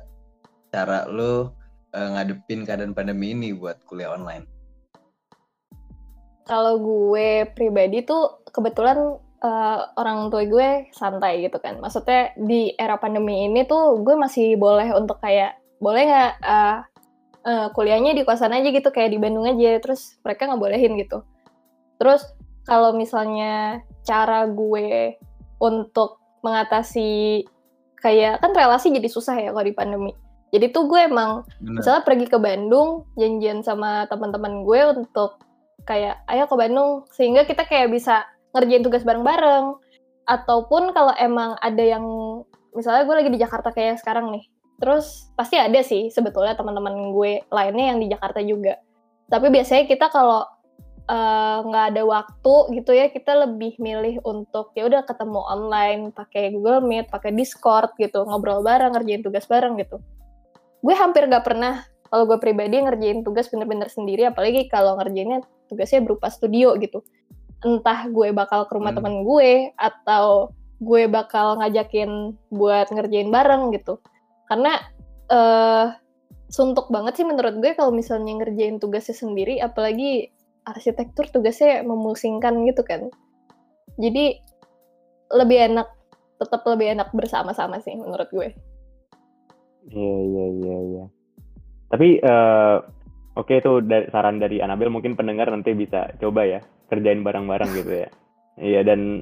cara 0.71 1.07
lu 1.07 1.51
uh, 1.95 2.09
ngadepin 2.15 2.67
keadaan 2.67 2.91
pandemi 2.91 3.31
ini 3.31 3.55
buat 3.55 3.79
kuliah 3.87 4.11
online? 4.11 4.47
Kalau 6.45 6.77
gue 6.77 7.49
pribadi 7.57 8.05
tuh 8.05 8.45
kebetulan 8.53 9.17
uh, 9.41 9.79
orang 9.97 10.29
tua 10.29 10.45
gue 10.45 10.91
santai 10.93 11.41
gitu 11.47 11.57
kan. 11.57 11.81
Maksudnya 11.81 12.35
di 12.37 12.75
era 12.77 12.99
pandemi 13.01 13.49
ini 13.49 13.65
tuh 13.65 14.03
gue 14.05 14.13
masih 14.13 14.53
boleh 14.59 14.93
untuk 14.93 15.17
kayak 15.23 15.57
boleh 15.81 16.05
nggak 16.05 16.33
uh, 16.45 16.77
uh, 17.49 17.67
kuliahnya 17.73 18.13
di 18.13 18.21
kosan 18.21 18.53
aja 18.53 18.69
gitu 18.69 18.93
kayak 18.93 19.15
di 19.15 19.17
Bandung 19.17 19.49
aja. 19.49 19.81
Terus 19.81 20.21
mereka 20.21 20.45
nggak 20.45 20.61
bolehin 20.61 20.93
gitu. 21.01 21.25
Terus 21.97 22.21
kalau 22.67 22.93
misalnya 22.93 23.81
cara 24.05 24.45
gue 24.45 25.17
untuk 25.59 26.21
mengatasi 26.45 27.43
kayak 27.97 28.37
kan 28.37 28.53
relasi 28.53 28.93
jadi 28.93 29.09
susah 29.09 29.35
ya 29.41 29.49
kalau 29.49 29.65
di 29.65 29.73
pandemi. 29.73 30.13
Jadi 30.53 30.71
tuh 30.71 30.87
gue 30.87 31.09
emang 31.09 31.43
Bener. 31.59 31.81
misalnya 31.81 32.05
pergi 32.05 32.29
ke 32.29 32.37
Bandung, 32.37 33.09
janjian 33.17 33.65
sama 33.65 34.05
teman-teman 34.07 34.63
gue 34.63 34.81
untuk 34.93 35.41
kayak 35.83 36.21
ayo 36.31 36.45
ke 36.47 36.55
Bandung 36.55 37.03
sehingga 37.11 37.43
kita 37.43 37.65
kayak 37.65 37.91
bisa 37.91 38.23
ngerjain 38.55 38.85
tugas 38.85 39.03
bareng-bareng. 39.03 39.75
Ataupun 40.25 40.95
kalau 40.95 41.13
emang 41.17 41.57
ada 41.59 41.83
yang 41.83 42.05
misalnya 42.73 43.03
gue 43.03 43.15
lagi 43.19 43.31
di 43.33 43.41
Jakarta 43.41 43.73
kayak 43.73 43.99
sekarang 43.99 44.31
nih. 44.31 44.45
Terus 44.79 45.31
pasti 45.33 45.59
ada 45.59 45.79
sih 45.81 46.07
sebetulnya 46.13 46.55
teman-teman 46.55 47.11
gue 47.11 47.43
lainnya 47.51 47.95
yang 47.95 47.99
di 47.99 48.07
Jakarta 48.07 48.39
juga. 48.39 48.79
Tapi 49.27 49.49
biasanya 49.49 49.89
kita 49.89 50.13
kalau 50.13 50.45
nggak 51.05 51.85
uh, 51.85 51.89
ada 51.93 52.01
waktu 52.01 52.81
gitu 52.81 52.89
ya 52.97 53.13
kita 53.13 53.37
lebih 53.45 53.77
milih 53.77 54.25
untuk 54.25 54.73
ya 54.73 54.89
udah 54.89 55.05
ketemu 55.05 55.37
online 55.37 56.01
pakai 56.09 56.49
Google 56.49 56.81
Meet 56.81 57.13
pakai 57.13 57.29
Discord 57.29 57.93
gitu 58.01 58.25
ngobrol 58.25 58.65
bareng 58.65 58.97
ngerjain 58.97 59.21
tugas 59.21 59.45
bareng 59.45 59.77
gitu. 59.77 60.01
Gue 60.81 60.97
hampir 60.97 61.29
gak 61.29 61.45
pernah 61.45 61.85
kalau 62.09 62.25
gue 62.25 62.37
pribadi 62.41 62.81
ngerjain 62.81 63.21
tugas 63.21 63.49
bener-bener 63.53 63.89
sendiri 63.89 64.29
apalagi 64.29 64.65
kalau 64.65 64.97
ngerjainnya 64.97 65.45
tugasnya 65.69 66.01
berupa 66.01 66.33
studio 66.33 66.73
gitu. 66.81 67.05
Entah 67.61 68.09
gue 68.09 68.33
bakal 68.33 68.65
ke 68.65 68.73
rumah 68.73 68.93
hmm. 68.93 68.99
temen 69.01 69.15
gue 69.25 69.51
atau 69.77 70.53
gue 70.81 71.05
bakal 71.05 71.61
ngajakin 71.61 72.33
buat 72.49 72.89
ngerjain 72.89 73.29
bareng 73.29 73.73
gitu. 73.77 74.01
Karena 74.49 74.77
uh, 75.29 75.93
suntuk 76.49 76.89
banget 76.93 77.17
sih 77.21 77.25
menurut 77.25 77.57
gue 77.57 77.73
kalau 77.73 77.89
misalnya 77.89 78.41
ngerjain 78.41 78.77
tugasnya 78.77 79.17
sendiri 79.17 79.57
apalagi 79.61 80.29
arsitektur 80.65 81.29
tugasnya 81.29 81.85
memusingkan 81.85 82.65
gitu 82.65 82.81
kan 82.81 83.07
jadi 84.01 84.41
lebih 85.31 85.57
enak 85.73 85.87
tetap 86.41 86.61
lebih 86.67 86.97
enak 86.97 87.09
bersama-sama 87.15 87.79
sih 87.79 87.95
menurut 87.95 88.27
gue 88.33 88.51
Iya 89.91 90.15
iya 90.25 90.45
iya 90.49 90.77
iya. 90.81 91.03
Tapi 91.93 92.07
uh, 92.25 92.81
oke 93.37 93.45
okay, 93.45 93.61
itu 93.61 93.85
dari, 93.85 94.09
saran 94.09 94.41
dari 94.41 94.57
Anabel 94.61 94.89
mungkin 94.89 95.13
pendengar 95.13 95.49
nanti 95.53 95.77
bisa 95.77 96.09
coba 96.17 96.41
ya 96.49 96.59
kerjain 96.89 97.21
bareng-bareng 97.21 97.71
gitu 97.77 97.93
ya. 98.05 98.09
Iya 98.55 98.87
dan 98.87 99.19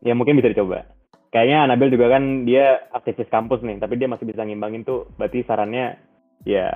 ya 0.00 0.16
mungkin 0.16 0.40
bisa 0.40 0.48
dicoba. 0.48 0.88
Kayaknya 1.28 1.68
Anabel 1.68 1.92
juga 1.92 2.08
kan 2.08 2.48
dia 2.48 2.88
aktivis 2.88 3.28
kampus 3.28 3.60
nih, 3.60 3.76
tapi 3.76 4.00
dia 4.00 4.08
masih 4.08 4.24
bisa 4.24 4.40
ngimbangin 4.40 4.80
tuh. 4.80 5.12
Berarti 5.20 5.44
sarannya 5.44 6.00
ya 6.48 6.72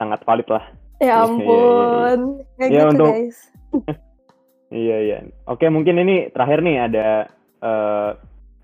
sangat 0.00 0.24
valid 0.24 0.48
lah. 0.48 0.64
Ya 1.00 1.24
ampun. 1.24 2.44
Iya, 2.60 2.68
ya, 2.68 2.68
gitu, 2.68 2.88
untuk 2.92 3.08
guys. 3.08 3.38
iya 4.84 4.96
iya. 5.00 5.18
Oke 5.48 5.66
mungkin 5.72 5.96
ini 5.96 6.28
terakhir 6.28 6.60
nih 6.60 6.76
ada 6.76 7.06
uh, 7.64 8.10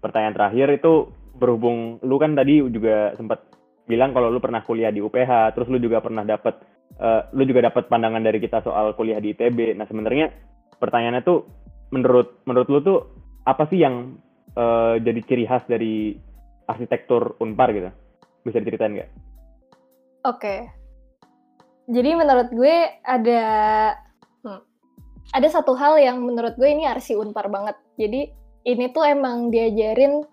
pertanyaan 0.05 0.37
terakhir 0.37 0.69
itu 0.77 1.09
berhubung 1.37 2.01
lu 2.05 2.17
kan 2.21 2.37
tadi 2.37 2.61
juga 2.69 3.17
sempat 3.17 3.41
bilang 3.89 4.13
kalau 4.13 4.29
lu 4.29 4.43
pernah 4.43 4.61
kuliah 4.61 4.93
di 4.93 5.01
UPH, 5.01 5.57
terus 5.57 5.71
lu 5.73 5.81
juga 5.81 6.05
pernah 6.05 6.27
dapat 6.27 6.61
uh, 7.01 7.33
lu 7.33 7.49
juga 7.49 7.73
dapat 7.73 7.89
pandangan 7.89 8.21
dari 8.21 8.37
kita 8.43 8.61
soal 8.61 8.93
kuliah 8.93 9.17
di 9.17 9.33
ITB. 9.33 9.73
Nah, 9.79 9.89
sebenarnya 9.89 10.29
pertanyaannya 10.77 11.23
tuh 11.25 11.49
menurut 11.95 12.45
menurut 12.45 12.69
lu 12.69 12.79
tuh 12.83 12.99
apa 13.47 13.65
sih 13.71 13.81
yang 13.81 14.19
uh, 14.59 14.99
jadi 15.01 15.21
ciri 15.25 15.45
khas 15.49 15.65
dari 15.71 16.19
arsitektur 16.69 17.39
Unpar 17.41 17.73
gitu? 17.73 17.89
Bisa 18.45 18.61
diceritain 18.61 18.93
nggak? 18.93 19.11
Oke. 20.27 20.43
Okay. 20.43 20.86
Jadi 21.87 22.11
menurut 22.19 22.51
gue 22.51 22.77
ada 23.07 23.45
hmm, 24.43 24.61
ada 25.35 25.49
satu 25.51 25.79
hal 25.79 25.99
yang 26.03 26.19
menurut 26.23 26.59
gue 26.59 26.67
ini 26.67 26.87
arsi 26.87 27.15
Unpar 27.15 27.47
banget. 27.47 27.79
Jadi 27.95 28.31
ini 28.67 28.85
tuh 28.91 29.07
emang 29.07 29.55
diajarin 29.55 30.27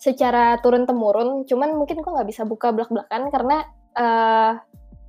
secara 0.00 0.56
turun 0.64 0.88
temurun 0.88 1.44
cuman 1.44 1.76
mungkin 1.76 2.00
gue 2.00 2.08
nggak 2.08 2.30
bisa 2.30 2.48
buka 2.48 2.72
belak 2.72 2.88
belakan 2.88 3.28
karena 3.28 3.68
uh, 4.00 4.56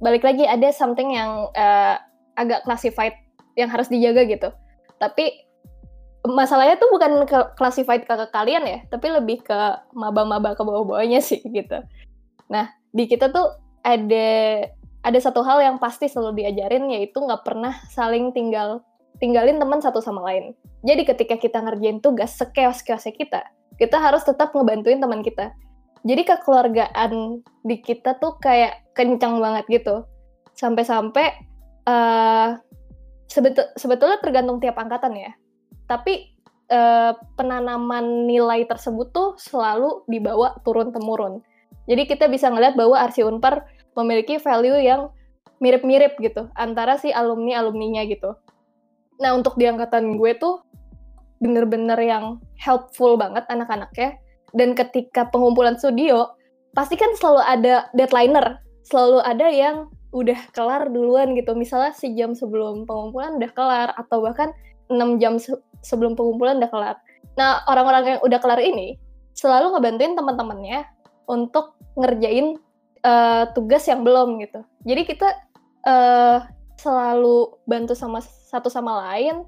balik 0.03 0.25
lagi 0.25 0.43
ada 0.43 0.67
something 0.73 1.15
yang 1.15 1.47
uh, 1.55 1.95
agak 2.35 2.65
classified 2.65 3.15
yang 3.55 3.69
harus 3.69 3.87
dijaga 3.87 4.25
gitu. 4.25 4.49
Tapi 4.97 5.45
masalahnya 6.25 6.77
tuh 6.77 6.89
bukan 6.93 7.25
ke 7.25 7.39
classified 7.57 8.05
ke, 8.05 8.13
ke 8.13 8.27
kalian 8.33 8.65
ya, 8.65 8.79
tapi 8.89 9.13
lebih 9.13 9.45
ke 9.45 9.57
maba-maba 9.93 10.57
ke 10.57 10.61
bawah-bawahnya 10.65 11.21
sih 11.21 11.41
gitu. 11.45 11.81
Nah, 12.49 12.69
di 12.91 13.05
kita 13.07 13.29
tuh 13.29 13.53
ada 13.81 14.27
ada 15.01 15.17
satu 15.17 15.41
hal 15.41 15.61
yang 15.61 15.77
pasti 15.81 16.05
selalu 16.05 16.45
diajarin 16.45 16.85
yaitu 16.93 17.17
nggak 17.17 17.41
pernah 17.41 17.73
saling 17.89 18.29
tinggal 18.33 18.85
tinggalin 19.17 19.61
teman 19.61 19.81
satu 19.81 20.01
sama 20.01 20.25
lain. 20.25 20.57
Jadi 20.81 21.05
ketika 21.05 21.35
kita 21.37 21.61
ngerjain 21.61 22.01
tugas 22.01 22.33
sekeos-keosnya 22.41 23.13
kita, 23.13 23.41
kita 23.77 23.97
harus 24.01 24.25
tetap 24.25 24.53
ngebantuin 24.53 24.97
teman 24.97 25.21
kita. 25.21 25.53
Jadi 26.01 26.25
kekeluargaan 26.25 27.45
di 27.61 27.77
kita 27.77 28.17
tuh 28.17 28.41
kayak 28.41 28.81
kencang 28.97 29.37
banget 29.37 29.65
gitu. 29.69 30.09
Sampai-sampai 30.57 31.45
uh, 31.85 32.57
sebetul 33.29 33.69
sebetulnya 33.77 34.17
tergantung 34.17 34.57
tiap 34.57 34.81
angkatan 34.81 35.13
ya. 35.13 35.31
Tapi 35.85 36.33
uh, 36.73 37.13
penanaman 37.37 38.25
nilai 38.25 38.65
tersebut 38.65 39.13
tuh 39.13 39.37
selalu 39.37 40.01
dibawa 40.09 40.57
turun 40.65 40.89
temurun. 40.89 41.45
Jadi 41.85 42.09
kita 42.09 42.25
bisa 42.25 42.49
ngeliat 42.49 42.73
bahwa 42.73 42.97
Arsi 42.97 43.21
Unpar 43.21 43.69
memiliki 43.97 44.39
value 44.39 44.79
yang 44.79 45.11
mirip-mirip 45.61 46.17
gitu 46.17 46.49
antara 46.57 46.97
si 46.97 47.13
alumni 47.13 47.61
alumninya 47.61 48.01
gitu. 48.09 48.33
Nah 49.21 49.37
untuk 49.37 49.55
di 49.55 49.69
angkatan 49.69 50.17
gue 50.17 50.33
tuh 50.41 50.65
bener-bener 51.41 51.97
yang 52.01 52.37
helpful 52.61 53.17
banget 53.17 53.43
anak-anaknya. 53.49 54.17
Dan 54.51 54.75
ketika 54.75 55.31
pengumpulan 55.31 55.79
studio, 55.79 56.37
pasti 56.75 56.99
kan 56.99 57.11
selalu 57.15 57.41
ada 57.41 57.87
deadlineer, 57.95 58.59
selalu 58.83 59.19
ada 59.23 59.47
yang 59.47 59.87
udah 60.11 60.37
kelar 60.51 60.91
duluan 60.91 61.33
gitu. 61.33 61.55
Misalnya 61.55 61.95
si 61.95 62.13
jam 62.13 62.35
sebelum 62.35 62.83
pengumpulan 62.83 63.39
udah 63.39 63.51
kelar 63.55 63.89
atau 63.95 64.21
bahkan 64.21 64.51
6 64.91 65.23
jam 65.23 65.39
se 65.39 65.55
sebelum 65.81 66.13
pengumpulan 66.19 66.59
udah 66.59 66.69
kelar. 66.69 66.95
Nah, 67.39 67.63
orang-orang 67.65 68.19
yang 68.19 68.21
udah 68.21 68.39
kelar 68.43 68.59
ini 68.59 68.99
selalu 69.33 69.73
ngebantuin 69.73 70.13
teman-temannya 70.13 70.83
untuk 71.31 71.79
ngerjain 71.95 72.59
uh, 73.05 73.49
tugas 73.53 73.85
yang 73.85 74.01
belum 74.05 74.41
gitu. 74.41 74.61
Jadi 74.85 75.01
kita 75.05 75.29
uh, 75.85 76.45
selalu 76.77 77.53
bantu 77.69 77.93
sama 77.93 78.21
satu 78.23 78.69
sama 78.69 79.05
lain 79.09 79.45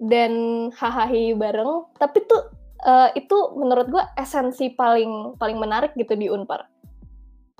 dan 0.00 0.32
hahaha 0.76 1.32
bareng. 1.36 1.88
Tapi 1.96 2.18
tuh 2.28 2.52
uh, 2.84 3.08
itu 3.16 3.36
menurut 3.56 3.88
gue 3.88 4.04
esensi 4.20 4.72
paling 4.72 5.38
paling 5.40 5.56
menarik 5.56 5.96
gitu 5.96 6.16
di 6.16 6.28
Unpar. 6.28 6.68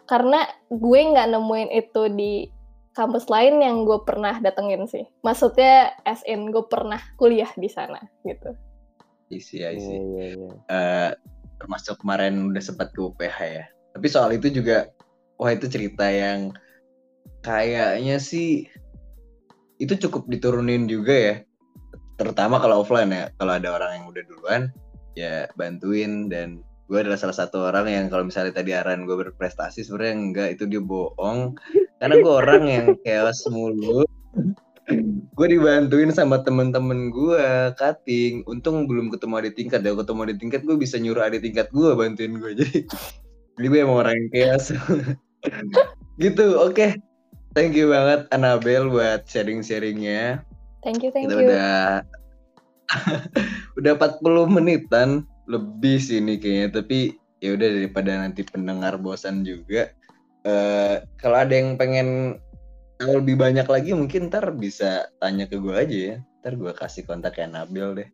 Karena 0.05 0.45
gue 0.69 1.01
nggak 1.01 1.33
nemuin 1.33 1.71
itu 1.73 2.03
di 2.13 2.33
kampus 2.95 3.27
lain 3.27 3.59
yang 3.59 3.83
gue 3.89 3.99
pernah 4.05 4.39
datengin 4.39 4.87
sih. 4.87 5.09
Maksudnya 5.25 5.97
SN 6.05 6.53
gue 6.53 6.65
pernah 6.69 7.01
kuliah 7.17 7.51
di 7.57 7.67
sana 7.67 7.99
gitu. 8.23 8.55
Isi, 9.33 9.65
isi. 9.65 9.65
Yeah, 9.65 10.05
yeah, 10.05 10.31
yeah. 10.37 10.55
Uh, 10.71 11.11
termasuk 11.59 11.99
kemarin 12.05 12.53
udah 12.53 12.63
sempat 12.63 12.93
ke 12.93 13.01
UPH 13.01 13.39
ya. 13.41 13.65
Tapi 13.97 14.07
soal 14.07 14.37
itu 14.37 14.53
juga 14.53 14.93
wah 15.39 15.51
itu 15.51 15.67
cerita 15.67 16.07
yang 16.09 16.55
kayaknya 17.45 18.17
sih 18.17 18.67
itu 19.83 19.95
cukup 20.09 20.31
diturunin 20.31 20.87
juga 20.87 21.15
ya. 21.15 21.35
Terutama 22.17 22.63
kalau 22.63 22.83
offline 22.83 23.11
ya. 23.11 23.25
Kalau 23.37 23.53
ada 23.59 23.69
orang 23.75 23.91
yang 24.01 24.05
udah 24.09 24.23
duluan 24.25 24.63
ya 25.19 25.51
bantuin. 25.59 26.31
Dan 26.31 26.63
gue 26.87 26.99
adalah 27.01 27.19
salah 27.19 27.37
satu 27.37 27.69
orang 27.69 27.91
yang 27.91 28.07
kalau 28.09 28.25
misalnya 28.25 28.55
tadi 28.55 28.73
Aran 28.73 29.05
gue 29.05 29.17
berprestasi 29.19 29.83
sebenarnya 29.83 30.15
enggak. 30.15 30.49
Itu 30.59 30.65
dia 30.71 30.81
bohong. 30.81 31.59
Karena 31.99 32.15
gue 32.17 32.33
orang 32.33 32.63
yang 32.65 32.87
chaos 33.03 33.45
mulu. 33.51 34.07
Gue 35.35 35.47
dibantuin 35.51 36.15
sama 36.15 36.41
temen-temen 36.47 37.11
gue 37.11 37.75
cutting. 37.75 38.47
Untung 38.47 38.87
belum 38.87 39.11
ketemu 39.11 39.35
adik 39.43 39.55
tingkat. 39.59 39.81
Ya 39.83 39.93
ketemu 39.93 40.21
adik 40.31 40.39
tingkat 40.39 40.61
gue 40.63 40.77
bisa 40.79 40.97
nyuruh 41.03 41.27
adik 41.27 41.43
tingkat 41.43 41.67
gue 41.75 41.91
bantuin 41.99 42.39
gue. 42.39 42.53
Jadi 42.63 42.79
jadi 43.59 43.67
gue 43.71 43.81
emang 43.87 43.99
orang 44.03 44.27
chaos 44.35 44.75
gitu 46.23 46.59
oke. 46.59 46.75
Okay. 46.75 46.91
thank 47.55 47.75
you 47.79 47.91
banget 47.91 48.27
Anabel 48.35 48.91
buat 48.91 49.27
sharing-sharingnya. 49.31 50.43
Thank 50.83 51.07
you 51.07 51.11
thank 51.15 51.31
Kita 51.31 51.39
you. 51.39 51.47
udah 51.49 51.75
udah 53.79 53.93
40 53.97 54.55
menitan 54.59 55.25
lebih 55.47 56.03
sih 56.03 56.19
ini 56.19 56.37
kayaknya 56.37 56.83
tapi 56.83 57.15
ya 57.39 57.55
udah 57.55 57.69
daripada 57.69 58.11
nanti 58.21 58.43
pendengar 58.43 58.97
bosan 58.97 59.45
juga 59.45 59.93
uh, 60.49 61.05
kalau 61.21 61.37
ada 61.45 61.53
yang 61.53 61.77
pengen 61.77 62.41
lebih 63.03 63.37
banyak 63.37 63.67
lagi 63.69 63.91
mungkin 63.93 64.31
ntar 64.33 64.55
bisa 64.55 65.11
tanya 65.19 65.45
ke 65.47 65.59
gue 65.59 65.75
aja 65.75 65.99
ya. 66.15 66.17
Ntar 66.43 66.59
gue 66.59 66.73
kasih 66.75 67.07
kontak 67.07 67.39
Nabil 67.39 68.03
deh 68.03 68.09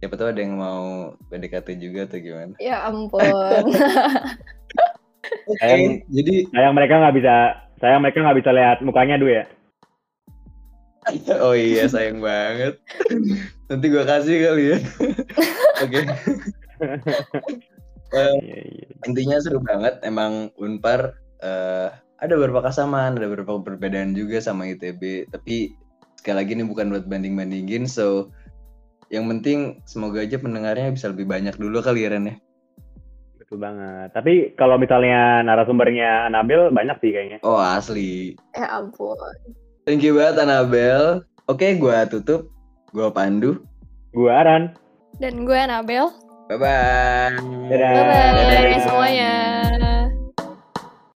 siapa 0.00 0.16
tahu 0.16 0.32
ada 0.32 0.40
yang 0.40 0.56
mau 0.56 1.12
PDKT 1.28 1.76
juga 1.76 2.08
atau 2.08 2.18
gimana? 2.18 2.56
Ya 2.56 2.88
ampun. 2.88 3.20
Sayang, 5.60 6.02
jadi 6.10 6.48
sayang 6.50 6.74
mereka 6.74 6.98
nggak 6.98 7.16
bisa 7.20 7.34
sayang 7.78 8.02
mereka 8.02 8.24
nggak 8.24 8.38
bisa 8.42 8.50
lihat 8.50 8.78
mukanya 8.82 9.20
dulu 9.20 9.30
ya? 9.30 9.44
Oh 11.44 11.56
iya 11.56 11.88
sayang 11.88 12.20
banget. 12.20 12.76
Nanti 13.72 13.86
gue 13.88 14.04
kasih 14.04 14.36
kali 14.46 14.64
ya. 14.76 14.78
Oke. 15.84 16.00
Uh, 18.12 18.36
intinya 19.08 19.40
seru 19.40 19.64
banget. 19.64 19.96
Emang 20.04 20.52
unpar 20.60 21.16
uh, 21.40 21.88
ada 22.20 22.36
beberapa 22.36 22.68
kesamaan 22.68 23.16
ada 23.16 23.26
beberapa 23.26 23.58
perbedaan 23.64 24.12
juga 24.12 24.38
sama 24.44 24.68
itb 24.68 25.24
tapi 25.32 25.72
sekali 26.20 26.36
lagi 26.36 26.52
ini 26.52 26.64
bukan 26.68 26.92
buat 26.92 27.08
banding 27.08 27.32
bandingin 27.32 27.88
so 27.88 28.28
yang 29.10 29.26
penting 29.26 29.82
semoga 29.84 30.22
aja 30.22 30.38
pendengarnya 30.38 30.94
bisa 30.94 31.10
lebih 31.10 31.26
banyak 31.26 31.58
dulu 31.58 31.82
kali 31.82 32.06
ya 32.06 32.14
Ren 32.14 32.30
ya 32.30 32.36
Betul 33.50 33.66
banget. 33.66 34.14
Tapi 34.14 34.54
kalau 34.54 34.78
misalnya 34.78 35.42
narasumbernya 35.42 36.30
Anabel 36.30 36.70
banyak 36.70 37.02
sih 37.02 37.10
kayaknya. 37.10 37.42
Oh 37.42 37.58
asli. 37.58 38.38
Ya 38.54 38.78
ampun. 38.78 39.18
Thank 39.82 40.06
you 40.06 40.14
banget 40.14 40.46
Anabel. 40.46 41.26
Oke, 41.50 41.74
gue 41.74 41.98
tutup. 42.06 42.46
Gue 42.94 43.10
Pandu. 43.10 43.58
Gue 44.14 44.30
Aran. 44.30 44.78
Dan 45.18 45.42
gue 45.42 45.58
Anabel. 45.58 46.14
Bye-bye. 46.46 47.42
Dadah. 47.74 47.90
Bye-bye 47.90 48.78
semuanya. 48.86 49.30